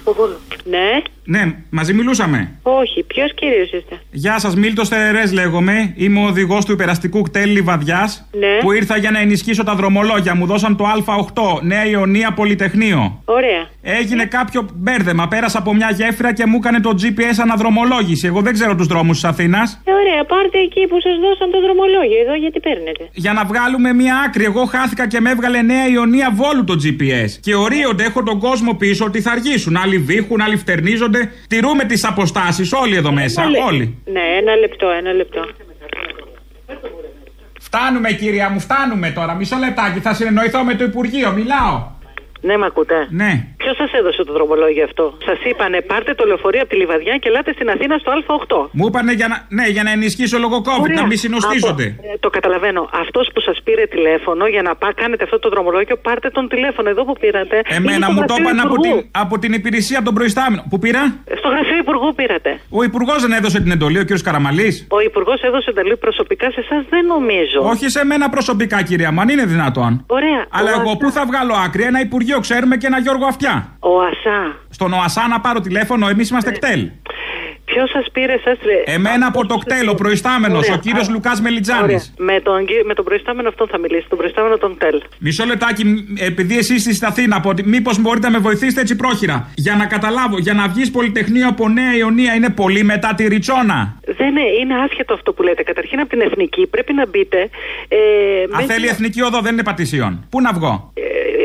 στο 0.00 0.12
Βόλο. 0.14 0.36
Ναι, 0.64 0.88
Ναι, 1.24 1.54
μαζί 1.70 1.92
μιλούσαμε. 1.92 2.50
όχι, 2.62 3.02
ποιος 3.02 3.34
κύριος 3.34 3.72
είστε; 3.72 4.00
Γεια 4.10 4.38
σας, 4.38 4.54
Μίλτο 4.56 4.88
Τερερέ 4.88 5.26
λέγομαι. 5.32 5.92
Είμαι 5.96 6.20
ο 6.20 6.26
οδηγός 6.26 6.64
του 6.64 6.72
υπεραστικού 6.72 7.22
κτέλ 7.22 7.50
Λιβαδιάς. 7.50 8.28
Ναι. 8.32 8.58
Που 8.60 8.72
ήρθα 8.72 8.96
για 8.96 9.10
να 9.10 9.18
ενισχύσω 9.20 9.64
τα 9.64 9.74
δρομολόγια. 9.74 10.34
Μου 10.34 10.46
δώσαν 10.46 10.76
το 10.76 10.84
Α8, 10.84 11.62
Νέα 11.62 11.86
Ιωνία 11.86 12.32
Πολυτεχνείο. 12.32 13.22
Ωραία. 13.24 13.66
Έγινε 13.82 14.24
κάποιο 14.24 14.68
μπέρδεμα. 14.74 15.28
Πέρασα 15.28 15.58
από 15.58 15.74
μια 15.74 15.90
γέφυρα 15.90 16.32
και 16.32 16.46
μου 16.46 16.56
έκανε 16.56 16.80
το 16.80 16.90
GPS 17.02 17.34
αναδρομολόγηση. 17.42 18.26
Εγώ 18.26 18.40
δεν 18.40 18.52
ξέρω 18.52 18.74
τους 18.74 18.86
δρόμους 18.86 19.14
της 19.20 19.24
Αθήνας. 19.24 19.80
Ε, 19.84 19.90
ωραία, 19.92 20.24
πάρτε 20.24 20.58
εκεί 20.58 20.86
που 20.86 21.00
σας 21.00 21.12
δώσαν 21.24 21.50
το 21.50 21.60
δρομολόγιο, 21.60 22.20
εδώ 22.24 22.34
γιατί 22.34 22.60
παίρνετε. 22.60 23.08
Για 23.12 23.32
να 23.32 23.44
βγάλουμε 23.44 23.92
μια 23.92 24.16
άκρη. 24.26 24.44
Εγώ 24.44 24.64
χάθηκα 24.64 25.06
και 25.08 25.20
με 25.20 25.30
έβγαλε 25.30 25.62
Νέα 25.62 25.85
Ιωνία 25.88 26.30
Βόλου 26.34 26.64
το 26.64 26.74
GPS. 26.84 27.30
Και 27.40 27.54
ορίονται, 27.54 28.04
έχω 28.04 28.22
τον 28.22 28.38
κόσμο 28.38 28.74
πίσω 28.74 29.04
ότι 29.04 29.20
θα 29.20 29.30
αργήσουν. 29.32 29.76
Άλλοι 29.76 29.98
βήχουν, 29.98 30.40
άλλοι 30.40 30.56
φτερνίζονται. 30.56 31.32
Τηρούμε 31.48 31.84
τις 31.84 32.04
αποστάσεις 32.04 32.72
όλοι 32.72 32.96
εδώ 32.96 33.12
μέσα. 33.12 33.42
Ένα 33.42 33.50
λε- 33.50 33.62
Όλοι. 33.62 33.98
Ναι, 34.04 34.20
ένα 34.40 34.54
λεπτό, 34.56 34.88
ένα 34.98 35.12
λεπτό. 35.12 35.46
Φτάνουμε, 37.60 38.12
κυρία 38.12 38.48
μου, 38.50 38.60
φτάνουμε 38.60 39.10
τώρα. 39.10 39.34
Μισό 39.34 39.56
λεπτάκι. 39.56 40.00
Θα 40.00 40.14
συνεννοηθώ 40.14 40.64
με 40.64 40.74
το 40.74 40.84
Υπουργείο. 40.84 41.32
Μιλάω. 41.32 41.94
Ναι, 42.48 42.54
με 42.60 42.66
ακούτε; 42.70 42.98
Ναι. 43.22 43.30
Ποιος 43.60 43.76
σας 43.80 43.90
έδωσε 44.00 44.22
το 44.28 44.32
δρομολόγιο 44.36 44.84
αυτό; 44.90 45.04
Σας 45.28 45.38
είπανε 45.50 45.78
πάρτε 45.90 46.12
το 46.14 46.24
λεωφορείο 46.30 46.60
από 46.64 46.70
τη 46.72 46.76
Λιβαδιά 46.82 47.14
και 47.22 47.28
ελάτε 47.32 47.50
στην 47.56 47.68
Αθήνα 47.74 47.94
στο 48.02 48.10
Α8. 48.16 48.68
Μου 48.78 48.86
είπανε 48.88 49.12
για 49.20 49.28
να, 49.32 49.36
ναι, 49.58 49.66
για 49.76 49.82
να 49.86 49.90
ενισχύσω 49.96 50.36
λόγω 50.44 50.56
COVID, 50.68 50.80
Ωραία. 50.88 51.00
να 51.00 51.06
μην 51.10 51.18
συνοστίζονται. 51.24 51.86
Από- 51.98 52.12
ε, 52.12 52.18
το 52.24 52.28
καταλαβαίνω. 52.36 52.82
Αυτός 53.04 53.24
που 53.34 53.40
σας 53.48 53.56
πήρε 53.64 53.84
τηλέφωνο 53.94 54.44
για 54.54 54.62
να 54.62 54.72
πά, 54.82 54.88
κάνετε 55.02 55.22
αυτό 55.24 55.38
το 55.38 55.48
δρομολόγιο, 55.54 55.96
πάρτε 55.96 56.28
τον 56.36 56.44
τηλέφωνο. 56.48 56.88
Εδώ 56.94 57.02
που 57.08 57.14
πήρατε. 57.22 57.56
είναι 57.56 57.76
Εμένα 57.76 58.06
στο 58.06 58.12
μου 58.14 58.20
το 58.20 58.34
γραφείο 58.34 58.44
είπαν 58.44 58.58
από 58.66 58.74
Υπουργού. 58.74 58.96
την, 59.00 59.08
από 59.24 59.34
την 59.42 59.52
υπηρεσία 59.60 60.00
των 60.06 60.12
προϊστάμενων. 60.14 60.64
Πού 60.70 60.78
πήρα; 60.78 61.02
Στο 61.40 61.48
γραφείο 61.48 61.76
Υπουργού 61.84 62.08
πήρατε. 62.20 62.50
Ο 62.78 62.82
Υπουργός 62.82 63.18
δεν 63.24 63.32
έδωσε 63.38 63.58
την 63.64 63.70
εντολή, 63.76 63.98
ο 63.98 64.04
κ. 64.04 64.10
Καραμαλής. 64.26 64.86
Ο 64.90 65.00
Υπουργός 65.00 65.40
έδωσε 65.48 65.70
εντολή 65.70 65.96
προσωπικά 65.96 66.50
σε 66.50 66.60
εσάς, 66.64 66.82
δεν 66.94 67.04
νομίζω. 67.14 67.58
Όχι 67.72 67.88
σε 67.88 68.04
μένα 68.04 68.28
προσωπικά, 68.28 68.82
κυρία 68.82 69.10
μου, 69.12 69.20
αν 69.20 69.28
είναι 69.28 69.44
δυνατόν. 69.44 70.04
Ωραία. 70.06 70.40
Αλλά 70.50 70.70
Ο 70.70 70.80
εγώ 70.80 70.90
Ασά- 70.90 70.98
πού 70.98 71.10
θα 71.10 71.22
βγάλω 71.26 71.54
άκρη, 71.64 71.82
ένα 71.82 72.00
Υπουργείο 72.00 72.35
ξέρουμε 72.40 72.76
και 72.76 72.86
ένα 72.86 72.98
Γιώργο 72.98 73.26
Αυτιά. 73.26 73.76
Ο 73.80 74.00
ΑΣΑ. 74.00 74.56
Στον 74.70 74.92
ΟΑΣΑ 74.92 75.28
να 75.28 75.40
πάρω 75.40 75.60
τηλέφωνο, 75.60 76.08
εμείς 76.08 76.30
είμαστε 76.30 76.50
κτέλ. 76.50 76.90
Ποιος 77.64 77.90
σας 77.90 78.06
πήρε 78.12 78.32
εσά. 78.32 78.56
Εμένα 78.84 79.26
από 79.26 79.46
το 79.46 79.56
κτέλ, 79.56 79.88
ο 79.88 79.94
προϊστάμενος, 79.94 80.70
ο 80.70 80.76
κύριος 80.78 81.08
Λουκάς 81.10 81.40
Μελιτζάνης. 81.40 82.14
Με 82.18 82.40
τον, 82.40 82.66
κυ- 82.66 82.84
με 82.86 82.94
τον 82.94 83.04
προϊστάμενο 83.04 83.48
αυτόν 83.48 83.68
θα 83.68 83.78
μιλήσει. 83.78 84.06
Τον 84.08 84.18
προϊστάμενο 84.18 84.56
των 84.58 84.76
ΤΕΛ. 84.78 85.02
Μισό 85.18 85.44
λεπτάκι, 85.44 85.84
μ, 85.84 85.96
επειδή 86.18 86.58
εσείς 86.58 86.76
είστε 86.76 86.92
στην 86.92 87.06
Αθήνα, 87.06 87.42
μήπως 87.64 87.98
μπορείτε 88.00 88.26
να 88.26 88.32
με 88.32 88.38
βοηθήσετε 88.38 88.80
έτσι 88.80 88.96
πρόχειρα. 88.96 89.50
Για 89.54 89.74
να 89.76 89.86
καταλάβω, 89.86 90.38
για 90.38 90.52
να 90.54 90.68
βγεις 90.68 90.90
Πολυτεχνείο 90.90 91.48
από 91.48 91.68
Νέα 91.68 91.96
Ιωνία 91.96 92.34
είναι 92.34 92.50
πολύ 92.50 92.82
μετά 92.84 93.14
τη 93.14 93.28
Ριτσόνα. 93.28 93.94
Δεν 94.16 94.26
είναι, 94.28 94.40
είναι 94.60 94.74
άσχετο 94.84 95.14
αυτό 95.14 95.32
που 95.32 95.42
λέτε. 95.42 95.62
Καταρχήν 95.62 96.00
από 96.00 96.08
την 96.08 96.20
εθνική 96.20 96.66
πρέπει 96.66 96.92
να 96.92 97.06
μπείτε. 97.08 97.38
Ε, 97.88 97.98
Αν 98.42 98.48
μέσα- 98.50 98.72
θέλει 98.72 98.86
εθνική 98.86 99.22
οδό, 99.22 99.40
δεν 99.40 99.52
είναι 99.52 99.62
πατησίων. 99.62 100.26
Πού 100.30 100.40
να 100.40 100.52
βγω; 100.52 100.90
ε, 100.94 101.00
ε, 101.00 101.35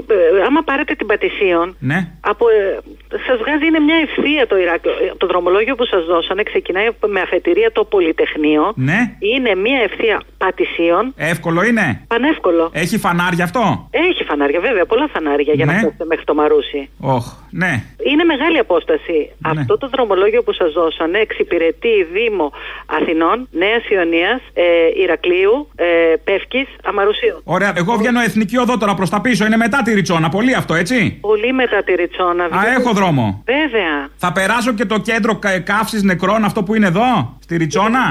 άμα 0.47 0.61
πάρετε 0.63 0.93
την 0.95 1.07
Πατησίων, 1.07 1.75
Ναι. 1.79 1.99
από, 2.21 2.45
ε, 2.49 2.79
σας 3.27 3.37
βγάζει 3.37 3.65
είναι 3.65 3.79
μια 3.79 3.95
ευθεία 4.07 4.47
το 4.47 4.57
Ηράκλειο. 4.57 4.93
Ε, 4.93 5.13
Το 5.17 5.27
δρομολόγιο 5.27 5.75
που 5.75 5.85
σας 5.85 6.05
δώσανε 6.05 6.43
ξεκινάει 6.43 6.85
από- 6.87 7.07
με 7.07 7.19
αφετηρία 7.21 7.71
το 7.71 7.83
Πολυτεχνείο. 7.83 8.73
Ναι. 8.75 8.99
Είναι 9.19 9.55
μια 9.55 9.79
ευθεία 9.81 10.21
Πατησίων. 10.37 11.13
Εύκολο 11.17 11.63
είναι. 11.63 12.01
Πανεύκολο. 12.07 12.69
Έχει 12.73 12.97
φανάρια 12.97 13.43
αυτό; 13.43 13.87
Έχει 13.91 14.23
φανάρια, 14.23 14.59
βέβαια, 14.59 14.85
πολλά 14.85 15.07
φανάρια 15.13 15.53
για 15.53 15.65
Ναι. 15.65 15.71
να 15.71 15.77
φτάσετε 15.77 16.05
μέχρι 16.05 16.23
το 16.25 16.33
Μαρούσι. 16.33 16.89
Όχ, 16.99 17.25
ναι. 17.51 17.83
Είναι 18.09 18.23
μεγάλη 18.23 18.57
απόσταση. 18.57 19.31
Αυτό 19.41 19.77
το 19.77 19.87
δρομολόγιο 19.87 20.43
που 20.43 20.53
σας 20.53 20.71
δώσανε 20.71 21.17
εξυπηρετεί 21.17 22.03
Δήμο 22.13 22.51
Αθηνών, 22.85 23.47
Νέας 23.51 23.89
Ιωνίας, 23.89 24.41
ε, 24.53 24.63
Ηρακλείου, 25.03 25.69
ε, 25.75 25.85
Πεύκης, 26.23 26.67
Αμαρουσίου. 26.83 27.41
Ωραία, 27.43 27.73
εγώ 27.75 27.95
βγαίνω 27.95 28.19
εθνική 28.19 28.57
οδό 28.57 28.77
τώρα 28.77 28.93
προς 28.93 29.09
τα 29.09 29.21
πίσω. 29.21 29.45
Είναι 29.45 29.57
μετά 29.57 29.81
τη 29.81 29.93
Ριτσόνα. 29.93 30.29
Πολύ 30.29 30.53
αυτό, 30.55 30.73
έτσι. 30.73 31.17
Πολύ 31.21 31.53
μετά 31.53 31.83
τη 31.83 31.95
Ριτσόνα. 31.95 32.43
Α, 32.43 32.49
έχω 32.77 32.93
δρόμο. 32.93 33.43
Βέβαια. 33.45 34.09
Θα 34.17 34.31
περάσω 34.31 34.73
και 34.73 34.85
το 34.85 34.99
κέντρο 34.99 35.39
καύσης 35.63 36.03
νεκρών, 36.03 36.43
αυτό 36.43 36.63
που 36.63 36.75
είναι 36.75 36.87
εδώ, 36.87 37.39
στη 37.51 37.59
Ριτσόνα. 37.63 38.05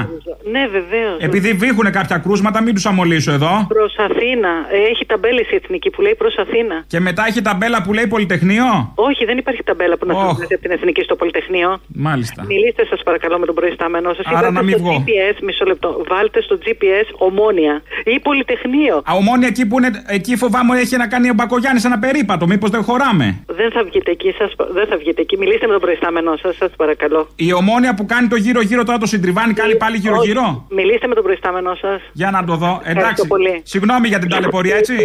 Ναι, 0.53 0.63
βεβαίως. 0.77 1.17
Επειδή 1.19 1.49
βήχουν 1.53 1.91
κάποια 1.91 2.17
κρούσματα, 2.17 2.61
μην 2.61 2.73
τους 2.73 2.85
αμολύσω 2.85 3.31
εδώ. 3.31 3.53
Προς 3.67 3.93
Αθήνα. 4.07 4.51
Ε, 4.71 4.77
έχει 4.91 5.05
ταμπέλες 5.05 5.47
η 5.51 5.55
εθνική 5.61 5.89
που 5.89 6.01
λέει 6.01 6.15
προς 6.15 6.35
Αθήνα. 6.43 6.75
Και 6.87 6.99
μετά 6.99 7.23
έχει 7.29 7.41
ταμπέλα 7.41 7.81
που 7.83 7.93
λέει 7.93 8.07
Πολυτεχνείο; 8.07 8.67
Όχι, 8.95 9.25
δεν 9.25 9.37
υπάρχει 9.37 9.63
ταμπέλα 9.63 9.97
που 9.97 10.05
να 10.05 10.13
Όχ. 10.13 10.19
σας 10.21 10.35
βγάζει 10.35 10.53
από 10.53 10.61
την 10.61 10.71
εθνική 10.71 11.01
στο 11.01 11.15
Πολυτεχνείο. 11.15 11.69
Μάλιστα. 12.07 12.43
Μιλήστε 12.51 12.85
σας 12.85 12.99
παρακαλώ 13.03 13.39
με 13.39 13.45
τον 13.45 13.55
προϊστάμενό 13.55 14.13
σας. 14.13 14.25
Άρα 14.25 14.51
να 14.51 14.61
μην 14.63 14.73
στο 14.73 14.83
βγω. 14.83 15.03
GPS, 15.07 15.35
μισό 15.47 15.65
λεπτό. 15.65 16.03
Βάλτε 16.09 16.41
στο 16.41 16.57
GPS 16.63 17.07
ομόνια 17.27 17.81
ή 18.05 18.19
Πολυτεχνείο. 18.19 18.95
Α, 19.09 19.11
ομόνια 19.21 19.47
εκεί 19.47 19.63
που 19.67 19.77
είναι, 19.79 19.89
εκεί 20.07 20.35
φοβάμαι 20.35 20.79
έχει 20.79 20.97
να 20.97 21.07
κάνει 21.07 21.29
ο 21.29 21.33
Μπακογιάννης 21.33 21.83
ένα 21.85 21.99
περίπατο. 21.99 22.47
Μήπως 22.47 22.69
δεν 22.69 22.83
χωράμε; 22.83 23.43
Δεν 23.45 23.71
θα 23.71 23.83
βγείτε 23.83 24.11
εκεί, 24.11 24.33
σας, 24.37 24.51
δεν 24.77 24.85
θα 24.87 24.97
βγείτε 24.97 25.21
εκεί. 25.21 25.37
Μιλήστε 25.37 25.65
με 25.67 25.71
τον 25.71 25.81
προϊστάμενό 25.81 26.33
σας, 26.43 26.55
σας 26.55 26.71
παρακαλώ. 26.81 27.27
Η 27.35 27.53
ομόνια 27.53 27.93
που 27.93 28.05
κάνει 28.05 28.27
το 28.27 28.35
γύρω-γύρω 28.35 28.83
τώρα 28.83 28.97
το 28.97 29.05
συντριβάνει, 29.31 29.53
κάνει 29.53 29.75
πάλι 29.75 29.97
γύρω-γύρω; 29.97 30.65
Μιλήστε 30.69 31.07
με 31.07 31.15
τον 31.15 31.23
προϊστάμενό 31.23 31.75
σας. 31.75 32.01
Για 32.13 32.31
να 32.31 32.43
το 32.43 32.55
δω. 32.55 32.71
Ευχαριστώ 32.79 32.99
Εντάξει. 32.99 33.27
πολύ. 33.27 33.61
Συγγνώμη 33.63 34.07
για 34.07 34.19
την 34.19 34.29
ταλαιπωρία, 34.29 34.75
έτσι. 34.75 34.95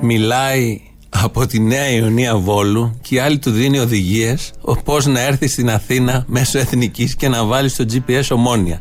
Μιλάει 0.00 0.80
από 1.22 1.46
τη 1.46 1.60
Νέα 1.60 1.90
Ιωνία 1.90 2.36
Βόλου 2.36 3.00
και 3.02 3.14
η 3.14 3.18
άλλη 3.18 3.38
του 3.38 3.50
δίνει 3.50 3.78
οδηγίες 3.78 4.52
πώς 4.84 5.06
να 5.06 5.20
έρθει 5.20 5.48
στην 5.48 5.70
Αθήνα 5.70 6.24
μέσω 6.26 6.58
εθνικής 6.58 7.16
και 7.16 7.28
να 7.28 7.44
βάλει 7.44 7.68
στο 7.68 7.84
GPS 7.92 8.22
ομόνια. 8.30 8.80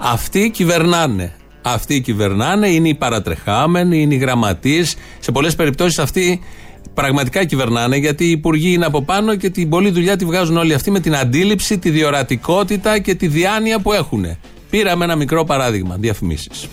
Αυτοί 0.00 0.50
κυβερνάνε. 0.50 1.32
Αυτοί 1.62 2.00
κυβερνάνε, 2.00 2.68
είναι 2.68 2.88
οι 2.88 2.94
παρατρεχάμενοι, 2.94 4.00
είναι 4.02 4.14
οι 4.14 4.18
γραμματείς. 4.18 4.96
Σε 5.18 5.32
πολλές 5.32 5.54
περιπτώσεις 5.54 5.98
αυτοί 5.98 6.40
πραγματικά 6.96 7.44
κυβερνάνε 7.44 7.96
γιατί 7.96 8.24
οι 8.24 8.30
υπουργοί 8.30 8.72
είναι 8.72 8.84
από 8.84 9.02
πάνω 9.02 9.36
και 9.36 9.50
την 9.50 9.68
πολλή 9.68 9.90
δουλειά 9.90 10.16
τη 10.16 10.24
βγάζουν 10.24 10.56
όλοι 10.56 10.74
αυτοί 10.74 10.90
με 10.90 11.00
την 11.00 11.16
αντίληψη, 11.16 11.78
τη 11.78 11.90
διορατικότητα 11.90 12.98
και 12.98 13.14
τη 13.14 13.26
διάνοια 13.26 13.80
που 13.80 13.92
έχουν. 13.92 14.24
Πήραμε 14.70 15.04
ένα 15.04 15.16
μικρό 15.16 15.44
παράδειγμα. 15.44 15.96
Διαφημίσεις. 15.98 16.68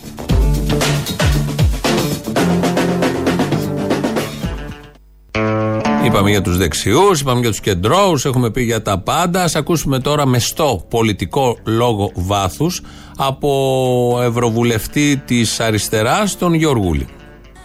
Είπαμε 6.05 6.29
για 6.29 6.41
τους 6.41 6.57
δεξιούς, 6.57 7.19
είπαμε 7.19 7.39
για 7.39 7.49
τους 7.49 7.59
κεντρώους, 7.59 8.25
έχουμε 8.25 8.51
πει 8.51 8.61
για 8.61 8.81
τα 8.81 8.99
πάντα. 8.99 9.43
Ας 9.43 9.55
ακούσουμε 9.55 9.99
τώρα 9.99 10.25
μεστό 10.25 10.85
πολιτικό 10.89 11.57
λόγο 11.63 12.11
βάθους 12.15 12.81
από 13.17 14.19
ευρωβουλευτή 14.23 15.21
της 15.25 15.59
αριστεράς, 15.59 16.37
τον 16.37 16.53
Γιώργουλη. 16.53 17.07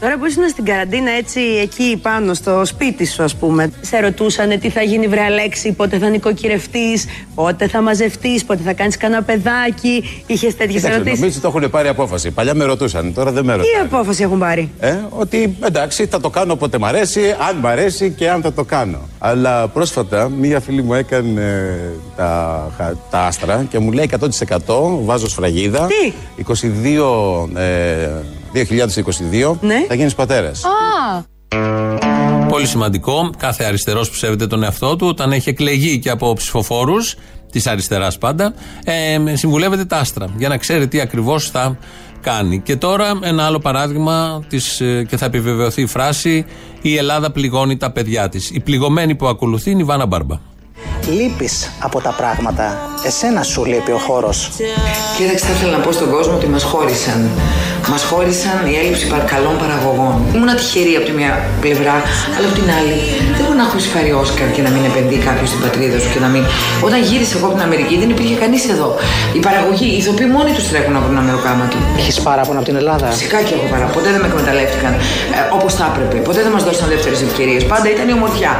Τώρα 0.00 0.18
που 0.18 0.26
ήσουν 0.26 0.48
στην 0.48 0.64
καραντίνα 0.64 1.10
έτσι 1.10 1.40
εκεί 1.40 1.98
πάνω 2.02 2.34
στο 2.34 2.64
σπίτι 2.64 3.06
σου 3.06 3.22
ας 3.22 3.34
πούμε 3.36 3.70
Σε 3.80 4.00
ρωτούσανε 4.00 4.56
τι 4.56 4.68
θα 4.70 4.82
γίνει 4.82 5.06
βρε 5.06 5.20
Αλέξη, 5.20 5.72
πότε 5.72 5.98
θα 5.98 6.08
νοικοκυρευτείς, 6.08 7.04
πότε 7.34 7.68
θα 7.68 7.82
μαζευτείς, 7.82 8.44
πότε 8.44 8.62
θα 8.64 8.72
κάνεις 8.72 8.96
κανένα 8.96 9.22
παιδάκι 9.22 10.22
Είχες 10.26 10.56
τέτοιες 10.56 10.74
Κοίταξε, 10.74 10.94
ερωτήσεις 10.94 11.20
νομίζω 11.20 11.40
το 11.40 11.48
έχουν 11.56 11.70
πάρει 11.70 11.88
απόφαση. 11.88 12.30
Παλιά 12.30 12.54
με 12.54 12.64
ρωτούσαν, 12.64 13.14
τώρα 13.14 13.32
δεν 13.32 13.44
με 13.44 13.52
Τι 13.52 13.58
ρωτάνε. 13.58 13.84
απόφαση 13.92 14.22
έχουν 14.22 14.38
πάρει; 14.38 14.70
Ε, 14.80 14.96
ότι 15.10 15.56
εντάξει, 15.64 16.06
θα 16.06 16.20
το 16.20 16.30
κάνω 16.30 16.52
όποτε 16.52 16.78
μ' 16.78 16.84
αρέσει, 16.84 17.20
αν 17.48 17.56
μ' 17.56 17.66
αρέσει 17.66 18.10
και 18.10 18.30
αν 18.30 18.42
θα 18.42 18.52
το 18.52 18.64
κάνω. 18.64 18.98
Αλλά 19.18 19.68
πρόσφατα 19.68 20.28
μία 20.28 20.60
φίλη 20.60 20.82
μου 20.82 20.94
έκανε 20.94 21.40
ε, 21.40 21.90
τα, 22.16 22.70
χα- 22.76 22.94
τα 23.10 23.18
άστρα 23.20 23.66
και 23.70 23.78
μου 23.78 23.92
λέει 23.92 24.10
100% 24.20 24.26
βάζω 25.04 25.28
σφραγίδα. 25.28 25.86
Τι; 25.86 26.12
22, 27.54 27.58
ε, 27.58 28.08
2022 28.52 29.56
Ναι. 29.60 29.84
θα 29.88 29.94
γίνεις 29.94 30.14
πατέρας. 30.14 30.64
Α, 30.64 31.22
Πολύ 32.48 32.66
σημαντικό. 32.66 33.30
Κάθε 33.38 33.64
αριστερός 33.64 34.08
που 34.10 34.14
σέβεται 34.16 34.46
τον 34.46 34.62
εαυτό 34.62 34.96
του, 34.96 35.06
όταν 35.06 35.32
έχει 35.32 35.48
εκλεγεί 35.48 35.98
και 35.98 36.10
από 36.10 36.32
ψηφοφόρους 36.32 37.14
της 37.52 37.66
αριστεράς 37.66 38.18
πάντα, 38.18 38.54
ε, 38.84 39.36
συμβουλεύεται 39.36 39.84
τα 39.84 39.96
άστρα 39.96 40.26
για 40.36 40.48
να 40.48 40.56
ξέρει 40.56 40.88
τι 40.88 41.00
ακριβώς 41.00 41.50
θα 41.50 41.78
κάνει. 42.20 42.60
Και 42.60 42.76
τώρα 42.76 43.18
ένα 43.22 43.44
άλλο 43.46 43.58
παράδειγμα 43.58 44.42
της, 44.48 44.80
ε, 44.80 45.04
και 45.08 45.16
θα 45.16 45.24
επιβεβαιωθεί 45.26 45.82
η 45.82 45.86
φράση: 45.86 46.44
Η 46.82 46.96
Ελλάδα 46.96 47.30
πληγώνει 47.30 47.76
τα 47.76 47.90
παιδιά 47.90 48.28
της. 48.28 48.50
Η 48.50 48.60
πληγωμένη 48.60 49.14
που 49.14 49.26
ακολουθεί 49.26 49.70
είναι 49.70 49.80
η 49.80 49.84
Βάνα 49.84 50.06
Μπάρμπα. 50.06 50.36
Λείπεις 51.10 51.70
από 51.80 52.00
τα 52.00 52.10
πράγματα. 52.10 52.78
Εσένα 53.04 53.42
σου 53.42 53.64
λείπει 53.64 53.90
ο 53.90 53.98
χώρος. 53.98 54.50
Κοίταξε, 55.16 55.44
θα 55.46 55.52
ήθελα 55.52 55.76
να 55.76 55.84
πω 55.84 55.92
στον 55.92 56.10
κόσμο 56.10 56.34
ότι 56.34 56.46
μας 56.46 56.62
χώρισαν. 56.62 57.30
Μας 57.92 58.02
χώρισαν 58.10 58.58
η 58.72 58.74
έλλειψη 58.80 59.04
πα- 59.10 59.24
καλών 59.32 59.54
παραγωγών. 59.62 60.14
Ήμουν 60.34 60.50
τυχερή 60.60 60.92
από 60.98 61.06
τη 61.08 61.12
μια 61.20 61.32
πλευρά, 61.64 61.96
αλλά 62.34 62.46
από 62.48 62.56
την 62.60 62.68
άλλη 62.78 62.96
δεν 63.36 63.42
μπορεί 63.46 63.58
να 63.62 63.64
έχω 63.68 63.76
εισφέρει 63.82 64.12
Όσκαρ 64.22 64.48
και 64.56 64.62
να 64.66 64.70
μην 64.74 64.82
επενδύει 64.90 65.20
κάποιος 65.28 65.48
στην 65.50 65.60
πατρίδα 65.64 65.96
σου 66.02 66.10
και 66.14 66.20
να 66.24 66.28
μην. 66.34 66.42
Όταν 66.86 66.98
γύρισα 67.08 67.34
εγώ 67.38 67.46
από 67.48 67.54
την 67.58 67.64
Αμερική 67.68 67.94
δεν 68.02 68.08
υπήρχε 68.14 68.34
κανείς 68.42 68.62
εδώ. 68.74 68.88
Η 69.38 69.40
παραγωγή, 69.46 69.86
οι 69.94 69.96
ηθοποιοί 70.02 70.28
μόνοι 70.36 70.50
τους 70.56 70.66
τρέχουν 70.70 70.92
να 70.96 71.00
βρουν 71.02 71.14
ένα 71.16 71.24
μεροκάματο. 71.28 71.76
Έχεις 72.00 72.16
παράπονο 72.26 72.58
από 72.60 72.68
την 72.70 72.76
Ελλάδα; 72.82 73.06
Φυσικά 73.14 73.38
και 73.46 73.54
έχω 73.58 73.66
παρά. 73.72 73.86
Ποτέ 73.96 74.08
δεν 74.14 74.20
με 74.22 74.28
εκμεταλλεύτηκαν 74.30 74.92
ε, 75.36 75.40
όπως 75.56 75.72
θα 75.78 75.84
έπρεπε. 75.90 76.16
Ποτέ 76.28 76.40
δεν 76.46 76.52
μας 76.56 76.64
δώσαν 76.68 76.86
δεύτερες 76.94 77.20
ευκαιρίες. 77.28 77.62
Πάντα 77.72 77.86
ήταν 77.94 78.06
η 78.12 78.14
ομορφιά. 78.18 78.52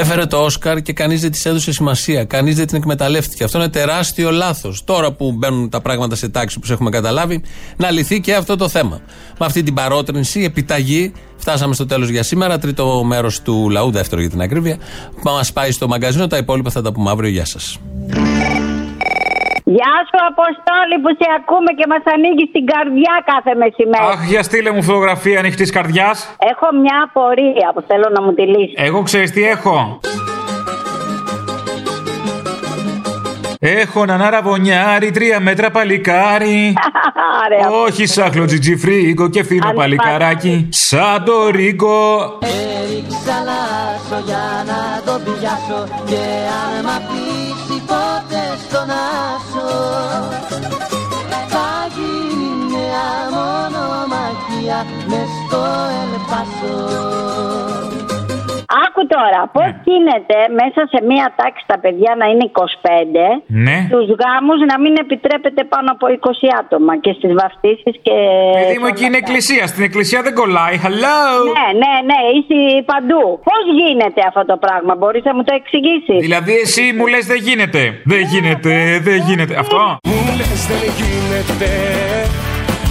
Έφερε 0.00 0.26
το 0.26 0.36
Όσκαρ 0.36 0.82
και 0.82 0.92
κανείς 0.92 1.20
δεν 1.20 1.30
της 1.30 1.46
έδωσε 1.46 1.72
σημασία. 1.72 2.24
Κανείς 2.24 2.56
δεν 2.56 2.66
την 2.66 2.76
εκμεταλλεύτηκε. 2.76 3.44
Αυτό 3.44 3.58
είναι 3.58 3.68
τεράστιο 3.68 4.30
λάθος. 4.30 4.84
Τώρα 4.84 5.12
που 5.12 5.32
μπαίνουν 5.32 5.68
τα 5.68 5.80
πράγματα 5.80 6.16
σε 6.16 6.28
τάξη 6.28 6.58
που 6.58 6.72
έχουμε 6.72 6.90
καταλάβει, 6.90 7.42
να 7.76 7.90
λυθεί 7.90 8.20
και 8.20 8.34
αυτό 8.34 8.56
το 8.56 8.68
θέμα. 8.68 9.00
Με 9.38 9.46
αυτή 9.46 9.62
την 9.62 9.74
παρότρινση, 9.74 10.42
επιταγή, 10.42 11.12
φτάσαμε 11.36 11.74
στο 11.74 11.86
τέλος 11.86 12.08
για 12.08 12.22
σήμερα. 12.22 12.58
Τρίτο 12.58 13.04
μέρος 13.04 13.42
του 13.42 13.70
λαού, 13.70 13.90
δεύτερο 13.90 14.20
για 14.20 14.30
την 14.30 14.40
ακρίβεια. 14.40 14.76
Μας 15.22 15.52
πάει 15.52 15.70
στο 15.70 15.88
μαγκαζίνο. 15.88 16.26
Τα 16.26 16.36
υπόλοιπα 16.36 16.70
θα 16.70 16.82
τα 16.82 16.92
πούμε 16.92 17.10
αύριο. 17.10 17.30
Γεια 17.30 17.44
σας. 17.44 17.78
Γεια 19.76 19.94
σου 20.08 20.18
Αποστόλη 20.30 20.96
που 21.02 21.10
σε 21.20 21.28
ακούμε 21.38 21.70
και 21.78 21.86
μας 21.92 22.04
ανοίγει 22.14 22.46
την 22.54 22.64
καρδιά 22.72 23.14
κάθε 23.30 23.52
μεσημέρι. 23.62 24.04
Αχ, 24.12 24.20
για 24.32 24.42
στείλε 24.42 24.70
μου 24.70 24.82
φωτογραφία 24.82 25.38
ανοιχτής 25.38 25.70
καρδιάς. 25.70 26.36
Έχω 26.52 26.66
μια 26.82 26.96
απορία 27.06 27.68
που 27.74 27.84
θέλω 27.88 28.08
να 28.14 28.22
μου 28.22 28.32
τη 28.34 28.42
λύσεις. 28.42 28.74
Εγώ 28.76 29.02
ξέρεις 29.02 29.30
τι 29.30 29.44
έχω. 29.44 30.00
Έχω 33.60 34.02
έναν 34.02 34.22
αραβωνιάρι, 34.22 35.10
τρία 35.10 35.40
μέτρα 35.40 35.70
παλικάρι. 35.70 36.74
Όχι 37.84 38.06
σάχλο 38.06 38.44
τζιτζιφρίγκο 38.44 39.28
και 39.28 39.44
φίνο 39.44 39.72
παλικαράκι. 39.72 40.68
Σαν 40.70 41.24
το 41.24 41.48
ρίγκο. 41.50 42.38
Έριξα 42.42 43.36
λάσο 43.48 44.22
για 44.24 44.64
να 44.66 45.02
τον 45.04 45.22
πιάσω 45.24 45.84
και 46.06 46.22
αν 46.64 46.86
Άκου 58.98 59.06
τώρα, 59.18 59.40
πώς 59.56 59.70
γίνεται 59.88 60.36
μέσα 60.60 60.80
σε 60.92 60.98
μία 61.10 61.26
τάξη 61.40 61.64
τα 61.72 61.78
παιδιά 61.82 62.10
να 62.20 62.26
είναι 62.30 62.44
25, 62.44 63.42
Ναι. 63.66 63.78
τους 63.94 64.06
γάμους 64.20 64.60
να 64.70 64.76
μην 64.82 64.94
επιτρέπεται 65.04 65.62
πάνω 65.74 65.88
από 65.94 66.04
20 66.06 66.48
άτομα 66.60 66.92
και 67.04 67.12
στις 67.18 67.32
βαφτίσεις 67.40 67.94
και. 68.06 68.16
Παιδί 68.58 68.78
μου, 68.80 68.88
εκεί 68.92 69.04
είναι 69.04 69.20
εκκλησία. 69.24 69.66
Στην 69.72 69.82
εκκλησία 69.88 70.20
δεν 70.26 70.34
κολλάει. 70.40 70.74
Hello! 70.84 71.18
Ναι, 71.58 71.68
ναι, 71.82 71.94
ναι, 72.10 72.20
είσαι 72.36 72.58
παντού. 72.92 73.22
Πώς 73.48 73.62
γίνεται 73.80 74.20
αυτό 74.30 74.42
το 74.50 74.56
πράγμα, 74.64 74.92
μπορείς 75.00 75.22
να 75.28 75.34
μου 75.34 75.42
το 75.48 75.52
εξηγήσεις; 75.60 76.18
Δηλαδή, 76.26 76.54
εσύ 76.64 76.84
μου 76.96 77.06
λες 77.12 77.24
δεν 77.32 77.40
γίνεται. 77.48 77.82
Δεν 78.12 78.20
γίνεται, 78.32 78.72
δεν 79.08 79.18
γίνεται. 79.26 79.54
Αυτό. 79.64 79.80
Μου 80.10 80.20
λες 80.38 80.60
δεν 80.70 80.86
γίνεται 80.98 81.68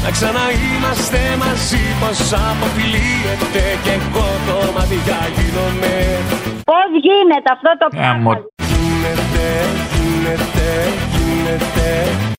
να 0.07 0.13
ξαναείμαστε 0.13 1.19
μαζί 1.43 1.83
πως 1.99 2.19
αποφυλίεται 2.47 3.65
και 3.83 3.93
εγώ 3.99 4.27
κομμάτια 4.47 5.19
γίνομαι 5.35 5.95
Πώς 6.69 6.89
γίνεται 7.05 7.49
αυτό 7.55 7.71
το 7.81 7.87
Γάμο. 7.97 8.31
Γίνεται, 8.71 9.47
γίνεται, 9.95 10.67
γίνεται 11.11 11.16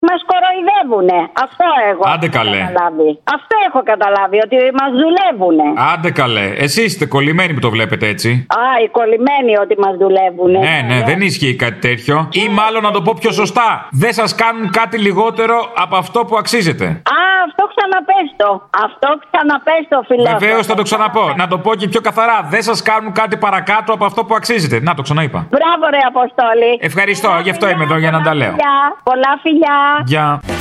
Μα 0.08 0.14
κοροϊδεύουνε. 0.30 1.18
Αυτό 1.44 1.64
εγώ. 1.90 2.02
Άντε 2.14 2.26
έχω 2.26 2.36
καλέ. 2.38 2.58
καταλάβει. 2.58 3.10
Αυτό 3.36 3.54
έχω 3.68 3.80
καταλάβει, 3.92 4.36
ότι 4.46 4.56
μας 4.80 4.90
δουλεύουνε. 5.02 5.66
Άντε 5.92 6.10
καλέ. 6.20 6.46
Εσείς 6.66 6.84
είστε 6.84 7.06
κολλημένοι 7.06 7.52
που 7.54 7.60
το 7.66 7.70
βλέπετε 7.70 8.06
έτσι. 8.14 8.30
Α, 8.62 8.62
οι 8.84 8.88
κολλημένοι 8.98 9.52
ότι 9.64 9.74
μας 9.84 9.94
δουλεύουνε. 10.02 10.58
Ναι, 10.68 10.76
ναι, 10.88 11.02
δεν 11.08 11.20
ισχύει 11.20 11.54
κάτι 11.64 11.78
τέτοιο. 11.88 12.28
Ή 12.32 12.48
μάλλον 12.48 12.82
να 12.82 12.90
το 12.90 13.00
πω 13.02 13.12
πιο 13.20 13.32
σωστά. 13.32 13.88
Δεν 13.90 14.12
σας 14.12 14.34
κάνουν 14.34 14.70
κάτι 14.70 14.98
λιγότερο 14.98 15.56
από 15.84 15.96
αυτό 15.96 16.24
που 16.24 16.36
αξίζετε. 16.36 16.84
Α, 16.86 17.18
αυτό 17.48 17.62
ξαναπέστο. 17.74 18.48
Αυτό 18.86 19.08
ξαναπέστο, 19.30 19.96
φιλό. 20.08 20.38
Βεβαίως 20.38 20.66
θα 20.66 20.74
το 20.74 20.82
ξαναπώ. 20.82 21.32
Να 21.36 21.46
το 21.48 21.58
πω 21.58 21.74
και 21.74 21.88
πιο 21.88 22.00
καθαρά. 22.00 22.46
Δεν 22.50 22.62
σας 22.62 22.82
κάνουν 22.82 23.12
κάτι 23.12 23.36
παρακάτω 23.36 23.92
από 23.92 24.04
αυτό 24.04 24.24
που 24.24 24.34
αξίζετε. 24.34 24.80
Να 24.80 24.94
το 24.94 25.02
ξαναείπα. 25.02 25.46
Μπράβο, 25.50 25.84
ρε 25.90 26.02
Αποστόλη. 26.12 26.70
Ευχαριστώ, 26.80 27.30
γι' 27.42 27.50
αυτό 27.50 27.68
είμαι 27.68 27.84
εδώ 27.84 27.96
για 27.98 28.10
να 28.10 28.20
τα 28.22 28.34
λέω. 28.34 28.54
Φιλιά, 28.98 29.02
πολλά 29.04 29.38
φιλιά. 29.42 30.02
Γεια. 30.06 30.57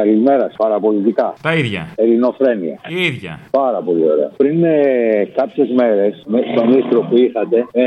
Καλημέρα, 0.00 0.50
παραπολιτικά. 0.56 1.34
Τα 1.42 1.54
ίδια. 1.54 1.82
Ελληνοφρένεια. 1.94 2.80
Η 2.88 3.04
ίδια. 3.04 3.38
Πάρα 3.50 3.80
πολύ 3.86 4.04
ωραία. 4.10 4.30
Πριν 4.36 4.64
ε, 4.64 5.28
κάποιες 5.36 5.68
μέρες, 5.80 6.26
στον 6.54 6.68
ίστρο 6.78 7.00
που 7.08 7.16
είχατε, 7.16 7.66
ε, 7.72 7.84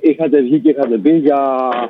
είχατε 0.00 0.40
βγει 0.40 0.58
και 0.60 0.70
είχατε 0.70 0.96
πει 0.98 1.12
για 1.12 1.40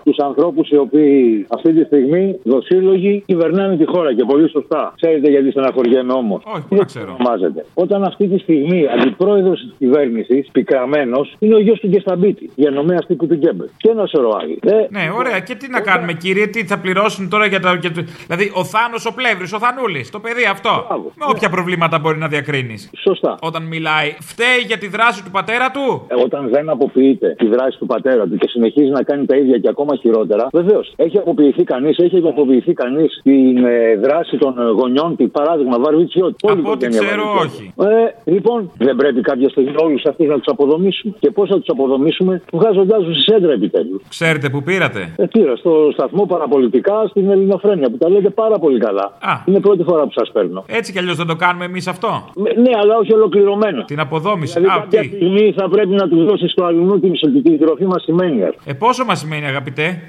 τους 0.05 0.19
ανθρώπους 0.19 0.69
οι 0.71 0.77
οποίοι 0.77 1.47
αυτή 1.57 1.73
τη 1.73 1.85
στιγμή 1.85 2.39
δοσύλλογοι 2.43 3.23
κυβερνάνε 3.27 3.77
τη 3.77 3.87
χώρα 3.87 4.15
και 4.15 4.25
πολύ 4.25 4.49
σωστά. 4.51 4.93
Ξέρετε 4.97 5.31
γιατί 5.31 5.51
στεναχωριέμαι 5.51 6.13
όμως. 6.13 6.43
Όχι, 6.47 6.65
πού 6.69 6.75
να 6.75 6.85
ξέρω. 6.85 7.17
Ονομάζεται. 7.21 7.65
Όταν 7.75 8.03
αυτή 8.05 8.27
τη 8.29 8.39
στιγμή 8.39 8.87
αντιπρόεδρος 8.99 9.61
της 9.61 9.75
κυβέρνησης, 9.79 10.49
πικραμένος, 10.53 11.37
είναι 11.39 11.55
ο 11.55 11.61
γιος 11.61 11.81
του 11.81 11.87
Γκεσταμπίτη, 11.89 12.51
γενομέα 12.55 12.99
τύπου 13.07 13.27
του 13.27 13.35
Γκέμπελ. 13.35 13.69
Και 13.77 13.91
ένα 13.91 14.07
σωρό 14.07 14.39
άλλοι. 14.41 14.59
Ε, 14.63 14.87
Ναι, 14.91 15.11
ωραία. 15.19 15.39
Και 15.41 15.55
τι 15.55 15.71
να 15.71 15.81
κάνουμε, 15.81 16.13
κύριε, 16.13 16.47
τι 16.47 16.65
θα 16.65 16.79
πληρώσουν 16.79 17.29
τώρα 17.29 17.47
για 17.47 17.61
τα. 17.61 17.75
Για 17.75 17.93
το... 17.93 18.01
Δηλαδή, 18.27 18.53
ο 18.55 18.65
Θάνος 18.65 19.07
ο 19.07 19.13
Πλεύρης, 19.15 19.48
ο 19.53 19.59
Θανούλης, 19.59 20.11
το 20.11 20.19
παιδί 20.21 20.45
αυτό. 20.45 20.87
Με 21.15 21.25
όποια 21.29 21.49
προβλήματα 21.49 21.99
μπορεί 21.99 22.19
να 22.19 22.29
διακρίνεις. 22.29 22.91
Σωστά. 22.99 23.37
Όταν 23.41 23.63
μιλάει, 23.63 24.17
φταίει 24.21 24.59
για 24.67 24.79
τη 24.79 24.89
δράση 24.89 25.25
του 25.25 25.31
πατέρα 25.31 25.71
του; 25.71 26.07
Ε, 26.09 26.15
Όταν 26.23 26.49
δεν 26.49 26.69
αποποιείται 26.71 27.35
τη 27.39 27.47
δράση 27.47 27.79
του 27.79 27.87
πατέρα 27.87 28.27
του 28.27 28.37
και 28.37 28.49
συνεχίζει 28.49 28.91
να 28.91 29.03
κάνει 29.03 29.27
τα 29.27 29.37
ίδια 29.37 29.59
και 29.59 29.69
ακόμα 29.69 29.97
χειρότερα, 29.97 30.49
βεβαίως 30.53 30.93
έχει 30.97 31.19
αποποιηθεί 31.19 31.65
κανείς, 31.65 31.99
έχει 31.99 32.17
αποποιηθεί 32.17 32.73
κανείς 32.73 33.21
την 33.23 33.65
ε, 33.65 33.97
δράση 33.97 34.37
των 34.37 34.59
ε, 34.59 34.63
γονιών 34.71 35.17
του. 35.17 35.31
Παράδειγμα, 35.31 35.79
Βαρβιτσιώτη. 35.79 36.49
Από 36.51 36.71
ό,τι 36.71 36.89
ξέρω, 36.89 37.25
όχι. 37.45 37.73
Ε, 37.81 38.31
λοιπόν, 38.31 38.71
δεν 38.79 38.97
πρέπει 38.97 39.21
κάποια 39.21 39.49
στιγμή 39.49 39.73
όλους 39.77 40.05
αυτούς 40.05 40.27
να 40.27 40.35
τους 40.35 40.47
αποδομήσουμε. 40.47 41.15
Και 41.19 41.31
πώς 41.31 41.49
θα 41.49 41.57
τους 41.59 41.69
αποδομήσουμε, 41.69 42.43
βγάζοντάς 42.53 43.03
τους 43.05 43.15
στη 43.23 43.33
σέντρα 43.33 43.53
επιτέλους. 43.53 44.03
Ξέρετε 44.09 44.49
που 44.49 44.63
πήρατε; 44.63 45.13
Ε, 45.17 45.25
πήρα 45.27 45.57
στο 45.57 45.89
σταθμό 45.93 46.27
παραπολιτικά 46.27 47.07
στην 47.09 47.31
Ελληνοφρένεια 47.31 47.91
που 47.91 47.97
τα 47.97 48.09
λέτε 48.11 48.31
πάρα 48.31 48.59
πολύ 48.59 48.79
καλά. 48.79 49.17
Α. 49.21 49.35
Είναι 49.45 49.61
πρώτη 49.61 49.83
φορά 49.83 50.03
που 50.03 50.13
σας 50.13 50.31
παίρνω. 50.33 50.65
Έτσι 50.67 50.93
κι 50.93 50.99
αλλιώς 50.99 51.17
δεν 51.17 51.27
το 51.27 51.37
κάνουμε 51.37 51.65
εμείς 51.65 51.87
αυτό; 51.87 52.25
Με- 52.35 52.53
Ναι, 52.53 52.71
αλλά 52.81 52.97
όχι 52.97 53.13
ολοκληρωμένο. 53.15 53.85
Την 53.85 54.01
αποδόμηση. 54.01 54.53
Δηλαδή, 54.61 54.79
Α, 54.79 54.81
κάποια 54.81 55.01
τι. 55.01 55.07
στιγμή 55.07 55.53
θα 55.57 55.69
πρέπει 55.69 55.89
να 55.95 56.09
τους 56.09 56.25
δώσεις 56.25 56.51
στο 56.51 56.65
αλλού 56.65 57.01
την, 57.01 57.13
την 57.43 57.59
τροφή 57.61 57.85
μας 57.85 58.03
σημαίνει. 58.03 58.41
Ε, 58.65 58.73
πόσο 58.73 59.05
μας 59.05 59.19
σημαίνει, 59.19 59.47
αγαπητέ; 59.47 60.07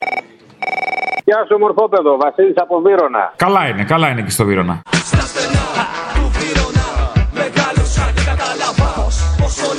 Γεια 1.26 1.46
σου, 1.48 1.58
μορφόπεδο. 1.58 2.18
Βασίλης 2.18 2.54
από 2.56 2.82
Βύρονα. 2.86 3.34
Καλά 3.36 3.68
είναι, 3.68 3.84
καλά 3.84 4.10
είναι 4.10 4.22
και 4.22 4.30
στο 4.30 4.46
Βύρονα. 4.46 4.82
Μεγάλωσα 7.34 8.06
και 8.16 8.22
κατάλαβα 8.30 8.88
πως 9.40 9.56
όλα 9.70 9.79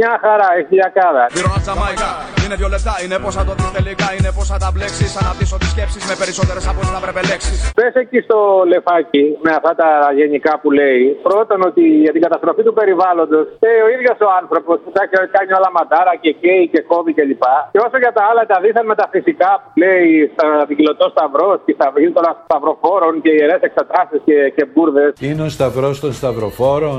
Μια 0.00 0.12
χαρά, 0.24 0.48
έχει 0.58 0.70
διακάδα. 0.78 1.22
Βυρώνα 1.34 1.60
Τζαμάικα 1.64 2.08
Είναι 2.44 2.56
δύο 2.60 2.68
λεπτά, 2.74 2.94
είναι 3.04 3.16
πώς 3.24 3.32
θα 3.38 3.44
το 3.48 3.52
δεις 3.58 3.70
τελικά 3.78 4.06
Είναι 4.18 4.30
πώς 4.36 4.46
θα 4.52 4.58
τα 4.62 4.68
μπλέξεις 4.72 5.10
Αναπτύσσω 5.22 5.56
τις 5.62 5.70
σκέψεις 5.74 6.02
με 6.10 6.14
περισσότερες 6.22 6.64
από 6.70 6.78
όσο 6.82 6.92
να 6.96 7.00
πρέπει 7.04 7.20
λέξεις 7.30 7.58
Πες 7.78 7.94
εκεί 8.02 8.18
στο 8.26 8.38
λεφάκι 8.72 9.24
με 9.46 9.50
αυτά 9.58 9.72
τα 9.80 9.88
γενικά 10.20 10.52
που 10.60 10.68
λέει. 10.80 11.02
Πρώτον, 11.28 11.58
ότι 11.68 11.84
για 12.04 12.12
την 12.14 12.22
καταστροφή 12.26 12.62
του 12.66 12.74
περιβάλλοντος 12.78 13.44
φταίει 13.56 13.80
ο 13.86 13.88
ίδιος 13.96 14.16
ο 14.26 14.28
άνθρωπος 14.40 14.76
που 14.82 14.90
τα 14.94 15.00
έχει 15.04 15.14
κάνει 15.36 15.52
όλα 15.58 15.70
μαντάρα 15.76 16.14
και 16.22 16.30
καίει 16.42 16.62
και 16.72 16.80
κόβει 16.92 17.12
κλπ. 17.18 17.44
Και 17.72 17.80
όσο 17.86 17.96
για 18.04 18.12
τα 18.16 18.22
άλλα, 18.28 18.42
τα 18.52 18.58
δίθεν 18.62 18.86
μεταφυσικά 18.92 19.50
που 19.62 19.68
λέει 19.82 20.06
στα 20.34 20.46
δικηλωτό 20.70 21.06
σταυρός 21.14 21.58
και 21.66 21.72
στα 21.78 21.86
βγει 21.94 22.08
των 22.16 22.24
σταυροφόρων 22.46 23.12
και 23.24 23.30
ιερές 23.38 23.60
εξετάσει 23.68 24.16
και, 24.26 24.36
και 24.56 24.64
μπουρδες. 24.70 25.10
Είναι 25.28 25.42
ο 25.48 25.50
σταυρός 25.56 25.96
των 26.02 26.12
σταυροφόρων, 26.18 26.98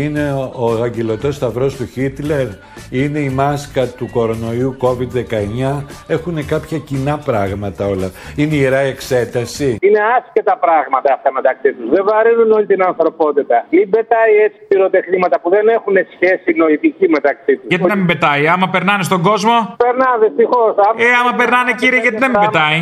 είναι 0.00 0.24
ο, 0.40 0.42
ο 0.64 0.66
αγγελωτός 0.86 1.34
σταυρός 1.40 1.72
του 1.78 1.86
Χίτλερ, 1.92 2.46
είναι 2.90 3.18
η 3.18 3.28
μάσκα 3.28 3.86
του 3.86 4.08
κορονοϊού 4.12 4.76
COVID-19. 4.84 5.84
Έχουν 6.06 6.46
κάποια 6.46 6.78
κοινά 6.78 7.18
πράγματα 7.18 7.86
όλα. 7.86 8.08
Είναι 8.36 8.54
η 8.54 8.58
ιερά 8.60 8.82
εξέταση. 8.92 9.76
Είναι 9.80 10.00
άσχετα 10.16 10.56
πράγματα 10.64 11.14
αυτά 11.14 11.32
μεταξύ 11.32 11.72
τους. 11.72 11.88
Δεν 11.90 12.04
βαρύνουν 12.04 12.50
όλη 12.52 12.66
την 12.66 12.82
ανθρωπότητα. 12.82 13.66
Μην 13.70 13.90
πετάει 13.90 14.34
έτσι 14.46 14.58
πυροτεχνήματα 14.68 15.40
που 15.40 15.50
δεν 15.50 15.68
έχουν 15.68 15.94
σχέση 16.14 16.48
νοητική 16.56 17.08
μεταξύ 17.08 17.56
τους. 17.56 17.66
Γιατί 17.68 17.84
να 17.84 17.96
μην 17.96 18.06
πετάει, 18.06 18.48
άμα 18.48 18.68
περνάνε 18.68 19.02
στον 19.02 19.22
κόσμο; 19.22 19.54
Περνάνε, 19.76 20.26
δυστυχώς. 20.26 20.74
Ε, 20.96 21.06
άμα 21.20 21.32
περνάνε, 21.36 21.72
κύριε, 21.72 22.00
γιατί 22.00 22.18
να 22.18 22.28
μην 22.28 22.40
πετάει; 22.40 22.78